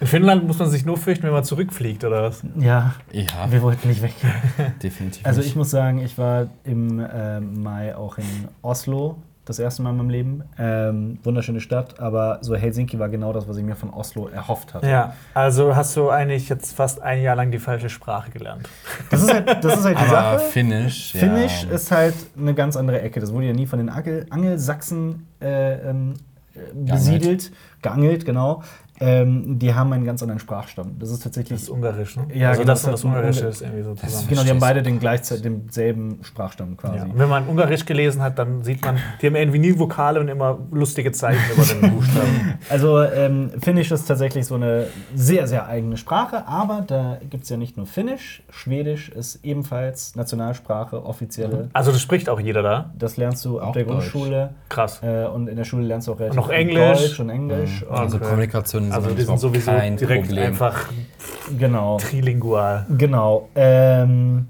[0.00, 2.42] In Finnland muss man sich nur fürchten, wenn man zurückfliegt oder was?
[2.58, 4.14] ja, Ja, wir wollten nicht weg.
[4.82, 5.24] definitiv.
[5.24, 8.24] Also ich muss sagen, ich war im äh, Mai auch in
[8.62, 10.42] Oslo das erste Mal in meinem Leben.
[10.58, 14.74] Ähm, wunderschöne Stadt, aber so Helsinki war genau das, was ich mir von Oslo erhofft
[14.74, 14.88] hatte.
[14.88, 18.68] Ja, also hast du eigentlich jetzt fast ein Jahr lang die falsche Sprache gelernt.
[19.10, 20.38] Das ist halt, das ist halt die Aber Sache.
[20.50, 21.70] Finnisch, Finnisch ja.
[21.70, 23.20] ist halt eine ganz andere Ecke.
[23.20, 26.14] Das wurde ja nie von den Angel Angelsachsen äh, ähm,
[26.54, 28.62] äh, besiedelt, geangelt, genau.
[29.02, 30.96] Ähm, die haben einen ganz anderen Sprachstamm.
[30.98, 31.58] Das ist tatsächlich.
[31.58, 32.26] Das ist Ungarisch, ne?
[32.34, 34.28] Ja, also genau, das und das Ungarische ist irgendwie so zusammen.
[34.28, 36.98] genau, die haben beide den gleichzeitig denselben Sprachstamm quasi.
[36.98, 37.04] Ja.
[37.04, 40.28] Und wenn man Ungarisch gelesen hat, dann sieht man, die haben irgendwie nie Vokale und
[40.28, 42.54] immer lustige Zeichen über den Buchstaben.
[42.68, 47.50] Also ähm, Finnisch ist tatsächlich so eine sehr, sehr eigene Sprache, aber da gibt es
[47.50, 51.68] ja nicht nur Finnisch, Schwedisch ist ebenfalls Nationalsprache, offizielle.
[51.72, 52.90] Also das spricht auch jeder da.
[52.96, 54.12] Das lernst du ab Auch der Deutsch.
[54.12, 55.00] Grundschule Krass.
[55.02, 57.00] äh, und in der Schule lernst du auch relativ noch gut Englisch.
[57.00, 57.84] Deutsch und Englisch.
[57.90, 58.26] Also Okay.
[58.26, 60.44] Kommunikation ist Also aber die sind sowieso kein direkt Problem.
[60.46, 60.86] einfach
[61.58, 62.86] genau, trilingual.
[62.96, 63.48] genau.
[63.54, 64.48] Ähm,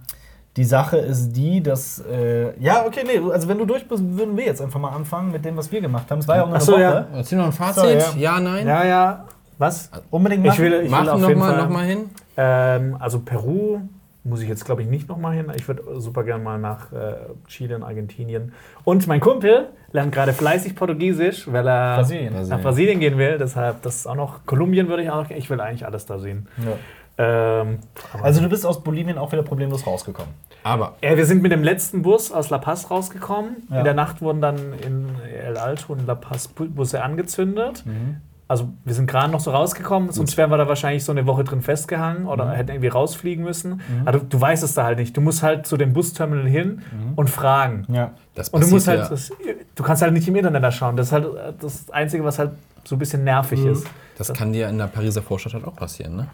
[0.57, 4.37] die Sache ist die, dass äh, ja okay, nee, also wenn du durch bist, würden
[4.37, 6.19] wir jetzt einfach mal anfangen mit dem, was wir gemacht haben.
[6.19, 6.83] Es war ja auch nur Ach eine so, Woche.
[6.83, 7.07] ja.
[7.15, 8.03] Erzähl noch ein Fazit.
[8.03, 8.35] So, ja.
[8.35, 8.41] ja.
[8.41, 8.67] nein?
[8.67, 9.25] Ja, ja.
[9.59, 9.91] Was?
[10.11, 10.63] Unbedingt Ich machen.
[10.65, 11.63] will, ich will Machen auf noch jeden mal, Fall.
[11.63, 11.99] noch mal hin.
[12.37, 13.81] Ähm, also Peru
[14.25, 15.47] muss ich jetzt, glaube ich, nicht nochmal hin.
[15.57, 17.15] Ich würde super gerne mal nach äh,
[17.49, 18.53] Chile und Argentinien.
[18.85, 22.49] Und mein Kumpel lernt gerade fleißig Portugiesisch, weil er Brasilien.
[22.49, 23.37] nach Brasilien gehen will.
[23.39, 26.19] Deshalb, das ist auch noch, Kolumbien würde ich auch noch, ich will eigentlich alles da
[26.19, 26.47] sehen.
[26.65, 26.73] Ja.
[27.19, 27.79] Ähm,
[28.23, 30.33] Also du bist aus Bolivien auch wieder problemlos rausgekommen.
[30.63, 33.57] Aber ja, wir sind mit dem letzten Bus aus La Paz rausgekommen.
[33.71, 33.79] Ja.
[33.79, 34.57] In der Nacht wurden dann
[34.87, 35.09] in
[35.45, 37.83] El Alto und La Paz Bu- Busse angezündet.
[37.85, 38.19] Mhm.
[38.53, 41.43] Also wir sind gerade noch so rausgekommen, sonst wären wir da wahrscheinlich so eine Woche
[41.43, 43.81] drin festgehangen oder hätten irgendwie rausfliegen müssen.
[44.05, 45.17] Aber du, du weißt es da halt nicht.
[45.17, 46.83] Du musst halt zu dem Busterminal hin
[47.17, 47.87] und fragen.
[47.91, 48.11] Ja.
[48.35, 49.33] Das Und du musst passiert halt, das,
[49.75, 50.99] du kannst halt nicht im Internet da schauen.
[50.99, 51.27] Das ist halt
[51.63, 52.51] das Einzige, was halt
[52.85, 53.87] so ein bisschen nervig ist.
[54.19, 56.27] Das kann dir in der Pariser Vorstadt halt auch passieren, ne?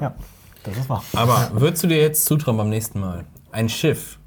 [0.00, 0.14] ja,
[0.62, 1.04] das ist wahr.
[1.14, 4.18] Aber würdest du dir jetzt zutrauen beim nächsten Mal, ein Schiff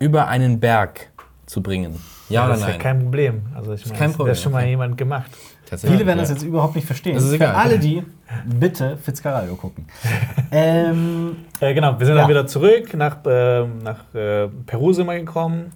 [0.00, 1.12] über einen Berg
[1.46, 2.00] zu bringen?
[2.28, 2.78] Ja, das oder ist ja nein?
[2.80, 3.42] kein Problem.
[3.54, 5.30] Also ich meine, kein das hat schon mal jemand gemacht.
[5.68, 7.14] Tatsächlich, Viele werden das jetzt überhaupt nicht verstehen.
[7.14, 7.54] Das ist Für egal.
[7.54, 8.02] alle die,
[8.46, 9.86] bitte Fitzcarraldo gucken.
[10.52, 12.22] ähm, Äh, genau, wir sind Ja.
[12.22, 12.94] dann wieder zurück.
[12.94, 15.72] Nach, ähm, nach äh, Peru sind wir gekommen.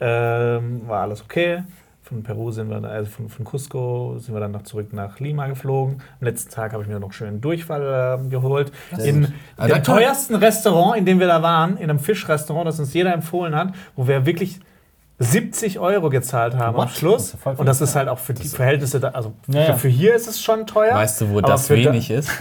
[0.00, 1.62] Ähm, war alles okay.
[2.02, 5.46] Von Peru sind wir, also von, von Cusco sind wir dann noch zurück nach Lima
[5.46, 6.00] geflogen.
[6.20, 8.72] Am letzten Tag habe ich mir noch schön einen Durchfall ähm, geholt.
[8.98, 12.94] In Also dem teuersten Restaurant, in dem wir da waren, in einem Fischrestaurant, das uns
[12.94, 14.58] jeder empfohlen hat, wo wir wirklich
[15.20, 16.88] 70 Euro gezahlt haben am What?
[16.90, 17.36] Das Schluss.
[17.42, 17.52] viel.
[17.56, 19.74] Und das ist halt auch für die Verhältnisse, da, also Ja, ja.
[19.76, 20.94] Für, hier ist es schon teuer.
[20.94, 22.30] Weißt du, wo das für da- wenig ist?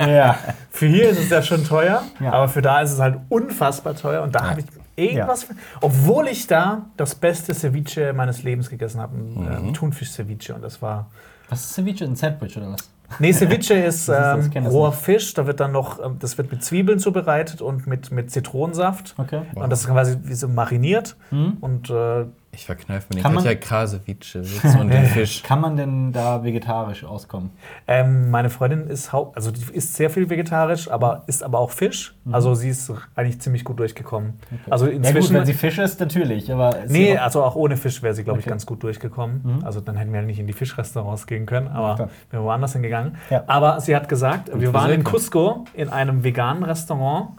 [0.00, 0.36] ja.
[0.70, 2.32] Für hier ist es ja schon teuer, Ja.
[2.32, 4.22] aber für da ist es halt unfassbar teuer.
[4.22, 4.50] Und da Ja.
[4.50, 5.46] habe ich irgendwas,
[5.80, 9.66] obwohl ich da das beste Ceviche meines Lebens gegessen habe, ein Mhm.
[9.68, 10.54] ähm, Thunfisch-Ceviche.
[10.54, 11.10] Und das war.
[11.48, 12.04] Was ist Ceviche?
[12.04, 12.90] Ein Sandwich oder was?
[13.18, 14.92] Nee, Ceviche ist ähm, roher.
[14.92, 15.34] Fisch.
[15.34, 19.14] Da wird dann noch, ähm, das wird mit Zwiebeln zubereitet und mit, mit Zitronensaft.
[19.18, 19.42] Okay.
[19.54, 21.16] Und das ist quasi wie so mariniert.
[21.30, 21.58] Mhm.
[21.60, 22.26] Und äh,
[22.56, 25.42] Ich verkneife mir den Katja Krasewitsche Witz und den Fisch.
[25.42, 27.50] Kann man denn da vegetarisch auskommen?
[27.86, 32.14] ähm, meine Freundin ist also die isst sehr viel vegetarisch, aber isst aber auch Fisch.
[32.32, 34.34] Also sie ist eigentlich ziemlich gut durchgekommen.
[34.70, 34.90] Also Mhm.
[34.92, 35.34] Ja gut, inzwischen.
[35.36, 36.50] wenn sie Fisch isst, natürlich.
[36.50, 38.50] Aber ist Nee, auch- also auch ohne Fisch wäre sie, glaube ich, Okay.
[38.50, 39.62] ganz gut durchgekommen.
[39.64, 42.08] Also dann hätten wir halt nicht in die Fischrestaurants gehen können, aber klar.
[42.30, 43.16] wir wären woanders hingegangen.
[43.30, 43.44] Ja.
[43.46, 45.04] Aber sie hat gesagt, wir waren in.
[45.04, 47.30] Cusco in einem veganen Restaurant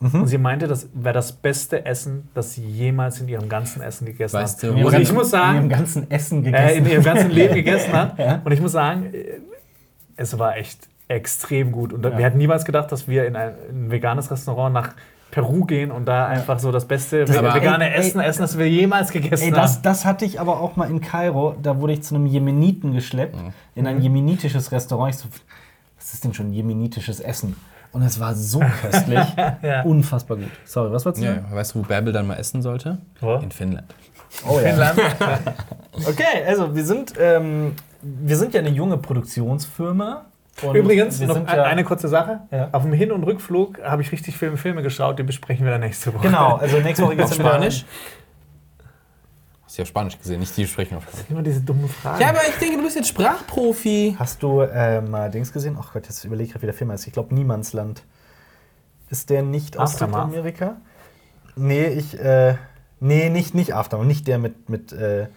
[0.00, 4.06] und sie meinte, das wäre das beste Essen, das sie jemals in ihrem ganzen Essen
[4.06, 4.62] gegessen Weißt hat.
[4.62, 6.76] du, in wo ihrem Und ich muss in ihrem sagen, ganzen Essen äh, gegessen.
[6.78, 8.18] in ihrem ganzen Leben gegessen hat.
[8.18, 8.40] Ja.
[8.42, 9.40] Und ich muss sagen, äh,
[10.16, 11.92] es war echt extrem gut.
[11.92, 12.16] Und Ja.
[12.16, 14.94] wir hätten niemals gedacht, dass wir in ein, in ein veganes Restaurant nach
[15.32, 18.40] Peru gehen und da einfach so das beste Das- ve- vegane ey, ey, Essen essen,
[18.42, 19.56] das wir jemals gegessen Ey, haben.
[19.60, 21.54] das, das hatte ich aber auch mal in Kairo.
[21.62, 23.36] Da wurde ich zu einem Jemeniten geschleppt,
[23.74, 25.14] in ein jemenitisches Restaurant.
[25.14, 25.28] Ich so,
[25.98, 27.54] was ist denn schon jemenitisches Essen?
[27.92, 29.18] Und es war so köstlich.
[29.62, 29.82] Ja.
[29.82, 30.48] Unfassbar gut.
[30.64, 32.98] Sorry, was wolltest du Ja, weißt du, wo Bärbel dann mal essen sollte?
[33.20, 33.34] Wo?
[33.36, 33.92] In Finnland.
[34.48, 34.68] Oh, ja.
[34.68, 34.98] Finnland.
[36.08, 40.26] Okay, also wir sind, ähm, wir sind ja eine junge Produktionsfirma.
[40.62, 42.40] Und Übrigens, noch ja, eine kurze Sache.
[42.50, 42.68] Ja.
[42.72, 45.80] Auf dem Hin- und Rückflug habe ich richtig viele Filme geschaut, die besprechen wir dann
[45.80, 46.26] nächste Woche.
[46.26, 47.84] Genau, also nächste Woche geht's Auf dann wieder- Spanisch?
[49.70, 51.30] Hast du ja auf Spanisch gesehen, nicht die sprechen auf Spanisch.
[51.30, 52.20] Immer diese dummen Fragen.
[52.20, 54.16] Ja, aber ich denke, du bist jetzt Sprachprofi.
[54.18, 55.78] Hast du äh, mal Dings gesehen?
[55.80, 57.06] Ach Gott, jetzt überlege ich gerade, wie der Film heißt.
[57.06, 58.02] Ich glaube, Niemandsland.
[59.10, 59.92] Ist der nicht aus?
[59.96, 60.78] Südamerika?
[61.54, 62.56] Nee, ich, äh,
[62.98, 65.28] nee, nicht, nicht Aftermath, nicht der mit, mit, äh,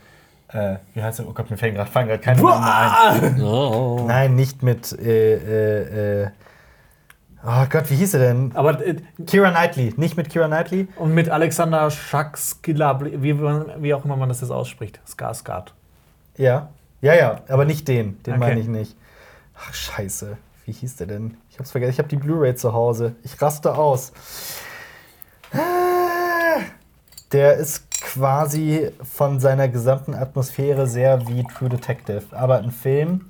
[0.48, 1.28] äh, wie heißt der?
[1.28, 3.42] Oh Gott, mir fallen gerade keine Namen ein.
[3.44, 4.06] Oh.
[4.08, 6.30] Nein, nicht mit, äh, äh, äh,
[7.46, 8.52] oh Gott, wie hieß er denn?
[8.56, 10.88] aber äh, Kira Knightley, nicht mit Kira Knightley?
[10.98, 15.00] und mit Alexander Schaxgilabli, wie, wie auch immer man das jetzt ausspricht.
[15.08, 15.74] Skarsgård.
[16.38, 16.70] Ja,
[17.02, 18.40] ja, ja, aber nicht den, den Okay.
[18.40, 18.96] meine ich nicht.
[19.56, 21.38] Ach, scheiße, wie hieß der denn?
[21.50, 23.16] Ich hab's vergessen, ich habe die Blu-ray zu Hause.
[23.24, 24.14] Ich raste aus.
[27.32, 33.30] Der ist quasi von seiner gesamten Atmosphäre sehr wie True Detective, aber ein Film.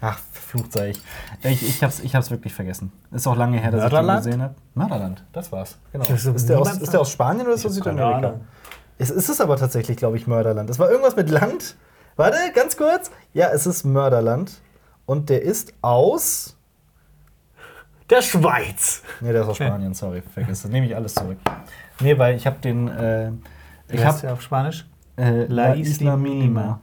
[0.00, 1.00] Ach, verflucht sei ich.
[1.42, 2.92] Ich, ich, hab's, ich hab's wirklich vergessen.
[3.12, 4.18] Ist auch lange her, dass Mörderland?
[4.20, 4.54] ich den gesehen habe.
[4.74, 5.78] Mörderland, das war's.
[5.92, 6.04] Genau.
[6.04, 8.40] Das ist Ist der, aus, ist der aus Spanien oder ist hab keine Südamerika?
[8.98, 10.68] Es ist es aber tatsächlich, glaube ich, Mörderland.
[10.70, 11.76] Es war irgendwas mit Land.
[12.16, 13.10] Warte, ganz kurz.
[13.32, 14.52] Ja, es ist Mörderland.
[15.06, 16.56] Und der ist aus.
[18.08, 19.02] Der Schweiz.
[19.20, 20.22] Nee, der ist aus Spanien, sorry.
[20.32, 20.70] Vergiss das.
[20.70, 21.38] Nehme ich alles zurück.
[22.00, 22.88] Nee, weil ich habe den.
[22.88, 23.32] Äh,
[23.88, 24.86] ich habe der auf Spanisch?
[25.16, 26.80] äh, La Isla Minima.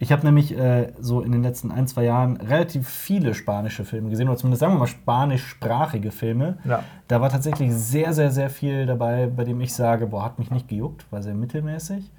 [0.00, 4.10] Ich habe nämlich äh, so in den letzten ein, zwei Jahren relativ viele spanische Filme
[4.10, 6.58] gesehen, oder zumindest sagen wir mal spanischsprachige Filme.
[6.64, 6.84] Ja.
[7.08, 10.50] Da war tatsächlich sehr, sehr, sehr viel dabei, bei dem ich sage, boah, hat mich
[10.50, 12.10] nicht gejuckt, war sehr mittelmäßig.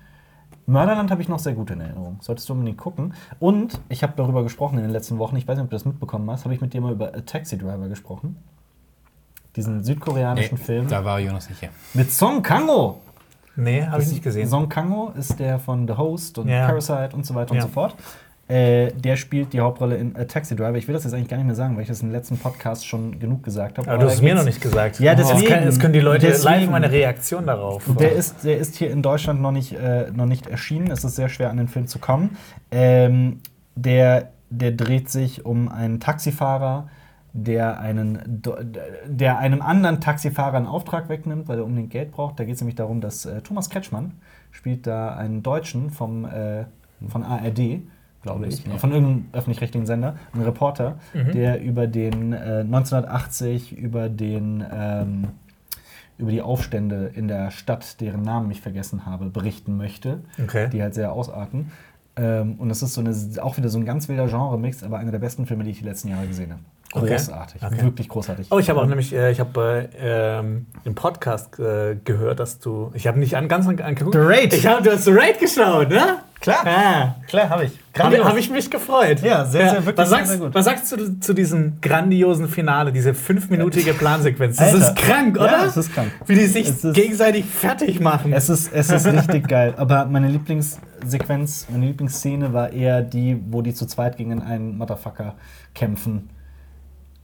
[0.65, 2.17] Mörderland habe ich noch sehr gut in Erinnerung.
[2.21, 3.13] Solltest du unbedingt gucken.
[3.39, 5.85] Und ich habe darüber gesprochen in den letzten Wochen, ich weiß nicht, ob du das
[5.85, 8.35] mitbekommen hast, habe ich mit dir mal über A Taxi Driver gesprochen.
[9.55, 11.69] Diesen südkoreanischen Film da war Jonas nicht hier.
[11.95, 13.01] mit Song Kang-ho.
[13.59, 14.47] Nee, habe ich nicht gesehen.
[14.47, 16.65] Song Kang-ho ist der von The Host und Ja.
[16.67, 17.63] Parasite und so weiter und Ja.
[17.63, 17.95] so fort.
[18.47, 20.75] Äh, der spielt die Hauptrolle in A Taxi Driver.
[20.75, 22.87] Ich will das jetzt eigentlich gar nicht mehr sagen, weil ich das im letzten Podcast
[22.87, 23.87] schon genug gesagt habe.
[23.87, 24.99] Aber du hast es mir noch nicht gesagt.
[24.99, 25.45] Ja, deswegen.
[25.45, 26.71] können, jetzt können die Leute live Deswegen.
[26.71, 27.83] meine Reaktion darauf.
[27.99, 30.89] Der ist, der ist hier in Deutschland noch nicht, äh, noch nicht erschienen.
[30.89, 32.37] Es ist sehr schwer, an den Film zu kommen.
[32.71, 33.39] Ähm,
[33.75, 36.87] der, der dreht sich um einen Taxifahrer,
[37.33, 38.41] der, einen,
[39.07, 42.39] der einem anderen Taxifahrer einen Auftrag wegnimmt, weil er unbedingt Geld braucht.
[42.39, 44.13] Da geht es nämlich darum, dass äh, Thomas Kretschmann
[44.51, 46.65] spielt da einen Deutschen vom, äh,
[47.07, 47.81] von ARD,
[48.23, 48.77] glaube ich, Ja.
[48.77, 55.27] von irgendeinem öffentlich-rechtlichen Sender, ein Reporter, der über den äh, 1980, über den ähm,
[56.17, 60.67] über die Aufstände in der Stadt, deren Namen ich vergessen habe, berichten möchte, Okay.
[60.69, 61.71] die halt sehr ausarten.
[62.17, 65.11] Ähm, und es ist so eine, auch wieder so ein ganz wilder Genre-Mix, aber einer
[65.11, 66.61] der besten Filme, die ich die letzten Jahre gesehen habe.
[66.91, 67.81] Großartig, Okay.
[67.83, 68.47] wirklich großartig.
[68.49, 72.57] Oh, ich habe auch nämlich, äh, ich habe äh, ähm, im Podcast äh, gehört, dass
[72.59, 74.13] du, ich habe nicht an, ganz an- angeguckt.
[74.15, 74.53] The Raid.
[74.53, 76.17] Ich habe, du hast The Raid geschaut, ne?
[76.39, 76.65] Klar.
[76.65, 77.15] Ah.
[77.27, 77.77] Klar, habe ich.
[77.99, 79.21] Habe hab ich mich gefreut.
[79.21, 80.55] Ja, sehr, sehr, wirklich was sehr, sagst, sehr gut.
[80.55, 84.55] Was sagst du zu diesem grandiosen Finale, diese fünfminütige Plansequenz?
[84.57, 84.87] Das Alter.
[84.89, 85.45] ist krank, oder?
[85.51, 86.11] Ja, es ist krank.
[86.25, 88.31] Wie die sich Es ist- gegenseitig fertig machen.
[88.33, 89.73] Es ist, es ist richtig geil.
[89.77, 95.35] Aber meine Lieblingssequenz, meine Lieblingsszene war eher die, wo die zu zweit gegen einen Motherfucker
[95.75, 96.29] kämpfen.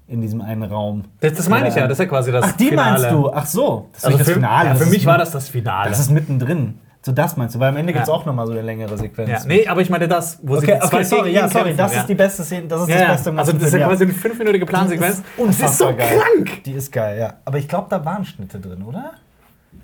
[0.07, 1.05] In diesem einen Raum.
[1.19, 2.91] das, das meine ich ja, das ist ja quasi das Ach, die Finale.
[3.01, 3.31] meinst du?
[3.33, 3.89] Ach so.
[3.93, 4.65] Das ist Also für, das Finale.
[4.65, 5.89] ja, das für ist mich war das das Finale.
[5.89, 6.79] Das ist mittendrin.
[7.01, 7.59] So, das meinst du?
[7.59, 8.13] Weil am Ende gibt es Ja.
[8.15, 9.29] auch nochmal so eine längere Sequenz.
[9.29, 11.63] ja, nee, aber ich meine das, wo sie Okay, die zwei okay, sorry, ja, sorry,
[11.65, 11.99] kämpfen, das ja.
[12.01, 13.11] ist die beste Szene, das ist Ja, das ja.
[13.13, 15.23] Beste im Also das ist ja quasi eine fünfminütige Plansequenz.
[15.37, 15.97] Das ist so geil.
[16.19, 16.63] krank.
[16.65, 17.33] Die ist geil, ja.
[17.45, 19.11] Aber ich glaube, da waren Schnitte drin, oder?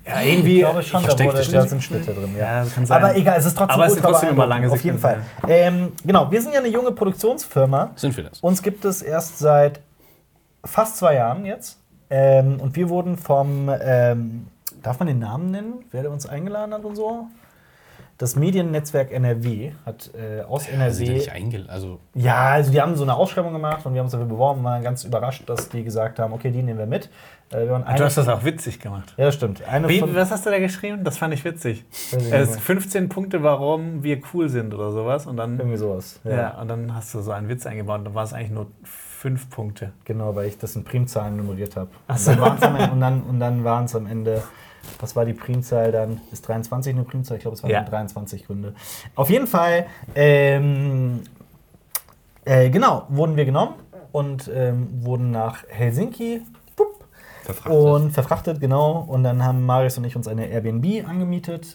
[0.06, 0.54] Ja, irgendwie.
[0.56, 2.44] Ich glaube schon, da, versteckte wurde, da sind Schnitte drin, ja.
[2.44, 3.02] Ja, das kann sein.
[3.04, 5.20] Aber egal, es ist trotzdem Aber es sind trotzdem immer lange beeindruckend, Auf jeden Fall.
[5.42, 7.90] Sequenzen, Ähm, genau, wir sind ja eine junge Produktionsfirma.
[7.96, 8.40] Sind wir das?
[8.40, 9.80] Uns gibt es erst seit
[10.64, 11.78] fast zwei Jahren jetzt.
[12.10, 14.46] Ähm, und wir wurden vom, ähm,
[14.82, 17.26] darf man den Namen nennen, wer uns eingeladen hat und so?
[18.18, 21.12] Das Mediennetzwerk NRW hat äh, aus Ja, sind ja NRW.
[21.14, 24.12] nicht eingel also Ja, also die haben so eine Ausschreibung gemacht und wir haben uns
[24.12, 27.08] dafür beworben und waren ganz überrascht, dass die gesagt haben, okay, die nehmen wir mit.
[27.50, 29.14] Äh, wir waren Du hast das auch witzig gemacht.
[29.16, 29.66] ja, das stimmt.
[29.66, 31.02] Eine Wie, was hast du da geschrieben?
[31.02, 31.84] Das fand ich witzig.
[32.12, 35.26] Ist 15 Punkte, warum wir cool sind oder sowas.
[35.26, 36.20] Und dann, irgendwie sowas.
[36.22, 36.60] ja.
[36.60, 38.00] und dann hast du so einen Witz eingebaut.
[38.00, 38.66] Und dann war es eigentlich nur
[39.22, 39.92] 5 Punkte.
[40.04, 41.90] Genau, weil ich das in Primzahlen nummeriert habe.
[42.16, 42.32] So.
[42.32, 44.42] Und dann, und dann waren es am Ende,
[44.98, 46.20] was war die Primzahl dann?
[46.32, 47.36] Ist 23 eine Primzahl?
[47.36, 47.82] Ich glaube, es waren Ja.
[47.82, 48.74] dann 23 Gründe.
[49.14, 51.20] Auf jeden Fall, ähm,
[52.44, 53.74] äh, genau, wurden wir genommen
[54.10, 56.42] und ähm, wurden nach Helsinki
[57.44, 57.72] verfrachtet.
[57.80, 59.04] und verfrachtet, genau.
[59.06, 61.68] Und dann haben Marius und ich uns eine Airbnb angemietet.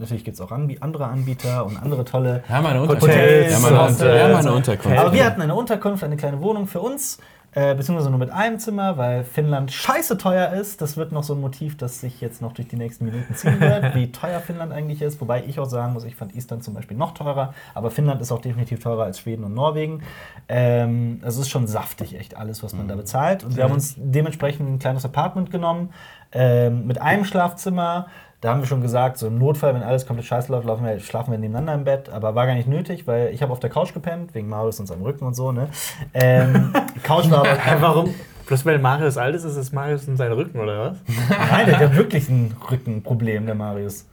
[0.00, 3.18] Natürlich gibt es auch Anbi andere Anbieter und andere tolle wir haben eine Hotels Unterkunft.
[3.20, 4.98] Wir haben eine, und, Unter wir haben eine äh, Unterkunft.
[4.98, 7.18] aber wir hatten eine Unterkunft, eine kleine Wohnung für uns,
[7.52, 10.80] äh, beziehungsweise nur mit einem Zimmer, weil Finnland scheiße teuer ist.
[10.80, 13.60] Das wird noch so ein Motiv, das sich jetzt noch durch die nächsten Minuten ziehen
[13.60, 15.20] wird, wie teuer Finnland eigentlich ist.
[15.20, 18.30] Wobei ich auch sagen muss, ich fand Island zum Beispiel noch teurer, aber Finnland ist
[18.30, 20.02] auch definitiv teurer als Schweden und Norwegen.
[20.48, 23.42] Ähm, es ist schon saftig, echt alles, was man da bezahlt.
[23.42, 25.90] Und wir haben uns dementsprechend ein kleines Apartment genommen,
[26.32, 28.06] ähm, mit einem Schlafzimmer.
[28.40, 30.98] Da haben wir schon gesagt, so im Notfall, wenn alles komplett scheiße läuft, laufen wir,
[31.00, 32.08] schlafen wir nebeneinander im Bett.
[32.08, 34.86] Aber war gar nicht nötig, weil ich habe auf der Couch gepennt, wegen Marius und
[34.86, 35.52] seinem Rücken und so.
[35.52, 35.68] Ne?
[36.14, 38.14] Ähm, die Couch war aber warum?
[38.46, 40.96] Bloß weil Marius alt ist, ist es Marius in seinen Rücken, oder was?
[41.50, 44.06] Nein, der hat wirklich ein Rückenproblem, der Marius.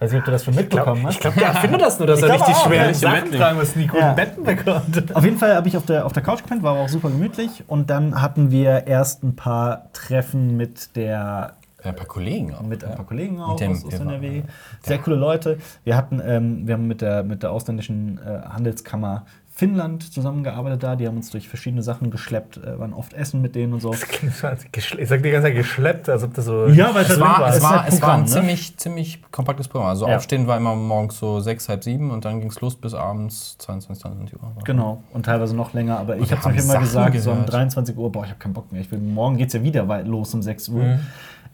[0.00, 1.14] Weiß nicht, ob du das schon mitbekommen hast.
[1.14, 2.94] Ich glaube, der erfindet das nur, dass Ich er nicht die schweren.
[2.94, 4.12] Sachen tragen muss, nie guten Ja.
[4.14, 5.14] Betten bekommt.
[5.14, 7.10] Auf jeden Fall habe ich auf der, auf der Couch gepennt, war aber auch super
[7.10, 7.62] gemütlich.
[7.68, 11.52] Und dann hatten wir erst ein paar Treffen mit der
[11.90, 12.62] ein paar Kollegen auch.
[12.62, 14.42] mit ein paar Kollegen auch dem aus, aus NRW.
[14.82, 15.58] Sehr coole Leute.
[15.84, 19.24] Wir hatten, ähm, wir haben mit der, mit der ausländischen äh, Handelskammer
[19.56, 20.96] Finnland zusammengearbeitet da.
[20.96, 23.92] Die haben uns durch verschiedene Sachen geschleppt, äh, waren oft essen mit denen und so.
[23.92, 26.66] Das klingt so, als geschle- Ich sag die ganze Zeit geschleppt, als ob das so.
[26.66, 28.26] Ja, weil Es war, es, ist war, halt es war Programm, ein ne?
[28.30, 29.90] ziemlich, ziemlich kompaktes Programm.
[29.90, 30.16] Also Ja.
[30.16, 33.56] aufstehen war immer morgens so sechs, halb sieben und dann ging es los bis abends
[33.58, 34.52] 22, 23 Uhr.
[34.64, 35.98] Genau, und teilweise noch länger.
[36.00, 37.52] Aber ich habe zum Beispiel immer gesagt, so um gehört.
[37.52, 38.80] 23 Uhr, boah, ich habe keinen Bock mehr.
[38.80, 40.82] Ich will, morgen geht es ja wieder weit los um 6 Uhr.
[40.82, 41.00] Mhm.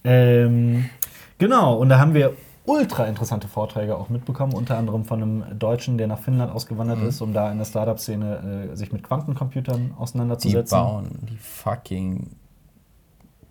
[0.05, 0.87] Ähm,
[1.39, 2.33] genau, und da haben wir
[2.67, 7.09] ultra interessante Vorträge auch mitbekommen, unter anderem von einem Deutschen, der nach Finnland ausgewandert Mhm.
[7.09, 10.77] ist, um da in der Startup-Szene äh, sich mit Quantencomputern Die auseinanderzusetzen.
[10.79, 12.31] bauen die fucking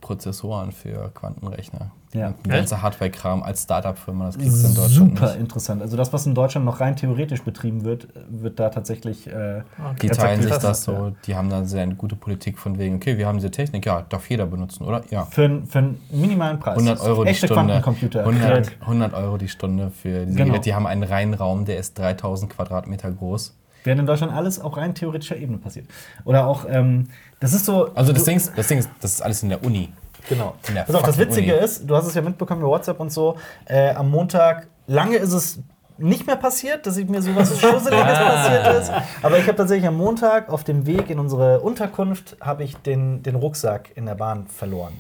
[0.02, 1.91] Prozessoren für Quantenrechner.
[2.14, 2.34] Ja.
[2.43, 5.39] Die ganze Hardware-Kram als Startup-Firma, das kriegst du in Deutschland Super nicht.
[5.41, 5.82] interessant.
[5.84, 9.28] Also das, was in Deutschland noch rein theoretisch betrieben wird, wird da tatsächlich.
[9.28, 9.62] Äh,
[10.02, 10.74] Die Ganz teilen sich das ja.
[10.74, 13.86] so, die haben da sehr eine gute Politik von wegen, okay, wir haben diese Technik,
[13.86, 15.04] ja, darf jeder benutzen, oder?
[15.12, 15.26] Ja.
[15.26, 16.78] für, einen- für einen minimalen Preis.
[16.80, 17.64] 100 Euro die Echte Stunde.
[17.74, 18.22] Quantencomputer.
[18.26, 20.47] 100, 100 Euro die Stunde für diese Genau.
[20.50, 20.64] Geräte.
[20.64, 23.56] Die haben einen reinen Raum, der ist 3000 Quadratmeter groß.
[23.84, 25.86] Während in Deutschland alles auf rein theoretischer Ebene passiert.
[26.26, 27.08] Oder auch, ähm,
[27.40, 27.90] das ist so.
[27.96, 29.92] Also das du- Ding, ist, das Ding ist, das ist alles in der Uni.
[30.28, 30.56] Genau.
[30.68, 31.64] In der Pass auf, das Witzige Uni.
[31.64, 35.34] ist, du hast es ja mitbekommen bei WhatsApp und so, äh, am Montag, lange ist
[35.34, 35.60] es
[35.98, 38.92] nicht mehr passiert, dass ich mir sowas Schusseliges passiert ist.
[39.22, 43.24] Aber ich habe tatsächlich am Montag auf dem Weg in unsere Unterkunft, habe ich den,
[43.24, 44.94] den Rucksack in der Bahn verloren.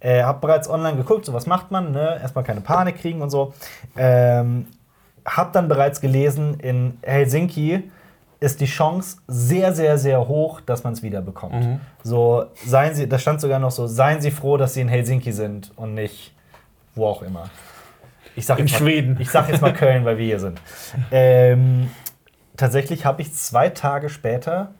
[0.00, 2.18] Äh, habe bereits online geguckt, so was macht man, ne?
[2.22, 3.52] erstmal keine Panik kriegen und so.
[3.96, 4.66] Ähm,
[5.26, 7.90] habe dann bereits gelesen, in Helsinki
[8.40, 11.78] ist die Chance sehr, sehr, sehr hoch, dass man es wieder bekommt.
[12.02, 15.32] So, seien Sie, da stand sogar noch so, seien Sie froh, dass Sie in Helsinki
[15.32, 16.34] sind und nicht
[16.94, 17.50] wo auch immer.
[18.36, 19.16] Ich sag In jetzt mal, Schweden.
[19.20, 20.60] Ich sag jetzt mal Köln, weil wir hier sind.
[21.10, 21.90] Ähm,
[22.56, 24.70] tatsächlich habe ich zwei Tage später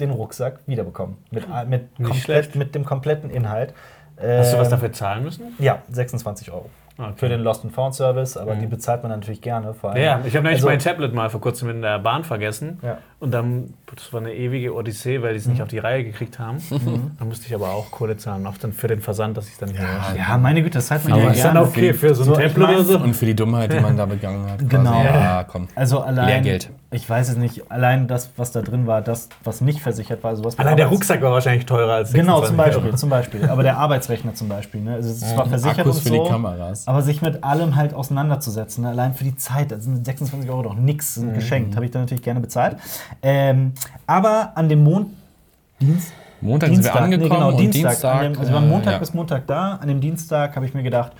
[0.00, 1.16] den Rucksack wiederbekommen.
[1.30, 3.74] Mit, a- mit, komplett, mit dem kompletten Inhalt.
[4.16, 5.54] Hast du was Ähm, dafür zahlen müssen?
[5.58, 6.70] Ja, 26 Euro.
[6.96, 7.12] Okay.
[7.16, 9.74] Für den Lost and Found Service, aber die bezahlt man natürlich gerne.
[9.96, 12.78] Ja, ich habe nämlich Also- mein Tablet mal vor kurzem in der Bahn vergessen.
[12.82, 12.98] Ja.
[13.24, 16.38] Und dann, das war eine ewige Odyssee, weil die es nicht auf die Reihe gekriegt
[16.38, 16.58] haben.
[17.18, 19.70] Dann musste ich aber auch Kohle zahlen, auch dann für den Versand, dass ich dann
[19.70, 19.80] hier.
[20.18, 21.66] Ja, meine Güte, das zahlt man Aber ja ist dann gerne.
[21.68, 22.98] okay für so ein mein- oder so.
[22.98, 24.58] Und für die Dummheit, die man da begangen hat.
[24.68, 24.90] Genau.
[25.00, 25.06] Quasi.
[25.06, 25.68] Ja, komm.
[25.74, 26.70] Also allein, Lehrgeld.
[26.90, 30.36] ich weiß es nicht, allein das, was da drin war, das, was nicht versichert war,
[30.36, 32.96] sowas Allein der Rucksack war wahrscheinlich teurer als Genau, 26 zum Beispiel, Euro.
[32.96, 33.48] zum Beispiel.
[33.48, 34.80] Aber der Arbeitsrechner zum Beispiel.
[34.82, 34.94] Ne?
[34.94, 36.86] Also es ist zwar versichert Akkus und für so, die Kameras.
[36.88, 38.90] aber sich mit allem halt auseinanderzusetzen, ne?
[38.90, 42.02] allein für die Zeit, das sind 26 Euro doch nix, sind geschenkt, habe ich dann
[42.02, 42.76] natürlich gerne bezahlt.
[43.22, 43.72] Ähm,
[44.06, 45.08] aber an dem Mond,
[45.80, 47.90] Dienst, Montag sind wir Dienstag, angekommen nee, genau, und Dienstag.
[47.90, 48.14] Dienstag.
[48.14, 48.98] an dem, also wir waren äh, Montag ja.
[48.98, 49.74] bis Montag da.
[49.76, 51.12] An dem Dienstag habe ich mir gedacht,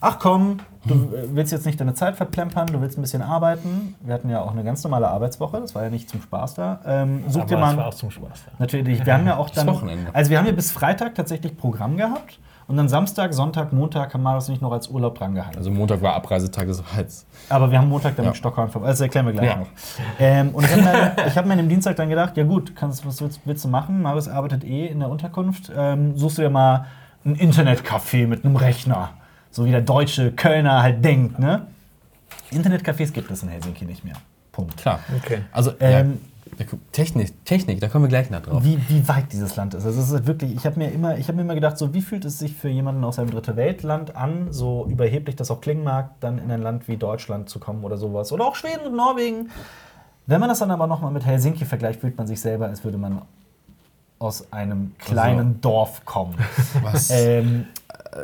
[0.00, 3.94] ach komm, du willst jetzt nicht deine Zeit verplempern, du willst ein bisschen arbeiten.
[4.00, 6.80] Wir hatten ja auch eine ganz normale Arbeitswoche, das war ja nicht zum Spaß da.
[6.86, 8.44] Ähm, such dir mal war auch zum Spaß.
[8.58, 9.66] Natürlich, wir haben ja auch dann.
[9.66, 10.10] Wochenende.
[10.12, 12.38] Also wir haben ja bis Freitag tatsächlich Programm gehabt.
[12.66, 15.58] Und dann Samstag, Sonntag, Montag haben Marius nicht noch als Urlaub dran gehalten.
[15.58, 17.26] Also Montag war Abreisetag des Heiz.
[17.50, 18.30] Aber wir haben Montag dann Ja.
[18.30, 18.68] mit Stockholm.
[18.72, 19.56] Also das erklären wir gleich Ja.
[19.56, 19.66] noch.
[20.18, 23.04] Ähm, und ich habe mir, hab mir an dem Dienstag dann gedacht, ja gut, kannst,
[23.06, 24.00] was willst, willst du machen?
[24.00, 25.70] Marius arbeitet eh in der Unterkunft.
[25.76, 26.86] Ähm, suchst du dir mal
[27.26, 29.10] ein Internetcafé mit einem Rechner.
[29.50, 31.66] So wie der deutsche Kölner halt denkt, ne?
[32.50, 34.14] Internetcafés gibt es in Helsinki nicht mehr.
[34.52, 34.76] Punkt.
[34.76, 35.00] Klar.
[35.22, 35.38] Okay.
[35.52, 36.18] Also Ähm, ja,
[36.92, 38.62] Technik, Technik, da kommen wir gleich noch drauf.
[38.64, 39.84] wie, wie weit dieses Land ist.
[39.84, 41.92] Also es ist halt wirklich, ich habe mir, immer- ich hab mir immer gedacht, so
[41.94, 45.60] wie fühlt es sich für jemanden aus einem dritte Weltland an, so überheblich das auch
[45.60, 48.30] klingen mag, dann in ein Land wie Deutschland zu kommen oder sowas.
[48.32, 49.50] Oder auch Schweden und Norwegen.
[50.26, 52.98] Wenn man das dann aber nochmal mit Helsinki vergleicht, fühlt man sich selber, als würde
[52.98, 53.22] man
[54.18, 56.34] aus einem kleinen Dorf kommen.
[56.82, 57.10] Was?
[57.10, 57.66] ähm,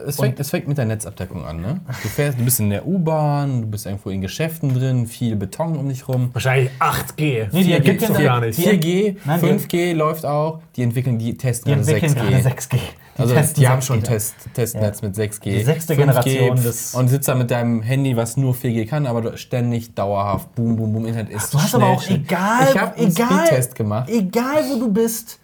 [0.06, 1.80] es, fängt, es fängt mit der Netzabdeckung an, ne?
[2.02, 5.76] Du, fährst, du bist in der U-Bahn, du bist irgendwo in Geschäften drin, viel Beton
[5.76, 6.30] um dich rum.
[6.32, 7.48] Wahrscheinlich 8G.
[7.52, 8.58] Nee, die 4G entwickeln gibt's doch da- gar nicht.
[8.58, 12.14] die- 4G, Nein, die- 5G läuft auch, die entwickeln, die testen die entwickeln 6G.
[12.30, 12.76] gerade 6G.
[13.18, 14.02] Die Also die haben 6G schon.
[14.02, 15.50] Test, Testnetz mit 6G.
[15.58, 19.06] Die sechste 5G, Generation des- Und sitzt da mit deinem Handy, was nur 4G kann,
[19.06, 22.18] aber du ständig dauerhaft boom, boom, boom, Internet ist Du hast schnell, aber auch schnell.
[22.20, 24.08] egal, Ich habe einen egal, Speedtest gemacht.
[24.08, 25.38] egal wo du bist,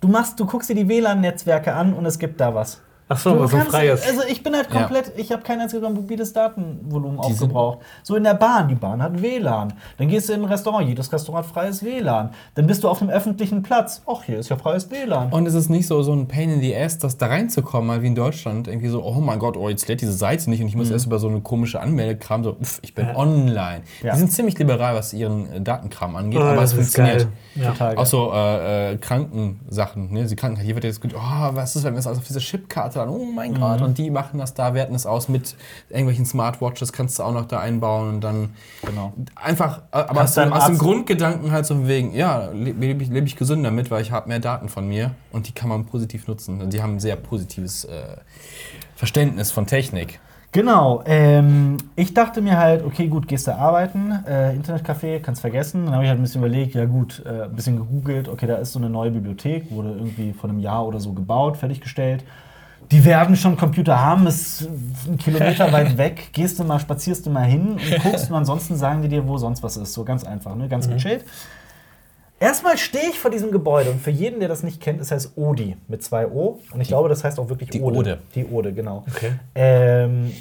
[0.00, 2.80] du machst, du guckst dir die WLAN-Netzwerke an und es gibt da was.
[3.12, 4.06] Ach so, Du was so ein kannst- freies.
[4.06, 4.80] Also ich bin halt Ja.
[4.80, 7.78] komplett, ich habe kein einziges mobiles Datenvolumen Die aufgebraucht.
[8.02, 9.72] So in der Bahn, die Bahn hat WLAN.
[9.98, 12.30] Dann gehst du in ein Restaurant, jedes Restaurant hat freies WLAN.
[12.54, 14.02] Dann bist du auf einem öffentlichen Platz.
[14.06, 15.30] Ach, hier ist ja freies WLAN.
[15.32, 18.02] Und es ist nicht so, so ein Pain in the Ass, das da reinzukommen, mal
[18.02, 18.68] wie in Deutschland.
[18.68, 20.92] Irgendwie so, oh mein Gott, oh, jetzt lädt diese Seite nicht und ich muss Mhm.
[20.94, 23.82] erst über so eine komische Anmeldekram, so, uff, ich bin online.
[24.02, 24.12] Ja.
[24.14, 27.18] Die sind ziemlich liberal, was ihren äh, Datenkram angeht, Oh, aber es funktioniert.
[27.18, 27.28] geil.
[27.56, 27.70] Ja.
[27.72, 30.24] Total Auch so äh, äh, Krankensachen, ne?
[30.24, 32.40] Die Krankenkasse, hier wird jetzt gut, oh, was ist, wenn wir das alles auf diese
[32.40, 33.86] Chipkarte dann, oh mein Gott, Mhm.
[33.86, 35.54] und die machen das da, werten es aus mit
[35.90, 38.50] irgendwelchen Smartwatches, kannst du auch noch da einbauen und dann
[38.86, 39.12] Genau.
[39.36, 43.10] einfach, äh, aber aus, dem- aus dem Grundgedanken halt so wegen, ja, le- lebe ich,
[43.10, 45.84] lebe ich gesund damit, weil ich habe mehr Daten von mir und die kann man
[45.86, 46.60] positiv nutzen.
[46.60, 48.16] Und die haben ein sehr positives äh,
[48.96, 50.20] Verständnis von Technik.
[50.54, 51.02] Genau.
[51.06, 55.86] Ähm, ich dachte mir halt, okay, gut, gehst du arbeiten, äh, Internetcafé, kannst vergessen.
[55.86, 58.56] Dann habe ich halt ein bisschen überlegt, ja gut, äh, ein bisschen gegoogelt, okay, da
[58.56, 62.22] ist so eine neue Bibliothek, wurde irgendwie vor einem Jahr oder so gebaut, fertiggestellt.
[62.92, 64.68] Die werden schon Computer haben, ist
[65.08, 66.28] ein Kilometer weit weg.
[66.32, 69.38] Gehst du mal, spazierst du mal hin und guckst und ansonsten sagen die dir, wo
[69.38, 69.94] sonst was ist.
[69.94, 70.68] So ganz einfach, ne?
[70.68, 71.24] ganz gechillt.
[72.38, 75.38] Erstmal stehe ich vor diesem Gebäude und für jeden, der das nicht kennt, es heißt
[75.38, 76.60] Odi mit zwei O.
[76.72, 77.98] Und ich glaube, das heißt auch wirklich die Ode.
[77.98, 78.18] Ode.
[78.34, 79.04] Die Ode, genau.
[79.08, 79.32] Okay.
[79.54, 80.32] Ähm,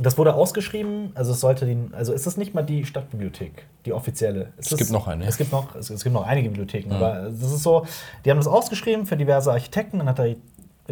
[0.00, 3.92] das wurde ausgeschrieben, also es sollte den, also ist das nicht mal die Stadtbibliothek, die
[3.92, 4.52] offizielle.
[4.56, 5.26] Es gibt noch eine.
[5.26, 7.84] Es gibt noch, es, es gibt noch einige Bibliotheken, aber das ist so,
[8.24, 10.24] die haben das ausgeschrieben für diverse Architekten, dann hat da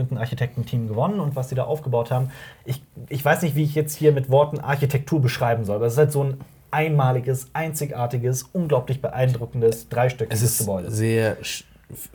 [0.00, 2.30] irgendein Architektenteam gewonnen und was die da aufgebaut haben.
[2.64, 5.92] Ich, ich weiß nicht, wie ich jetzt hier mit Worten Architektur beschreiben soll, aber es
[5.94, 6.40] ist halt so ein
[6.72, 10.90] einmaliges, einzigartiges, unglaublich beeindruckendes, Es dreistöckiges ist Gebäude.
[10.90, 11.36] sehr.
[11.42, 11.64] sch-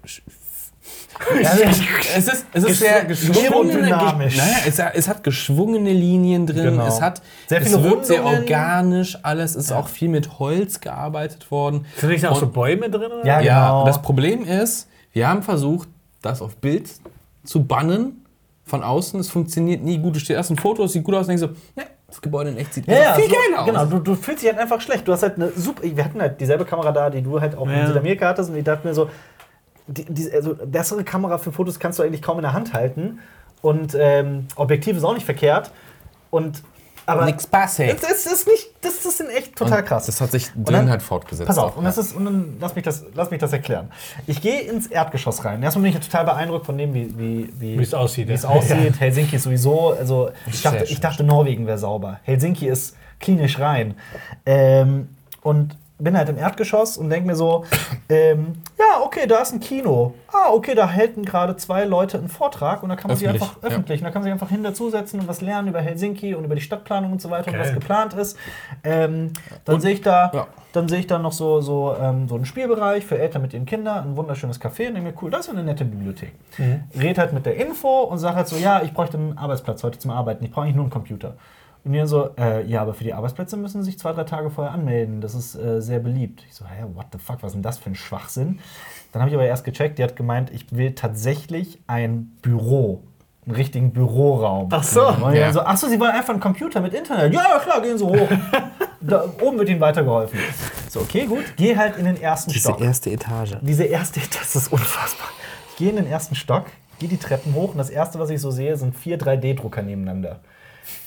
[0.05, 0.21] sch-
[1.41, 1.51] Ja,
[2.15, 3.81] Es ist, es ist sehr geschwungene.
[3.89, 4.15] Naja,
[4.67, 6.63] es, es hat geschwungene Linien drin.
[6.71, 6.87] Genau.
[6.87, 9.17] Es hat Sehr viele es wirkt sehr organisch.
[9.23, 11.85] Alles ist auch viel mit Holz gearbeitet worden.
[11.97, 13.11] Sind nicht auch so Bäume drin?
[13.11, 13.25] Oder?
[13.25, 13.85] Ja, Ja, genau.
[13.85, 15.89] das Problem ist, wir haben versucht,
[16.21, 16.89] das auf Bild
[17.45, 18.25] zu bannen
[18.63, 19.19] von außen.
[19.19, 20.15] Es funktioniert nie gut.
[20.15, 21.47] Du stehst erst ein Foto, es sieht gut aus und denkst so,
[21.79, 23.65] ne, das Gebäude in echt sieht Ja, ja, viel so, geiler aus.
[23.65, 25.07] Genau, du, du fühlst dich halt einfach schlecht.
[25.07, 25.81] Du hast halt eine super.
[25.83, 27.87] Wir hatten halt dieselbe Kamera da, die du halt auch in Ja.
[27.87, 28.49] Südamerika hattest.
[28.49, 29.09] Und ich dachte mir so,
[29.87, 33.19] die, die, also bessere Kamera für Fotos kannst du eigentlich kaum in der Hand halten.
[33.61, 35.71] Und ähm, Objektiv ist auch nicht verkehrt.
[36.29, 36.61] Und
[37.05, 38.01] aber Nix passiert.
[38.01, 40.05] Das, das ist nicht, das ist in echt total Und krass.
[40.07, 41.47] Das hat sich drin dann- halt fortgesetzt.
[41.47, 43.91] Pass auf, auch, und, das ist, und dann lass mich, das, lass mich das erklären.
[44.27, 45.61] Ich gehe ins Erdgeschoss rein.
[45.63, 48.43] Erstmal bin ich total beeindruckt von dem, wie, wie, wie, Wie es aussieht, Wie es
[48.43, 48.49] ja.
[48.49, 48.93] aussieht.
[48.99, 49.91] Helsinki ist sowieso.
[49.91, 52.19] Also ich dachte, ich dachte Norwegen wäre sauber.
[52.23, 53.95] Helsinki ist klinisch rein.
[54.45, 55.09] Ähm,
[55.41, 57.63] und bin halt im Erdgeschoss und denke mir so,
[58.09, 60.13] ähm, ja, okay, da ist ein Kino.
[60.31, 63.49] Ah, okay, da halten gerade zwei Leute einen Vortrag und da kann man sich Öffentlich,
[63.49, 66.35] einfach öffentlich, und da kann man sich einfach hin dazusetzen und was lernen über Helsinki
[66.35, 67.61] und über die Stadtplanung und so weiter und Geil.
[67.67, 68.37] was geplant ist.
[68.83, 69.31] Ähm,
[69.63, 70.47] dann Und- sehe ich da, ja.
[70.73, 73.65] dann sehe ich da noch so, so, ähm, so einen Spielbereich für Eltern mit ihren
[73.65, 76.33] Kindern, ein wunderschönes Café und denke mir, cool, das ist eine nette Bibliothek.
[76.99, 79.97] Red halt mit der Info und sage halt so, ja, ich bräuchte einen Arbeitsplatz heute
[79.99, 81.35] zum Arbeiten, ich brauche eigentlich nur einen Computer.
[81.85, 84.23] Und die dann so, äh, ja, aber für die Arbeitsplätze müssen Sie sich zwei, drei
[84.23, 85.21] Tage vorher anmelden.
[85.21, 86.43] Das ist äh, sehr beliebt.
[86.49, 88.59] Ich so, hä, what the fuck, was ist denn das für ein Schwachsinn?
[89.11, 93.03] Dann habe ich aber erst gecheckt, die hat gemeint, ich will tatsächlich ein Büro.
[93.45, 94.69] Einen richtigen Büroraum.
[94.71, 95.01] Ach so.
[95.31, 95.53] Ja.
[95.53, 97.31] so, ach so, Sie wollen einfach einen Computer mit Internet?
[97.31, 98.27] Ja, klar, gehen Sie hoch.
[99.01, 100.39] da, oben wird Ihnen weitergeholfen.
[100.89, 101.43] So, okay, gut.
[101.55, 102.81] Geh halt in den ersten Stock.
[102.81, 103.57] erste Etage.
[103.61, 105.27] Diese erste, das ist unfassbar.
[105.69, 106.65] Ich gehe in den ersten Stock,
[106.97, 110.39] gehe die Treppen hoch und das erste, was ich so sehe, sind vier 3D-Drucker nebeneinander,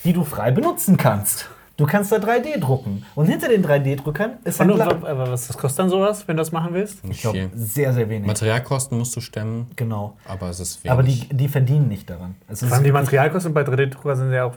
[0.03, 1.49] die du frei benutzen kannst.
[1.77, 3.05] Du kannst da 3D drucken.
[3.15, 6.41] Und hinter den 3D-Druckern ist ein Und, aber was das kostet dann sowas, wenn du
[6.41, 7.05] das machen willst?
[7.05, 7.49] Nicht ich glaub, viel.
[7.55, 8.27] sehr, sehr wenig.
[8.27, 10.17] Materialkosten musst du stemmen, Genau.
[10.27, 10.91] aber es ist wenig.
[10.91, 12.35] Aber die, die verdienen nicht daran.
[12.49, 14.55] Es ist Vor allem die Materialkosten bei 3D-Drucker sind ja auch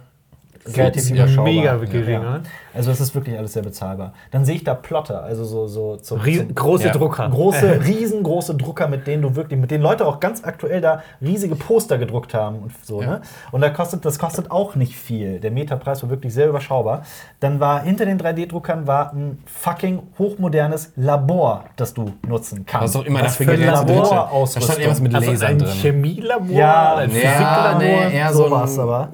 [0.66, 1.78] relativ mega überschaubar.
[1.86, 2.20] gering, Ja.
[2.20, 2.42] ne?
[2.74, 4.14] Also es ist wirklich alles sehr bezahlbar.
[4.30, 6.92] Dann sehe ich da Plotter, also so, so zum, Ries zum große Ja.
[6.92, 7.28] Drucker.
[7.28, 11.54] große, riesengroße Drucker, mit denen du wirklich, mit denen Leute auch ganz aktuell da riesige
[11.54, 13.06] Poster gedruckt haben und so, Ja.
[13.08, 13.20] ne?
[13.50, 15.38] Und da kostet, das kostet auch nicht viel.
[15.40, 17.02] Der Meterpreis war wirklich sehr überschaubar.
[17.40, 22.94] Dann war hinter den 3D-Druckern war ein fucking hochmodernes Labor, das du nutzen kannst.
[22.94, 23.88] Was auch immer dafür für drin sind.
[23.90, 25.68] Da stand irgendwas mit Also Lasern ein drin.
[25.68, 27.78] Chemielabor, Ja, ein Physiklabor.
[27.80, 29.08] nee, eher so sowas ein- aber.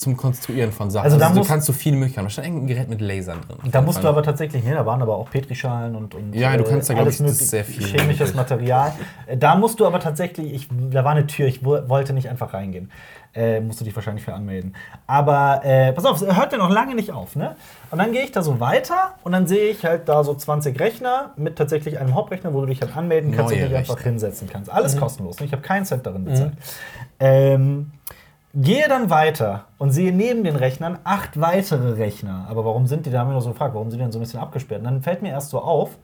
[0.00, 1.04] Zum Konstruieren von Sachen.
[1.04, 2.24] Also Also, da du muss- kannst so viele Möglichkeiten.
[2.26, 3.58] Da stand irgendein Gerät mit Lasern drin.
[3.70, 6.64] Da musst du aber tatsächlich, ne, da waren aber auch Petrischalen und, und Ja, du
[6.64, 8.32] kannst da, glaub alles ich, sehr viel chemisches.
[8.34, 8.94] Material.
[9.26, 12.30] Äh, Da musst du aber tatsächlich, ich, da war eine Tür, ich wo- wollte nicht
[12.30, 12.90] einfach reingehen.
[13.34, 14.74] Äh, musst du dich wahrscheinlich für anmelden.
[15.06, 17.54] Aber äh, pass auf, es hört ja noch lange nicht auf, ne?
[17.90, 20.80] Und dann gehe ich da so weiter und dann sehe ich halt da so 20
[20.80, 23.96] Rechner mit tatsächlich einem Hauptrechner, wo du dich halt anmelden kannst Neue und dich einfach
[23.98, 24.10] Rechner.
[24.12, 24.72] hinsetzen kannst.
[24.72, 25.38] Alles kostenlos.
[25.38, 25.46] Ne?
[25.46, 26.54] Ich habe keinen Cent darin bezahlt.
[27.20, 27.92] Ähm,
[28.54, 32.46] Gehe dann weiter und sehe neben den Rechnern acht weitere Rechner.
[32.48, 34.18] Aber warum sind die, da haben wir noch so gefragt, warum sind die denn so
[34.18, 34.80] ein bisschen abgesperrt?
[34.80, 35.98] Und dann fällt mir erst so auf,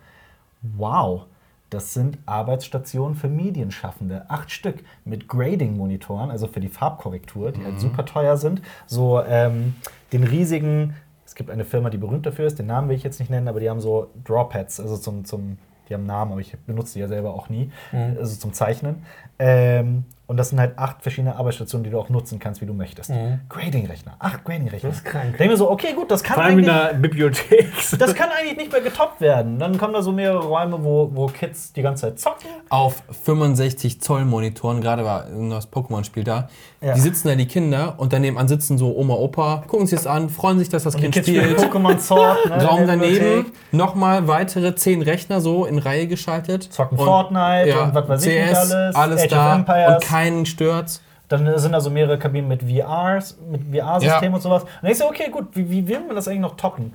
[0.62, 1.24] wow,
[1.70, 4.27] das sind Arbeitsstationen für Medienschaffende.
[4.28, 8.62] Acht Stück mit Grading-Monitoren, also für die Farbkorrektur, die halt super teuer sind.
[8.86, 9.74] So ähm,
[10.12, 10.94] den riesigen,
[11.24, 13.48] es gibt eine Firma, die berühmt dafür ist, den Namen will ich jetzt nicht nennen,
[13.48, 15.59] aber die haben so Drawpads, also zum, zum
[15.89, 17.70] die haben einen Namen, aber ich benutze die ja selber auch nie,
[18.18, 19.05] also zum Zeichnen.
[19.39, 22.74] Ähm, und das sind halt acht verschiedene Arbeitsstationen, die du auch nutzen kannst, wie du
[22.74, 23.12] möchtest.
[23.48, 24.89] Grading-Rechner, acht Grading-Rechner.
[24.89, 25.36] Das ist krank.
[25.36, 27.73] Denke mir so, okay, gut, das kann Vor allem in der Bibliothek.
[27.98, 29.59] das kann eigentlich nicht mehr getoppt werden.
[29.59, 32.48] Dann kommen da so mehrere Räume, wo, wo Kids die ganze Zeit zocken.
[32.70, 36.48] auf 65 Zoll Monitoren, gerade war neues Pokémon-Spiel da.
[36.81, 36.94] Ja.
[36.94, 40.07] Die sitzen da die Kinder und daneben an sitzen so Oma, Opa, gucken sich das
[40.07, 41.73] an, freuen sich, dass das Und Kind Kids spielen spielt.
[41.73, 42.48] Pokémon Sword.
[42.48, 46.65] Ne, Raum daneben, nochmal weitere 10 Rechner so in Reihe geschaltet.
[46.65, 49.94] Zocken Fortnite und was weiß ich nicht CS, alles, alles Age of da Empires.
[49.94, 51.02] und keinen stört's.
[51.28, 54.34] Dann sind da so mehrere Kabinen mit VRs, mit VR-System Ja.
[54.36, 54.62] und sowas.
[54.62, 56.93] Und dann ich so, okay, gut, wie, wie will man das eigentlich noch toppen?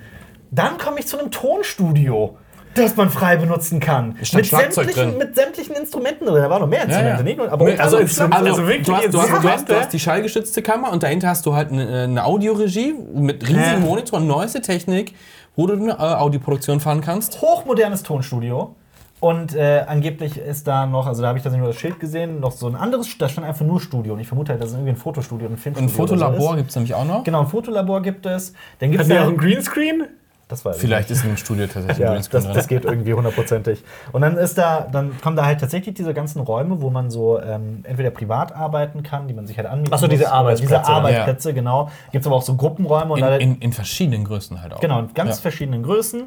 [0.51, 2.37] Dann komme ich zu einem Tonstudio,
[2.75, 4.15] das man frei benutzen kann.
[4.33, 5.17] Mit sämtlichen, drin.
[5.17, 6.41] mit sämtlichen Instrumenten drin.
[6.41, 7.51] Da waren noch mehr Instrumente, nicht nur.
[7.51, 9.93] Aber also, also, Instrumente- also, also wirklich du, hast, du, hast, du, hast, du hast
[9.93, 13.79] die schallgeschützte Kammer und dahinter hast du halt eine, eine Audioregie mit riesigen Ja.
[13.79, 15.13] Monitoren, neueste Technik,
[15.57, 17.41] wo du eine äh, Audioproduktion fahren kannst.
[17.41, 18.75] hochmodernes Tonstudio.
[19.21, 22.39] Und äh, angeblich ist da noch, also da habe ich das nur das Schild gesehen,
[22.39, 24.13] noch so ein anderes, da stand einfach nur Studio.
[24.15, 26.55] Und ich vermute halt, dass es irgendwie ein Fotostudio und ein Filmstudio Ein Fotolabor so
[26.57, 27.19] gibt es nämlich auch noch.
[27.19, 27.25] ist.
[27.25, 28.53] Genau, ein Fotolabor gibt es.
[28.79, 30.05] Dann gibt es Hat die auch einen Greenscreen?
[30.47, 32.83] das weiß ich Vielleicht ist in dem Studio tatsächlich Ja, ein Greenscreen das, das geht
[32.83, 33.83] irgendwie hundertprozentig.
[34.11, 37.39] Und dann ist da, dann kommen da halt tatsächlich diese ganzen Räume, wo man so
[37.39, 40.79] ähm, entweder privat arbeiten kann, die man sich halt anmieten Ach so, diese Arbeitsplätze.
[40.81, 41.89] Diese Arbeitsplätze, genau.
[42.11, 44.79] Gibt es aber auch so Gruppenräume und In, in, in verschiedenen Größen halt auch.
[44.81, 45.41] genau, in ganz Ja.
[45.43, 46.23] verschiedenen Größen.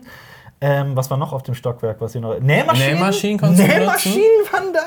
[0.60, 2.01] Ähm, was war noch auf dem Stockwerk?
[2.01, 2.39] Was hier noch?
[2.40, 2.94] Nähmaschinen?
[2.94, 4.81] Nähmaschinen Nähmaschinen waren da.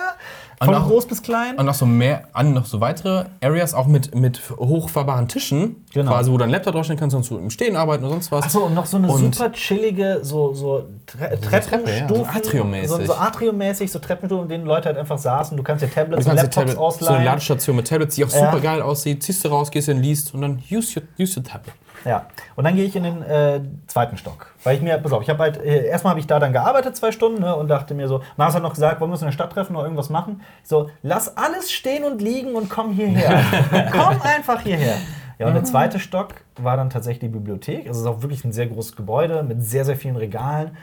[0.59, 1.55] Von Und auch- groß bis klein.
[1.55, 6.11] Und noch so mehr, an noch so weitere Areas auch mit, mit hochfahrbaren Tischen, Genau.
[6.11, 8.45] quasi, wo du einen Laptop draufstellen kannst und du im Stehen arbeiten oder sonst was.
[8.45, 12.25] Achso, und noch so eine Und- super chillige, so, so Tre Treppe, ja, so.
[12.25, 12.89] Atriummäßig.
[12.89, 15.55] So, so Atriummäßig, so Treppenstufen, in denen Leute halt einfach saßen.
[15.55, 17.25] Du kannst dir Tablets und kannst Laptops Tablet, so eine ausleihen.
[17.25, 18.39] Ladestation mit Tablets, die auch Ja.
[18.49, 19.21] super geil aussieht.
[19.21, 21.75] Ziehst du raus, gehst hin, liest und dann use your, use your Tablet.
[22.05, 24.53] Ja, und dann gehe ich in den äh, zweiten Stock.
[24.63, 26.95] Weil ich mir, pass auf, ich habe halt, äh, erstmal habe ich da dann gearbeitet,
[26.95, 29.27] zwei Stunden, ne, und dachte mir so, Mars hat noch gesagt, wollen wir uns in
[29.27, 30.41] der Stadt treffen oder irgendwas machen?
[30.63, 33.41] So, lass alles stehen und liegen und komm hierher.
[33.91, 34.95] komm einfach hierher.
[35.39, 37.87] Ja, und der zweite Stock war dann tatsächlich die Bibliothek.
[37.87, 40.75] Also es ist auch wirklich ein sehr großes Gebäude mit sehr, sehr vielen Regalen.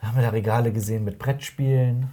[0.00, 2.08] Da haben wir da Regale gesehen mit Brettspielen,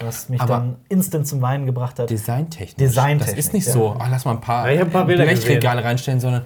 [0.00, 2.10] was mich Aber- dann instant zum Weinen gebracht hat.
[2.10, 2.74] Designtechnisch.
[2.76, 3.72] Designtechnisch, Das ist nicht ja.
[3.72, 6.42] so, ach, lass mal ein paar Ja, ich hab ein paar Bilder Blechregale reinstellen, sondern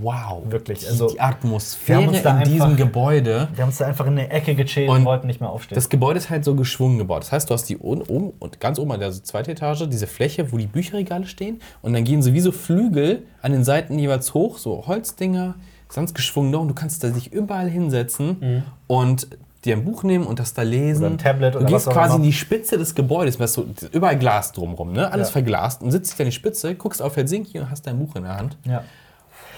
[0.00, 0.42] wow.
[0.50, 3.48] Wirklich, Die, also, die wir haben Atmosphäre in da diesem einfach- Gebäude.
[3.54, 5.74] Wir haben uns da einfach in eine Ecke gechillt und, wollten nicht mehr aufstehen.
[5.74, 7.22] Das Gebäude ist halt so geschwungen gebaut.
[7.22, 10.06] Das heißt, du hast die oben, oben und ganz oben an der zweiten Etage diese
[10.06, 11.60] Fläche, wo die Bücherregale stehen.
[11.82, 15.54] Und dann gehen so wie so Flügel an den Seiten jeweils hoch, so Holzdinger,
[15.94, 16.54] ganz geschwungen.
[16.54, 19.26] Und du kannst da dich überall hinsetzen und
[19.64, 21.04] dir ein Buch nehmen und das da lesen.
[21.04, 23.58] Oder ein Tablet du oder gehst was auch quasi in die Spitze des Gebäudes, weißt
[23.58, 25.12] du, überall Glas drumrum, ne?
[25.12, 25.32] Alles Ja.
[25.32, 28.22] verglast und sitzt dich an die Spitze, guckst auf Helsinki und hast dein Buch in
[28.22, 28.56] der Hand.
[28.64, 28.82] ja.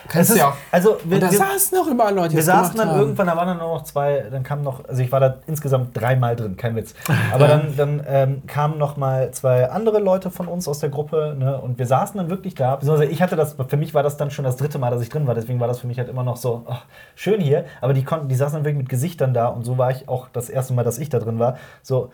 [0.08, 2.76] Kannst Es ist- ja also, wir- und da wir- saßen auch überall Leute, Wir saßen
[2.76, 2.98] dann haben.
[3.00, 5.96] irgendwann, da waren dann nur noch zwei, dann kamen noch, also ich war da insgesamt
[5.98, 6.94] dreimal drin, kein Witz.
[7.32, 11.36] Aber dann, dann ähm, kamen noch mal zwei andere Leute von uns aus der Gruppe
[11.38, 12.76] ne, und wir saßen dann wirklich da.
[12.76, 15.08] Beziehungsweise ich hatte das, für mich war das dann schon das dritte Mal, dass ich
[15.08, 16.84] drin war, deswegen war das für mich halt immer noch so, ach,
[17.14, 17.64] schön hier.
[17.80, 20.28] Aber die konnten, die saßen dann wirklich mit Gesichtern da und so war ich auch
[20.32, 21.56] das erste Mal, dass ich da drin war.
[21.82, 22.10] So,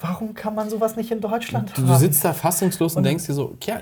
[0.00, 1.88] warum kann man sowas nicht in Deutschland Du, haben?
[1.88, 3.76] du sitzt da fassungslos und, Und- denkst dir so, ja,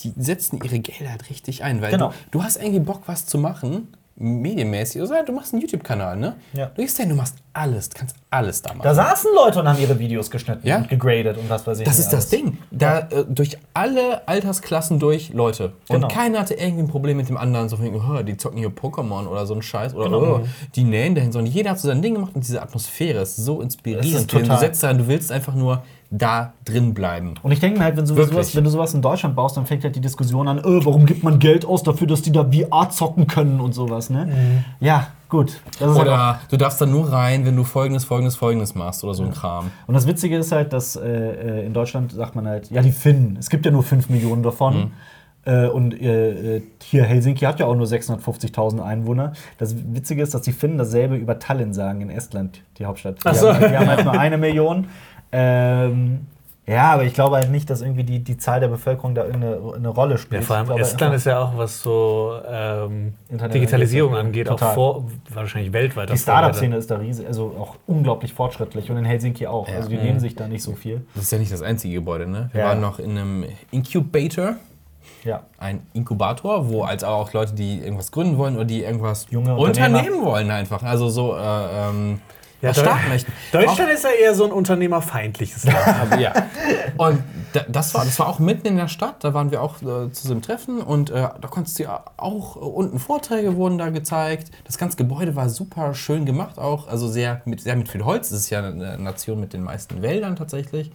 [0.00, 2.08] die setzen ihre Gelder halt richtig ein, weil Genau.
[2.30, 3.88] du, du hast irgendwie Bock, was zu machen,
[4.20, 5.00] medienmäßig.
[5.00, 6.34] Also, du machst einen YouTube-Kanal, ne?
[6.52, 6.66] Ja.
[6.74, 8.82] Du gehst dahin, du machst alles, du kannst alles da machen.
[8.82, 10.78] da saßen Leute und haben ihre Videos geschnitten Ja.
[10.78, 11.84] und gegradet und was weiß ich.
[11.84, 12.30] das ist das alles.
[12.30, 12.58] Ding.
[12.72, 15.72] Da äh, durch alle Altersklassen durch Leute.
[15.88, 16.08] Und Genau.
[16.08, 19.26] keiner hatte irgendwie ein Problem mit dem anderen, so von oh, die zocken hier Pokémon
[19.26, 20.40] oder so ein Scheiß oder Genau.
[20.42, 23.36] oh, die nähen dahin, sondern jeder hat so sein Ding gemacht und diese Atmosphäre ist
[23.36, 24.12] so inspirierend.
[24.14, 27.34] Ist du total- setzt da, du willst einfach nur da drin bleiben.
[27.42, 28.32] Und ich denke mir halt, wenn, so Wirklich.
[28.32, 31.04] sowas, wenn du sowas in Deutschland baust, dann fängt halt die Diskussion an, äh, warum
[31.04, 34.64] gibt man Geld aus dafür, dass die da VR zocken können und sowas, ne?
[34.80, 35.50] Ja, gut.
[35.50, 39.12] Ist halt Oder du darfst da nur rein, wenn du folgendes, folgendes, folgendes machst oder
[39.12, 39.70] so ein Kram.
[39.86, 42.92] und das Witzige ist halt, dass äh, äh, in Deutschland sagt man halt, ja, die
[42.92, 44.92] Finnen, es gibt ja nur 5 Millionen davon.
[45.46, 49.32] Und äh, äh, hier Helsinki hat ja auch nur 650.000 Einwohner.
[49.56, 53.16] Das Witzige ist, dass die Finnen dasselbe über Tallinn sagen, in Estland, die Hauptstadt.
[53.24, 53.48] Die, so.
[53.48, 54.88] haben, halt, die haben halt nur eine Million.
[55.32, 56.26] Ähm,
[56.68, 59.58] ja, aber ich glaube halt nicht, dass irgendwie die, die Zahl der Bevölkerung da irgendeine
[59.74, 60.42] eine Rolle spielt.
[60.42, 64.56] Ja, vor allem glaube Estland ist ja auch, was so ähm, Digitalisierung angeht, angeht, auch
[64.58, 64.74] total.
[64.74, 66.10] vor, wahrscheinlich weltweit.
[66.10, 69.66] Die Startup-Szene ist da riesig, also auch unglaublich fortschrittlich und in Helsinki auch.
[69.66, 69.76] Ja.
[69.76, 71.06] Also die nehmen sich da nicht so viel.
[71.14, 72.50] Das ist ja nicht das einzige Gebäude, ne?
[72.52, 72.66] Wir Ja.
[72.68, 74.56] waren noch in einem Incubator,
[75.24, 75.44] Ja.
[75.56, 80.22] ein Inkubator, wo als auch Leute, die irgendwas gründen wollen oder die irgendwas Junge unternehmen
[80.22, 80.82] wollen einfach.
[80.82, 82.20] Also so äh, ähm,
[82.60, 83.32] Ja, starten möchten.
[83.52, 85.86] Deutschland ist ja eher so ein unternehmerfeindliches Land.
[85.86, 86.32] Aber ja.
[86.96, 87.22] Und
[87.52, 90.10] da, das, war, das war auch mitten in der Stadt, da waren wir auch äh,
[90.10, 93.78] zu so einem Treffen und äh, da konntest du ja auch äh, unten Vorträge wurden
[93.78, 94.50] da gezeigt.
[94.64, 98.30] Das ganze Gebäude war super schön gemacht auch, also sehr mit, sehr mit viel Holz.
[98.32, 100.90] Es ist ja eine Nation mit den meisten Wäldern tatsächlich.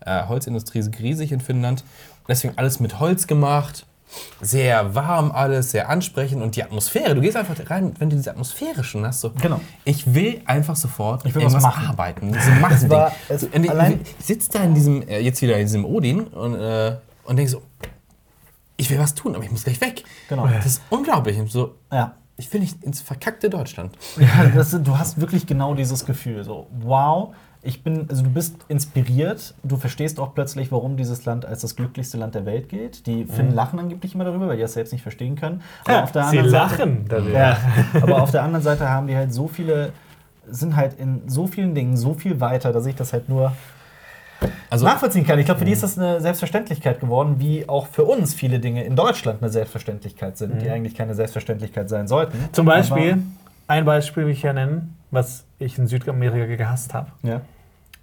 [0.00, 1.84] Äh, Holzindustrie ist riesig in Finnland.
[2.28, 3.86] Deswegen alles mit Holz gemacht.
[4.40, 7.14] Sehr warm alles, sehr ansprechend und die Atmosphäre.
[7.14, 9.20] Du gehst einfach rein, wenn du diese Atmosphäre schon hast.
[9.20, 9.60] So, Genau.
[9.84, 11.86] Ich will einfach sofort Ich will was irgendwas machen.
[11.88, 12.32] arbeiten.
[12.34, 15.56] Diese machen war- es- und ich- allein- ich sitze da in diesem, äh, jetzt wieder
[15.56, 17.62] in diesem Odin und, äh, und denke so,
[18.76, 20.02] ich will was tun, aber ich muss gleich weg.
[20.28, 20.46] Genau.
[20.46, 21.38] Das ist unglaublich.
[21.38, 22.14] Und So, Ja.
[22.36, 23.96] ich will nicht ins verkackte Deutschland.
[24.18, 26.42] ja das, du hast wirklich genau dieses Gefühl.
[26.44, 27.34] So, wow,
[27.64, 31.76] ich bin, also du bist inspiriert, du verstehst auch plötzlich, warum dieses Land als das
[31.76, 33.06] glücklichste Land der Welt gilt.
[33.06, 35.62] Die Finnen lachen angeblich immer darüber, weil die das selbst nicht verstehen können.
[35.84, 37.30] Aber auf der Sie anderen Seite- lachen darüber.
[37.38, 37.56] Ja,
[38.02, 39.92] aber auf der anderen Seite haben die halt so viele,
[40.48, 43.52] sind halt in so vielen Dingen so viel weiter, dass ich das halt nur
[44.70, 45.38] Also, nachvollziehen kann.
[45.38, 48.82] Ich glaube, für die ist das eine Selbstverständlichkeit geworden, wie auch für uns viele Dinge
[48.82, 52.36] in Deutschland eine Selbstverständlichkeit sind, die eigentlich keine Selbstverständlichkeit sein sollten.
[52.50, 53.20] Zum Beispiel, Aber,
[53.68, 57.40] ein Beispiel will ich ja nennen, was ich in Südamerika gehasst habe: ja.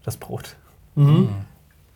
[0.03, 0.55] Das Brot.
[0.95, 1.29] Mhm.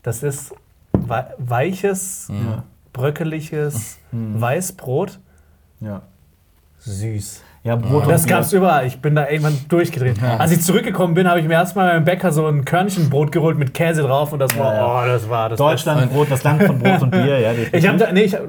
[0.04, 0.54] Das ist
[0.92, 2.64] wei weiches, Ja.
[2.94, 5.20] bröckeliges Weißbrot,
[5.80, 6.02] Ja.
[6.80, 7.42] süß.
[7.64, 8.86] Ja, Brot Das und gab's überall.
[8.86, 10.22] Ich bin da irgendwann durchgedreht.
[10.22, 13.74] Als ich zurückgekommen bin, habe ich mir erstmal beim Bäcker so ein Körnchenbrot geholt mit
[13.74, 16.78] Käse drauf und das war, Ja, oh, das war das Deutschland, Brot, das Land von
[16.78, 17.40] Brot und Bier.
[17.40, 17.54] Ja.
[17.72, 18.42] Ich habe nee, ich hab,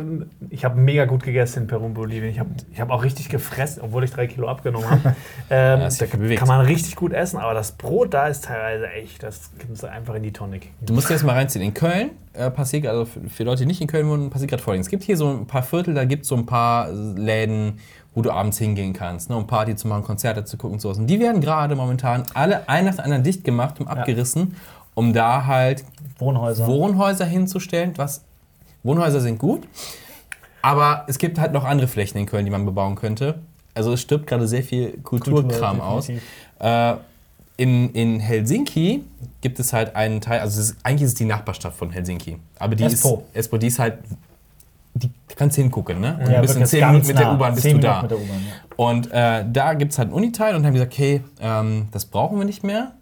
[0.50, 2.28] ich hab mega gut gegessen in Peru und Bolivien.
[2.32, 5.14] Ich habe ich hab auch richtig gefressen, obwohl ich drei Kilo abgenommen habe.
[5.50, 8.46] ähm, Ja, ist da ja kann man richtig gut essen, aber das Brot da ist
[8.46, 10.60] teilweise echt, das kannst du einfach in die kicken.
[10.80, 11.64] du musst das mal reinziehen.
[11.64, 14.88] In Köln äh, passiert, also für, Leute, die nicht in Köln wohnen, passiert gerade Folgendes.
[14.88, 17.78] Es gibt hier so ein paar Viertel, da gibt es so ein paar Läden,
[18.14, 20.98] wo du abends hingehen kannst, ne, um Party zu machen, Konzerte zu gucken und sowas.
[20.98, 24.56] Und die werden gerade momentan alle ein nach dem anderen dicht gemacht und abgerissen,
[24.94, 25.84] um da halt
[26.18, 26.66] Wohnhäuser.
[26.66, 27.92] Wohnhäuser hinzustellen.
[27.96, 28.22] Was
[28.82, 29.66] Wohnhäuser sind gut,
[30.62, 33.40] aber es gibt halt noch andere Flächen in Köln, die man bebauen könnte.
[33.74, 36.08] Also es stirbt gerade sehr viel Kulturkram Kultur, aus.
[36.60, 36.94] Äh,
[37.56, 39.04] in, in Helsinki
[39.40, 42.38] gibt es halt einen Teil, also ist, eigentlich ist es die Nachbarstadt von Helsinki.
[42.58, 43.24] Aber die Espoo.
[43.32, 43.98] ist Espoo, die ist halt,
[44.94, 46.18] die kannst hingucken, ne?
[46.20, 47.32] Und Ja, ein bisschen zehn Minuten mit der.
[47.32, 48.02] U-Bahn bist du da.
[48.08, 48.16] Ja.
[48.76, 52.38] Und äh, da gibt es halt einen Uniteil und haben gesagt, okay, ähm, das brauchen
[52.38, 52.92] wir nicht mehr,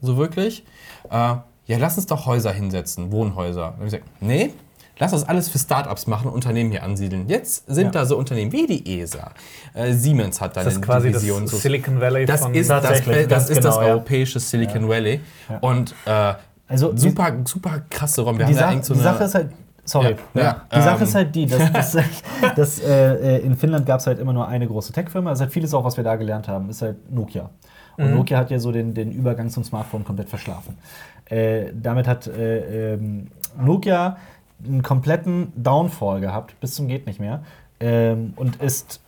[0.00, 0.64] so wirklich.
[1.10, 3.60] Äh, ja, lass uns doch Häuser hinsetzen, Wohnhäuser.
[3.62, 4.50] Dann habe ich gesagt, nee,
[4.98, 7.28] lass uns alles für Startups machen, Unternehmen hier ansiedeln.
[7.28, 7.90] Jetzt sind Ja.
[7.92, 9.32] da so Unternehmen wie die ESA.
[9.74, 11.46] Äh, Siemens hat da Das ist eine quasi das Division.
[11.46, 13.92] Silicon Valley das von ist das, Tatsächlich, das, ist das genau, ja.
[13.94, 15.20] europäische Silicon Valley.
[15.60, 16.34] Und äh,
[16.68, 18.38] Also, super, super krasse Räume.
[18.40, 19.50] Wir die, irgend so die Sache ist halt.
[19.88, 20.16] Sorry.
[20.34, 21.96] Ja, ja, die Sache ähm, ist halt die, dass, dass,
[22.56, 25.30] dass äh, in Finnland gab es halt immer nur eine große Tech-Firma.
[25.30, 27.50] Also halt vieles auch, was wir da gelernt haben, ist halt Nokia.
[27.96, 30.78] Und Nokia hat ja so den, den Übergang zum Smartphone komplett verschlafen.
[31.24, 33.26] Äh, damit hat äh, ähm,
[33.60, 34.18] Nokia
[34.64, 37.42] einen kompletten Downfall gehabt, bis zum geht nicht mehr.
[37.80, 39.00] Ähm, und ist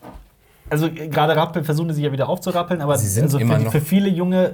[0.71, 3.71] also äh, gerade rappeln, versuchen die sich ja wieder aufzurappeln, aber Sie sind also für,
[3.71, 4.53] für viele junge äh,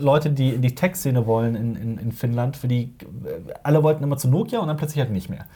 [0.00, 2.92] Leute, die in die Tech-Szene wollen in, in, in Finnland, für die
[3.62, 5.46] alle wollten immer zu Nokia und dann plötzlich halt nicht mehr.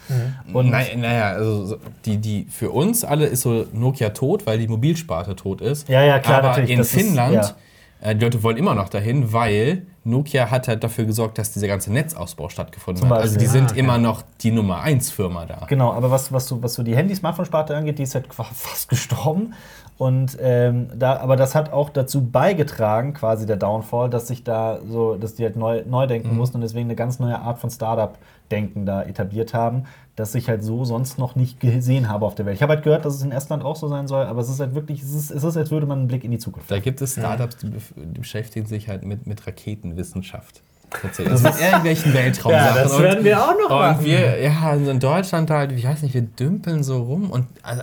[0.52, 4.58] Und Nein, naja, also so- die, die für uns alle ist so Nokia tot, weil
[4.58, 5.88] die Mobilsparte tot ist.
[5.88, 8.10] Ja, ja, klar, Aber natürlich, in das ist- Finnland, ja.
[8.10, 11.68] äh, die Leute wollen immer noch dahin, weil Nokia hat halt dafür gesorgt, dass dieser
[11.68, 13.20] ganze Netzausbau stattgefunden Zum hat.
[13.20, 13.78] Also die sind Ah, okay.
[13.78, 15.66] immer noch die Nummer 1 Firma da.
[15.68, 19.54] Genau, aber was, was, so, was so die Handy-Smartphone-Sparte angeht, die ist halt fast gestorben.
[19.98, 24.78] Und ähm, da, aber das hat auch dazu beigetragen, quasi der Downfall, dass sich da
[24.88, 27.70] so, dass die halt neu, neu denken mussten und deswegen eine ganz neue Art von
[27.70, 29.84] Startup-Denken da etabliert haben,
[30.16, 32.56] das ich halt so sonst noch nicht gesehen habe auf der Welt.
[32.56, 34.60] Ich habe halt gehört, dass es in Estland auch so sein soll, aber es ist
[34.60, 36.70] halt wirklich, es ist, es ist als würde man einen Blick in die Zukunft.
[36.70, 40.62] Da gibt es Startups, die, die beschäftigen sich halt mit, mit Raketenwissenschaft.
[41.02, 42.76] Also mit irgendwelchen Weltraumsachen.
[42.76, 44.04] Ja, das Und- werden wir auch noch Und machen.
[44.04, 47.82] wir, ja, also in Deutschland halt, ich weiß nicht, wir dümpeln so rum und also,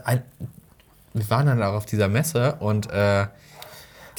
[1.14, 3.26] wir waren dann auch auf dieser Messe und äh,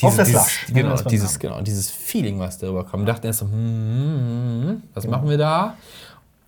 [0.03, 3.05] Auf der dieses, wir genau, das dieses, genau, dieses Feeling, was darüber kommt.
[3.05, 5.77] Wir dachten erst so, hm, hm, hm, was machen wir da?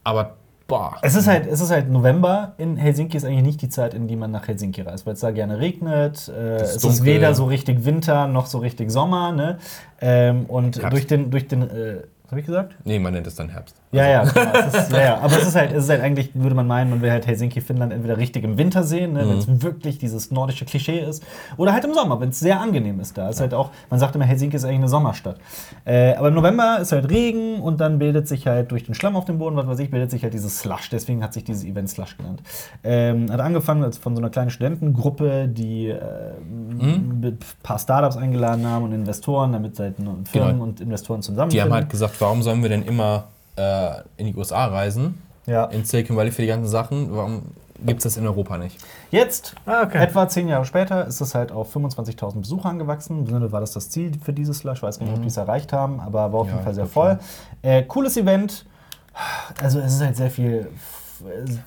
[0.04, 0.36] Aber
[0.66, 2.54] boah, Es ist, halt, es ist halt November.
[2.58, 5.20] In Helsinki ist eigentlich nicht die Zeit, in die man nach Helsinki reist, weil es
[5.20, 6.28] da gerne regnet.
[6.28, 9.32] Äh, ist es ist weder so richtig Winter noch so richtig Sommer.
[9.32, 9.58] Ne?
[10.00, 10.92] Ähm, und Herbst.
[10.92, 12.74] durch den, durch den äh, was habe ich gesagt?
[12.84, 13.76] nee, man nennt es dann Herbst.
[13.92, 14.52] Ja, ja, genau.
[14.66, 15.18] es ist, ja, ja.
[15.18, 17.60] Aber es ist, halt, es ist halt eigentlich, würde man meinen, man will halt Helsinki,
[17.60, 21.22] Finnland entweder richtig im Winter sehen, ne, wenn es wirklich dieses nordische Klischee ist,
[21.58, 23.28] oder halt im Sommer, wenn es sehr angenehm ist da.
[23.28, 25.36] Es Ist halt auch, man sagt immer, Helsinki ist eigentlich eine Sommerstadt.
[25.84, 29.14] Äh, aber im November ist halt Regen und dann bildet sich halt durch den Schlamm
[29.14, 30.88] auf dem Boden, was weiß ich, bildet sich halt dieses Slush.
[30.88, 32.42] Deswegen hat sich dieses Event Slush genannt.
[32.84, 35.98] Ähm, hat angefangen als von so einer kleinen Studentengruppe, die äh,
[36.40, 40.62] mit ein paar Startups eingeladen haben und Investoren, damit halt Firmen Genau.
[40.64, 41.64] und Investoren Die zusammenfinden.
[41.70, 43.24] haben halt gesagt, warum sollen wir denn immer
[43.56, 45.20] äh, in die USA reisen?
[45.46, 45.64] ja.
[45.66, 47.14] In Silicon Valley für die ganzen Sachen?
[47.16, 47.42] Warum
[47.84, 48.78] gibt es das in Europa nicht?
[49.10, 49.98] Jetzt, Ah, okay.
[50.02, 53.18] etwa zehn Jahre später, ist es halt auf 25.000 Besucher angewachsen.
[53.18, 54.78] Im Grunde war das das Ziel für dieses Slush.
[54.78, 56.74] Ich weiß gar nicht, ob die es erreicht haben, aber war auf Ja, jeden Fall
[56.74, 57.18] sehr voll.
[57.62, 58.64] Äh, cooles Event.
[59.60, 60.68] Also es ist halt sehr viel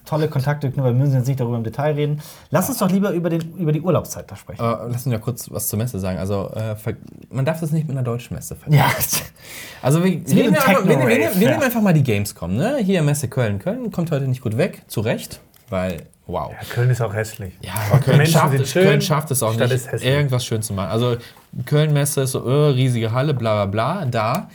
[0.06, 2.22] tolle Kontakte, nur wir müssen jetzt nicht darüber im Detail reden.
[2.52, 4.62] Lass uns doch lieber über, den, über die Urlaubszeit da sprechen.
[4.62, 6.18] Äh, lass uns ja kurz was zur Messe sagen.
[6.20, 6.76] Also, äh,
[7.30, 8.92] man darf das nicht mit einer deutschen Messe vergleichen.
[8.92, 8.96] Ja,
[9.82, 11.52] Also, wir, wir, nehmen, ein einfach, wir, nehmen, wir, Techno-Rave, nehmen, wir ja.
[11.52, 12.56] nehmen einfach mal die Gamescom.
[12.56, 12.78] Ne?
[12.82, 13.60] Hier Messe Köln.
[13.60, 16.52] Köln kommt heute nicht gut weg, zu Recht, weil, wow.
[16.52, 17.54] Ja, Köln ist auch hässlich.
[17.62, 20.46] Ja, Und Köln Menschen schafft, sind es- schön, Köln schafft es auch Stadt nicht, irgendwas
[20.46, 20.90] schön zu machen.
[20.90, 21.18] Also
[21.66, 24.06] Köln-Messe ist so, äh, riesige Halle, bla bla bla.
[24.06, 24.50] Da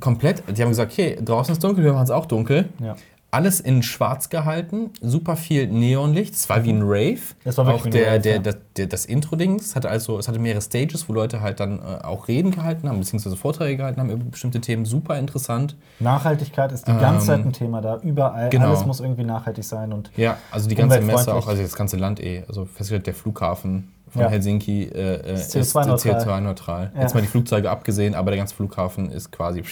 [0.00, 2.68] komplett, die haben gesagt, okay, draußen ist dunkel, wir machen es auch dunkel.
[2.80, 2.96] Ja.
[3.34, 6.34] Alles in schwarz gehalten, super viel Neonlicht.
[6.34, 7.18] Es war wie ein Rave.
[7.42, 8.38] Es war wirklich auch der, Rave, der, ja.
[8.38, 11.80] das, der, das Intro-Ding, es hatte also, es hatte mehrere Stages, wo Leute halt dann
[11.80, 14.84] äh, auch Reden gehalten haben, beziehungsweise Vorträge gehalten haben über bestimmte Themen.
[14.84, 15.74] Super interessant.
[15.98, 17.98] Nachhaltigkeit ist die ganze Zeit ein Thema da.
[18.02, 18.44] Überall.
[18.44, 18.66] Ähm, genau.
[18.66, 19.92] Alles muss irgendwie nachhaltig sein.
[19.92, 22.44] Und Ja, also die ganze Messe auch, also das ganze Land eh.
[22.46, 24.28] Also festgestellt, der Flughafen von Ja.
[24.30, 26.18] Helsinki äh, äh, ist CO2-neutral.
[26.22, 26.92] CO2-neutral.
[26.94, 27.02] Ja.
[27.02, 29.62] Jetzt mal die Flugzeuge abgesehen, aber der ganze Flughafen ist quasi.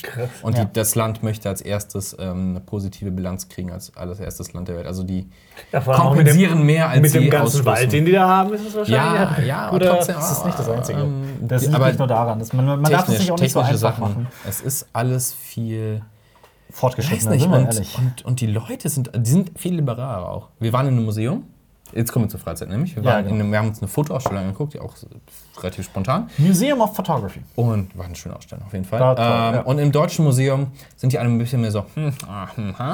[0.42, 0.64] Und Ja.
[0.64, 3.90] die, das Land möchte als erstes ähm, eine positive Bilanz kriegen, als
[4.20, 4.86] erstes Land der Welt.
[4.86, 5.28] Also die
[5.72, 7.64] kompensieren mehr als Mit sie dem ganzen.
[7.64, 9.38] Wald, den die da haben, ist es wahrscheinlich.
[9.38, 10.14] ja, ja, aber Oder- trotzdem.
[10.16, 11.00] das ist nicht das Einzige.
[11.00, 12.38] ähm, das liegt aber nicht nur daran.
[12.38, 14.10] Das, man man darf es sich auch nicht so technische einfach Sachen.
[14.24, 14.26] machen.
[14.48, 16.02] Es ist alles viel.
[16.68, 17.42] Ich weiß Fortgeschritten, nicht.
[17.42, 17.98] sind wir Und, ehrlich.
[17.98, 20.48] und, und die Leute sind, die sind viel liberaler auch.
[20.58, 21.44] Wir waren in einem Museum.
[21.94, 22.96] Jetzt kommen wir zur Freizeit nämlich.
[22.96, 23.34] Wir, Ja, genau.
[23.34, 24.94] in einem, wir haben uns eine Fotoausstellung angeguckt, die auch
[25.60, 26.28] relativ spontan.
[26.38, 27.40] Museum of Photography.
[27.56, 28.98] Und war eine schöne Ausstellung auf jeden Fall.
[29.00, 29.60] War ähm, ja.
[29.62, 32.92] Und im Deutschen Museum sind die alle ein bisschen mehr so, hm, ah, hm, ha.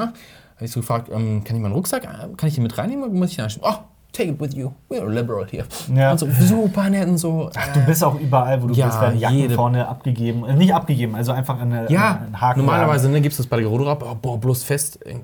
[0.55, 3.05] Habe ich so gefragt, ähm, kann ich meinen Rucksack, äh, kann ich den mit reinnehmen
[3.05, 3.47] oder muss ich den?
[3.61, 3.75] Oh,
[4.11, 4.71] take it with you.
[4.89, 5.65] We're liberal here.
[5.95, 6.11] Ja.
[6.11, 7.49] Und so super nett und so.
[7.55, 10.43] Ach, du bist auch überall, wo du Ja, bist, werden Jacken jede- vorne abgegeben.
[10.43, 12.59] Äh, nicht abgegeben, also einfach eine, Ja, einen Haken.
[12.59, 15.15] normalerweise ne, gibst du das bei der Garderobe ab, oh, boah, bloß fest, äh,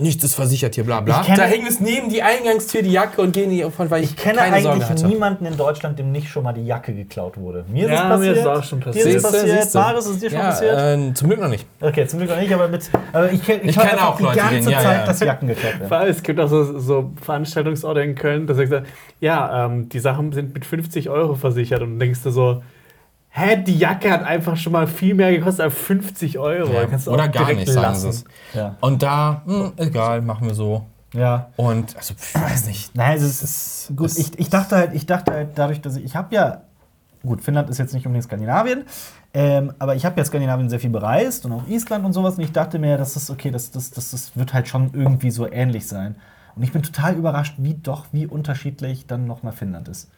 [0.00, 1.20] nichts ist versichert hier, bla bla.
[1.20, 4.02] Ich kenne- da hängen es neben die Eingangstür die Jacke und gehen die von, weil
[4.04, 5.06] ich, Ich kenne keine Sorge eigentlich hatte.
[5.06, 7.64] niemanden in Deutschland, dem nicht schon mal die Jacke geklaut wurde.
[7.68, 8.36] Mir ist Ja, es mir passiert.
[8.36, 9.04] ist es auch schon passiert.
[9.06, 9.74] Dir ist es passiert.
[9.74, 10.78] Maris, ist es dir schon ja, passiert?
[10.78, 11.66] äh, zum Glück noch nicht.
[11.80, 12.90] Okay, zum Glück noch nicht, aber mit.
[13.12, 15.06] Aber ich, kenn- ich, Ich kenne einfach auch die Leute, ganze ja, Zeit, ja.
[15.06, 15.90] dass Jacken geklaut werden.
[15.90, 18.82] Weil Es gibt auch so, so Veranstaltungsorte in Köln, da sagt er,
[19.20, 22.62] ja, ähm, die Sachen sind mit 50 Euro versichert und dann denkst du so,
[23.30, 26.72] hä, die Jacke hat einfach schon mal viel mehr gekostet als 50 Euro.
[26.72, 28.12] Ja, Da kannst du oder auch gar nicht, sagen lassen.
[28.12, 28.24] sie es.
[28.54, 28.76] Ja.
[28.80, 30.84] Und da, hm, egal, machen wir so.
[31.14, 31.48] Ja.
[31.56, 32.94] Und also, ich weiß nicht.
[32.94, 34.06] Nein, es ist gut.
[34.06, 36.62] es- Ich, ich dachte halt, ich dachte halt dadurch, dass ich, ich habe ja,
[37.24, 38.84] gut, Finnland ist jetzt nicht unbedingt Skandinavien,
[39.34, 42.44] ähm, aber ich habe ja Skandinavien sehr viel bereist und auch Island und sowas und
[42.44, 45.50] ich dachte mir, das ist okay, das, das, das, das wird halt schon irgendwie so
[45.50, 46.14] ähnlich sein.
[46.56, 50.10] Und ich bin total überrascht, wie doch, wie unterschiedlich dann nochmal Finnland ist.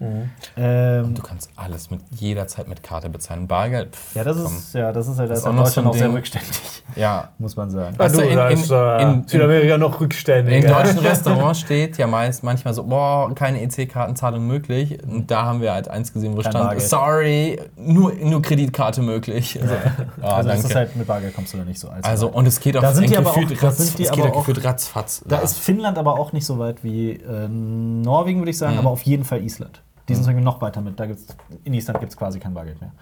[0.56, 3.46] Ähm, Du kannst alles mit jeder Zeit mit Karte bezahlen.
[3.46, 3.94] Bargeld.
[3.94, 4.56] pff, ja, das komm.
[4.56, 7.28] ist, ja, das ist halt das ist auch in noch Deutschland auch sehr rückständig, Ja.
[7.38, 7.98] muss man sagen.
[7.98, 10.64] Weißt du, du, in- in- äh, in- Südamerika noch rückständig.
[10.64, 14.98] In deutschen Restaurants steht ja meist manchmal so, boah, keine EC-Kartenzahlung möglich.
[15.04, 16.88] Und da haben wir halt eins gesehen, wo Kein stand, Bargeld.
[16.88, 19.58] sorry, nur, nur Kreditkarte möglich.
[19.60, 19.74] Also,
[20.22, 22.46] ah, Also das ist halt mit Bargeld kommst du da nicht so als also, und
[22.46, 24.20] es geht auch Da sind die aber gefühlt auch- da ratz- sind die es geht
[24.20, 25.22] aber auch auch- gefühlt ratzfatz.
[25.26, 25.42] Da Ja.
[25.42, 28.78] ist Finnland aber auch nicht so weit wie äh, Norwegen, würde ich sagen, Mhm.
[28.80, 29.82] aber auf jeden Fall Island.
[30.08, 31.00] Die sind irgendwie noch weiter mit.
[31.00, 31.26] Da gibt's,
[31.64, 32.92] in Island gibt es quasi kein Bargeld mehr.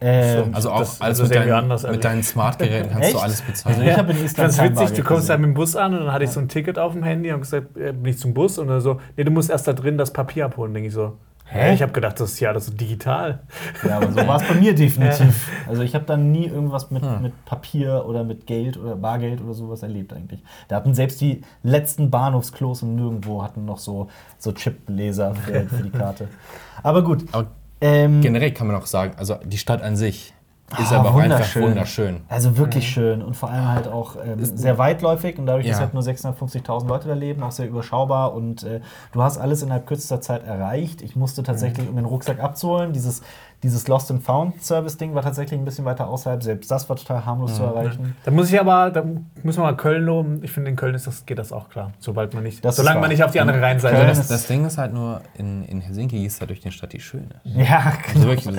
[0.00, 3.76] Ähm, also auch das- das mit, anders mit deinen Smart-Geräten kannst du alles bezahlen.
[3.76, 5.40] Also ich habe in Island kein witzig, du Bargeld kommst da gesehen.
[5.42, 7.40] mit dem Bus an und dann hatte ich so ein Ticket auf dem Handy und
[7.40, 9.96] gesagt, äh, bin ich zum Bus und dann so, nee, du musst erst da drin
[9.96, 10.74] das Papier abholen.
[10.74, 11.14] Denke ich so,
[11.46, 11.74] hä?
[11.74, 13.40] Ich habe gedacht, das ist ja das ist digital.
[13.86, 15.50] Ja, aber so war es bei mir definitiv.
[15.68, 17.22] Also ich habe da nie irgendwas mit, Hm.
[17.22, 20.42] mit Papier oder mit Geld oder Bargeld oder sowas erlebt eigentlich.
[20.68, 24.08] Da hatten selbst die letzten Bahnhofsklos und nirgendwo hatten noch so,
[24.38, 26.28] so Chip-Leser für, für die Karte.
[26.82, 27.24] Aber gut.
[27.32, 27.48] Aber
[27.80, 30.32] Ähm, generell kann man auch sagen, also die Stadt an sich
[30.78, 32.20] ist Ah, aber auch einfach wunderschön.
[32.28, 35.80] Also wirklich schön und vor allem halt auch ähm, sehr weitläufig und dadurch, dass Ja.
[35.82, 38.80] halt nur 650.000 Leute da leben, auch sehr überschaubar und äh,
[39.12, 41.02] du hast alles innerhalb kürzester Zeit erreicht.
[41.02, 43.22] Ich musste tatsächlich, um den Rucksack abzuholen, dieses,
[43.62, 46.42] dieses Lost and Found Service Ding war tatsächlich ein bisschen weiter außerhalb.
[46.42, 48.14] Selbst das war total harmlos zu erreichen.
[48.24, 49.02] Da muss ich aber, da
[49.42, 50.40] müssen wir mal Köln loben.
[50.44, 51.92] Ich finde, in Köln ist das, geht das auch klar.
[51.98, 54.64] Sobald man nicht, Das solange man nicht auf die andere Rheinseite Das, ist- das Ding
[54.66, 57.26] ist halt nur, in, in Helsinki ist halt durch die Stadt die Schöne.
[57.44, 58.54] Ja, Also wirklich,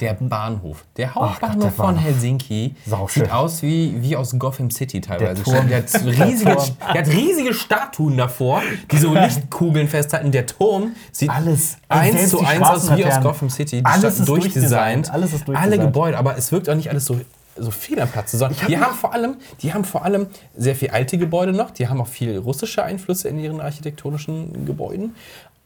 [0.00, 2.04] der Bahnhof, der Hauptbahnhof der von Bahnhof.
[2.04, 3.24] Helsinki Sauschön.
[3.24, 5.42] sieht aus wie, wie aus Gotham City teilweise.
[5.42, 5.68] Der Turm.
[5.68, 6.56] Der, hat riesige,
[6.94, 9.12] der hat riesige Statuen davor, die so
[9.46, 10.30] Lichtkugeln festhalten.
[10.32, 11.78] Der Turm sieht Alles.
[11.88, 13.20] Eins zu eins aus wie aus.
[13.20, 13.78] Gotham City.
[13.78, 15.08] Die Alles ist durchdesignt.
[15.08, 15.10] durchdesignt.
[15.12, 15.82] Alles ist Alle durchdesignt.
[15.82, 17.20] Gebäude, aber es wirkt auch nicht alles so
[17.58, 20.26] so viel am Platz, sondern die haben vor allem, die haben vor allem
[20.56, 25.14] sehr viel alte Gebäude noch, die haben auch viel russische Einflüsse in ihren architektonischen Gebäuden.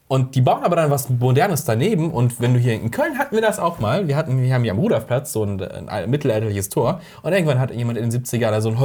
[0.07, 2.11] Und die bauen aber dann was Modernes daneben.
[2.11, 4.09] Und wenn du hier in Köln hatten wir das auch mal.
[4.09, 7.01] Wir hatten, wir haben hier am Rudolfplatz so ein, ein mittelalterliches Tor.
[7.23, 8.81] Und irgendwann hat jemand in den 70er da so ein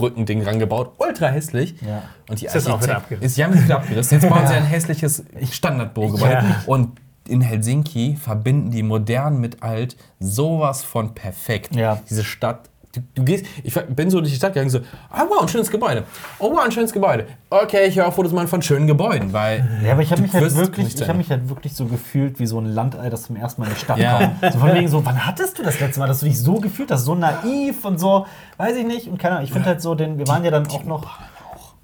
[0.00, 0.92] Holzbrückending rangebaut.
[0.98, 1.74] Ultra hässlich.
[1.80, 2.02] Ja.
[2.28, 3.26] Und die Ist das auch wieder abgerissen?
[3.26, 4.20] ist, die haben wieder abgerissen.
[4.20, 6.32] Jetzt bauen sie ein hässliches Standardbaugebäude.
[6.32, 6.62] Ja.
[6.66, 6.98] Und
[7.28, 11.74] in Helsinki verbinden die modern mit alt sowas von perfekt.
[11.76, 12.00] Ja.
[12.08, 12.68] Diese Stadt.
[12.92, 14.80] Du, du gehst, ich bin so durch die Stadt gegangen, so,
[15.10, 16.02] ah wow, ein schönes Gebäude.
[16.40, 17.26] Oh wow, ein schönes Gebäude.
[17.48, 19.64] Okay, ich höre auf Fotos machen von schönen Gebäuden, weil.
[19.84, 22.46] Ja, aber ich habe mich, halt wirklich, ich hab mich halt wirklich so gefühlt wie
[22.46, 24.18] so ein Landei, das zum ersten Mal in die Stadt Ja.
[24.40, 24.52] kommt.
[24.54, 26.90] So von wegen so, wann hattest du das letzte Mal, dass du dich so gefühlt
[26.90, 28.26] hast, so naiv und so,
[28.56, 29.06] weiß ich nicht.
[29.06, 31.06] Und keine Ahnung, ich finde halt so, den, wir waren ja dann auch noch.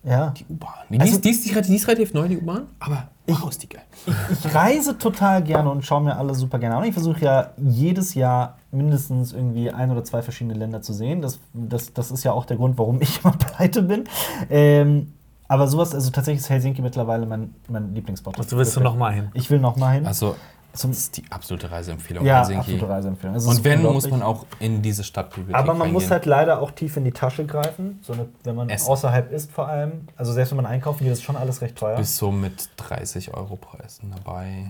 [0.02, 0.30] Ja.
[0.36, 0.70] Die U-Bahn.
[0.90, 3.82] Die, Also- die, die ist relativ neu, die U-Bahn, aber wow, ist die geil.
[4.30, 6.84] Ich reise total gerne und schaue mir alle super gerne an.
[6.84, 11.22] Ich versuche ja jedes Jahr mindestens irgendwie ein oder zwei verschiedene Länder zu sehen.
[11.22, 14.04] Das, das, das ist ja auch der Grund, warum ich immer pleite bin.
[14.50, 15.12] Ähm,
[15.48, 18.38] aber sowas, also tatsächlich ist Helsinki mittlerweile mein, mein Lieblingsspot.
[18.38, 19.30] Also willst du noch mal hin?
[19.34, 20.06] Ich will noch mal hin.
[20.06, 20.34] Also,
[20.76, 22.24] Zum- das ist die absolute Reiseempfehlung.
[22.24, 22.60] ja, Helsinki.
[22.60, 23.36] absolute Reiseempfehlung.
[23.36, 26.96] Und wenn, muss man auch in diese Stadtbibliothek Aber man muss halt leider auch tief
[26.96, 28.88] in die Tasche greifen, so eine, wenn man Essen.
[28.90, 30.08] außerhalb ist vor allem.
[30.16, 31.96] Also selbst wenn man einkaufen geht, ist schon alles recht teuer.
[31.96, 34.68] Bis so mit 30 Euro Preisen dabei.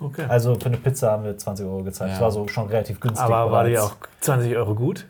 [0.00, 0.24] Okay.
[0.28, 2.12] Also für eine Pizza haben wir 20 Euro gezahlt.
[2.12, 2.24] Das Ja.
[2.24, 3.24] war so schon relativ günstig.
[3.24, 5.06] aber war die auch 20 Euro gut,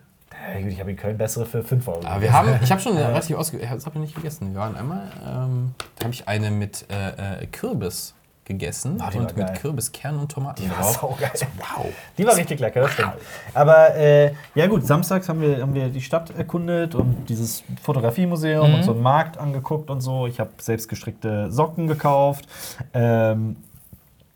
[0.66, 2.06] ich habe in Köln bessere für 5 Euro.
[2.06, 3.58] Aber wir haben, ich habe schon relativ ausge...
[3.58, 4.52] Das habe ich nicht gegessen.
[4.54, 8.14] Wir waren einmal, ähm, da habe ich eine mit äh, äh, Kürbis
[8.48, 9.56] gegessen war und mit geil.
[9.60, 11.00] Kürbiskern und Tomaten Die war drauf.
[11.00, 11.30] saugeil.
[11.34, 11.86] So, wow.
[12.16, 13.12] Die war richtig lecker, das stimmt.
[13.54, 18.74] Aber äh, ja gut, samstags haben wir, haben wir die Stadt erkundet und dieses Fotografiemuseum
[18.74, 20.26] und so einen Markt angeguckt und so.
[20.26, 22.48] Ich habe selbst gestrickte Socken gekauft.
[22.92, 23.56] Ähm,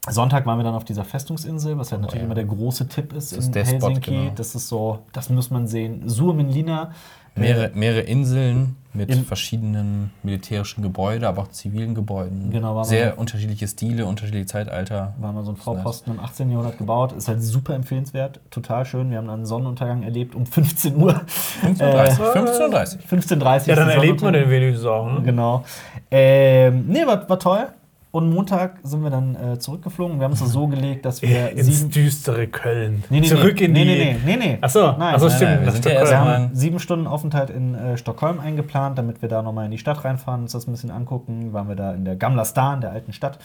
[0.09, 2.27] Sonntag waren wir dann auf dieser Festungsinsel, was ja natürlich ja.
[2.27, 4.11] immer der große Tipp ist, ist in Spot, Helsinki.
[4.11, 4.33] genau.
[4.35, 6.09] Das ist so, das muss man sehen.
[6.09, 6.93] Suomenlinna.
[7.35, 12.51] Mehrere, mehrere Inseln mit In- verschiedenen militärischen Gebäuden, aber auch zivilen Gebäuden.
[12.51, 15.15] Genau, Sehr unterschiedliche Stile, unterschiedliche Zeitalter.
[15.19, 15.65] War mal so ein nice.
[15.65, 16.51] Vorposten im 18.
[16.51, 17.13] Jahrhundert gebaut.
[17.13, 19.11] Ist halt super empfehlenswert, total schön.
[19.11, 21.23] Wir haben einen Sonnenuntergang erlebt um 15 Uhr.
[21.63, 25.07] 15.30 Äh, 15.30 15.30 Ja, dann erlebt man den wenigstens auch.
[25.11, 25.23] Ne?
[25.25, 25.65] Genau.
[26.11, 27.69] Ähm, nee, war, war toll.
[28.13, 30.19] Und Montag sind wir dann äh, zurückgeflogen.
[30.21, 31.91] Wir haben es so gelegt, dass wir Ins sieben.
[31.91, 33.03] düstere Köln.
[33.09, 33.91] Nee, nee, Zurück nee, in nee, die.
[34.05, 34.59] nee, nee, nee.
[34.61, 35.51] Achso, Nein, Achso nein, stimmt.
[35.51, 36.11] nein, wir nach sind ja.
[36.11, 39.79] Wir haben sieben Stunden Aufenthalt in äh, Stockholm eingeplant, damit wir da nochmal in die
[39.79, 41.55] Stadt reinfahren, uns das ein bisschen angucken.
[41.55, 43.39] Waren wir da in der Gamla Stan, der alten Stadt,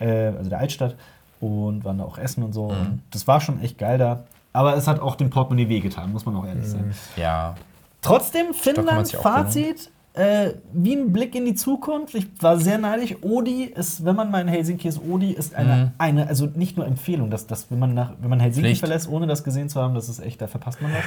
[0.00, 0.96] äh, also der Altstadt,
[1.40, 2.64] und waren da auch essen und so.
[2.68, 4.24] Und das war schon echt geil da.
[4.54, 6.94] Aber es hat auch dem Portemonnaie wehgetan, muss man auch ehrlich sein.
[7.16, 7.54] Ja.
[8.00, 9.90] Trotzdem, Finnland, Fazit.
[10.16, 12.14] Äh, wie ein Blick in die Zukunft.
[12.14, 13.16] Ich war sehr neidisch.
[13.20, 16.86] Odi ist, wenn man mal in Helsinki ist, Odi ist eine, eine also nicht nur
[16.86, 18.80] Empfehlung, dass, dass wenn, man nach, wenn man Helsinki Pflicht.
[18.80, 21.04] verlässt, ohne das gesehen zu haben, das ist echt, da verpasst man was.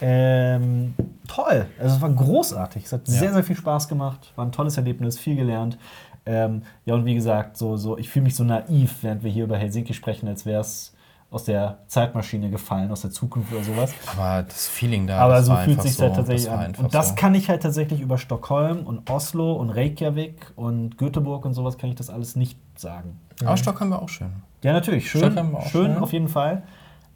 [0.00, 0.94] Ähm,
[1.28, 1.66] toll.
[1.78, 2.84] Also es war großartig.
[2.84, 4.32] Es hat sehr, sehr viel Spaß gemacht.
[4.34, 5.78] War ein tolles Erlebnis, viel gelernt.
[6.26, 9.44] Ähm, ja, und wie gesagt, so, so, ich fühle mich so naiv, während wir hier
[9.44, 10.91] über Helsinki sprechen, als wäre es
[11.32, 13.94] aus der Zeitmaschine gefallen, aus der Zukunft oder sowas.
[14.14, 16.58] Aber das Feeling da, Aber das so war fühlt sich so, halt tatsächlich an.
[16.60, 17.14] einfach Und das so.
[17.14, 21.88] kann ich halt tatsächlich über Stockholm und Oslo und Reykjavik und Göteborg und sowas kann
[21.88, 23.18] ich das alles nicht sagen.
[23.44, 24.30] Aber Stockholm war auch schön.
[24.62, 26.02] Ja, natürlich, schön, Stockholm war auch schön schön.
[26.02, 26.62] auf jeden Fall.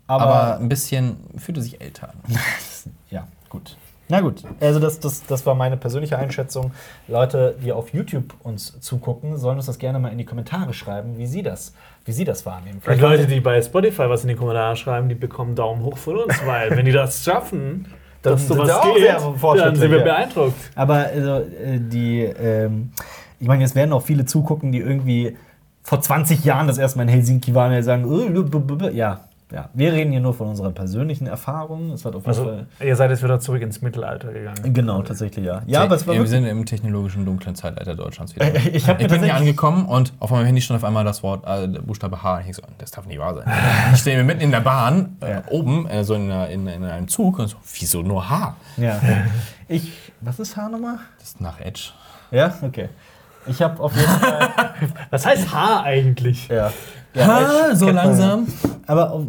[0.06, 2.16] Aber, Aber, ein bisschen fühlte sich älter an.
[3.10, 3.76] ja, gut.
[4.08, 6.72] Na gut, also das, das, das war meine persönliche Einschätzung.
[7.08, 11.18] Leute, die auf YouTube uns zugucken, sollen uns das gerne mal in die Kommentare schreiben,
[11.18, 11.74] wie sie das,
[12.04, 12.80] wie sie das wahrnehmen.
[12.80, 16.18] Vielleicht Leute, die bei Spotify was in die Kommentare schreiben, die bekommen Daumen hoch von
[16.18, 17.86] uns, weil wenn die das schaffen,
[18.22, 20.54] dass Dann sind sowas geht, dann sind wir beeindruckt.
[20.74, 22.92] Aber also, äh, die, ähm,
[23.40, 25.36] ich meine, jetzt werden auch viele zugucken, die irgendwie
[25.82, 29.20] vor 20 Jahren das erste Mal in Helsinki waren und sagen, äh, ja,
[29.52, 31.92] ja, wir reden hier nur von unserer persönlichen Erfahrung.
[31.92, 32.66] Es hat auf jeden Also, Fall.
[32.84, 34.74] ihr seid jetzt wieder zurück ins Mittelalter gegangen.
[34.74, 35.62] Genau, tatsächlich, ja.
[35.66, 38.46] Ja, aber es war wir sind im technologischen dunklen Zeitalter Deutschlands wieder.
[38.52, 41.44] Äh, ich ich bin hier angekommen und auf meinem Handy stand auf einmal das Wort,
[41.46, 42.38] äh, der Buchstabe H.
[42.38, 43.44] Und ich so, das darf nicht wahr sein.
[43.94, 45.42] ich stehe mitten in der Bahn, äh, Ja.
[45.50, 48.56] oben, äh, so in, in, in einem Zug und so, wieso nur H?
[48.76, 49.00] Ja.
[49.68, 49.92] Ich.
[50.22, 50.98] Was ist Haar nochmal?
[51.20, 51.90] Das ist nach Edge.
[52.32, 52.88] Ja, okay.
[53.46, 54.50] Ich habe auf jeden Fall.
[55.10, 56.48] Was heißt Haar eigentlich?
[56.48, 56.72] ja.
[57.16, 58.06] Ja Edge so kennt man.
[58.06, 58.46] langsam.
[58.86, 59.24] Aber auf-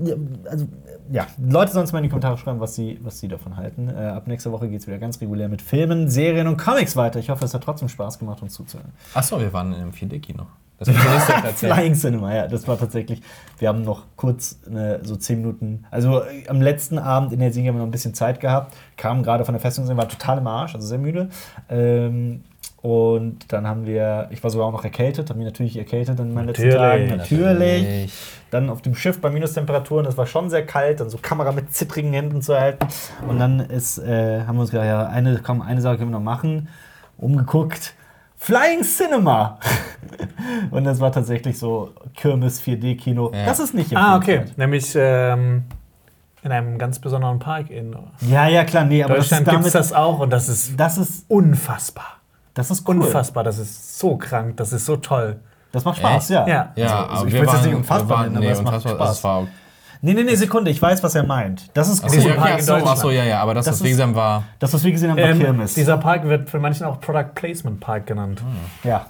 [0.50, 0.66] also,
[1.12, 3.88] ja, Leute sollen uns mal in die Kommentare schreiben, was sie, was sie davon halten.
[3.90, 7.20] Äh, ab nächster Woche geht es wieder ganz regulär mit Filmen, Serien und Comics weiter.
[7.20, 8.92] Ich hoffe, es hat trotzdem Spaß gemacht, uns zuzuhören.
[9.14, 10.46] Achso, wir waren im 4D-Kino.
[10.80, 11.46] Das erzählen.
[11.74, 13.22] Flying Cinema, ja, das war tatsächlich.
[13.58, 17.68] Wir haben noch kurz eine, so zehn Minuten, also äh, am letzten Abend in Helsinki
[17.68, 20.46] haben wir noch ein bisschen Zeit gehabt, kamen gerade von der Festung, war total im
[20.46, 21.30] Arsch, also sehr müde.
[21.68, 22.44] Ähm,
[22.82, 26.34] und dann haben wir, ich war sogar auch noch erkältet, habe mich natürlich erkältet in
[26.34, 27.18] meinen letzten Natürlich, Tagen.
[27.18, 27.82] Natürlich.
[27.84, 28.14] natürlich.
[28.52, 31.74] Dann auf dem Schiff bei Minustemperaturen, das war schon sehr kalt, dann so Kamera mit
[31.74, 32.88] zittrigen Händen zu halten.
[33.28, 36.18] Und dann ist, äh, haben wir uns gedacht, ja, eine, komm, eine Sache können wir
[36.20, 36.70] noch machen.
[37.18, 37.96] Umgeguckt.
[38.40, 39.58] Flying Cinema!
[40.72, 43.32] Und das war tatsächlich so Kirmes 4D-Kino.
[43.34, 43.46] Ja.
[43.46, 44.36] Das ist nicht Ah, okay.
[44.36, 44.58] empfehlenswert.
[44.60, 45.64] Nämlich ähm,
[46.44, 49.66] in einem ganz besonderen Park in Ja, ja, klar, nee, aber das ist, Deutschland gibt
[49.66, 52.17] es das auch und das ist das ist, unfassbar.
[52.58, 52.98] Das ist cool.
[53.02, 55.40] Unfassbar, das ist so krank, das ist so toll.
[55.72, 56.30] Das macht Spaß, Echt?
[56.32, 56.48] ja.
[56.48, 56.72] Ja.
[56.76, 58.82] Ja, also, aber ich will es jetzt nicht unfassbar waren- nennen, aber nee, es macht
[58.82, 59.24] Spaß.
[59.24, 59.48] War
[60.02, 61.70] Nee, nee, nee, Sekunde, ich weiß, was er meint.
[61.74, 63.98] Das ist Achso, ja, Park okay, achso, ja, ja, aber das, Das was wir ist-
[63.98, 64.44] gesehen haben, war.
[64.60, 65.74] Das, was wir gesehen haben, war Ähm, Kirmes.
[65.74, 68.42] dieser Park wird von manchen auch Product Placement Park genannt.
[68.84, 69.08] Ja.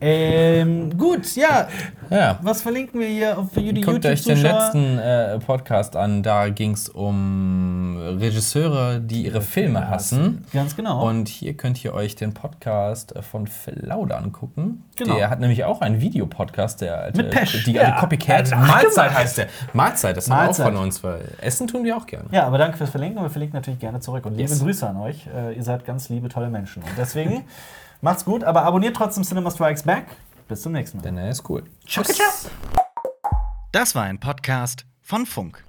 [0.00, 1.68] Ähm, gut, ja.
[2.10, 2.38] Ja.
[2.42, 6.22] Was verlinken wir hier auf für die Guckt euch den letzten äh, Podcast an.
[6.22, 10.44] Da ging es um Regisseure, die ihre Filme hassen.
[10.52, 11.06] Ganz genau.
[11.06, 14.84] Und hier könnt ihr euch den Podcast äh, von Flaude angucken.
[14.96, 15.16] Genau.
[15.16, 17.64] Der hat nämlich auch einen Videopodcast, der alte, Mit Pesch.
[17.64, 18.54] die alte Ja, Copycat.
[18.54, 19.46] hat Mahlzeit heißt der.
[19.72, 22.26] Mahlzeit, das haben wir auch von uns, weil Essen tun wir auch gerne.
[22.30, 24.24] ja, aber danke fürs Verlinken und wir verlinken natürlich gerne zurück.
[24.26, 24.60] Und liebe Yes.
[24.60, 25.26] Grüße an euch.
[25.34, 26.82] Äh, ihr seid ganz liebe, tolle Menschen.
[26.82, 27.44] Und deswegen
[28.00, 30.06] macht's gut, aber abonniert trotzdem Cinema Strikes Back.
[30.48, 31.02] Bis zum nächsten Mal.
[31.02, 31.64] Denn er ist cool.
[31.86, 32.04] Ciao.
[33.72, 35.67] Das war ein Podcast von Funk.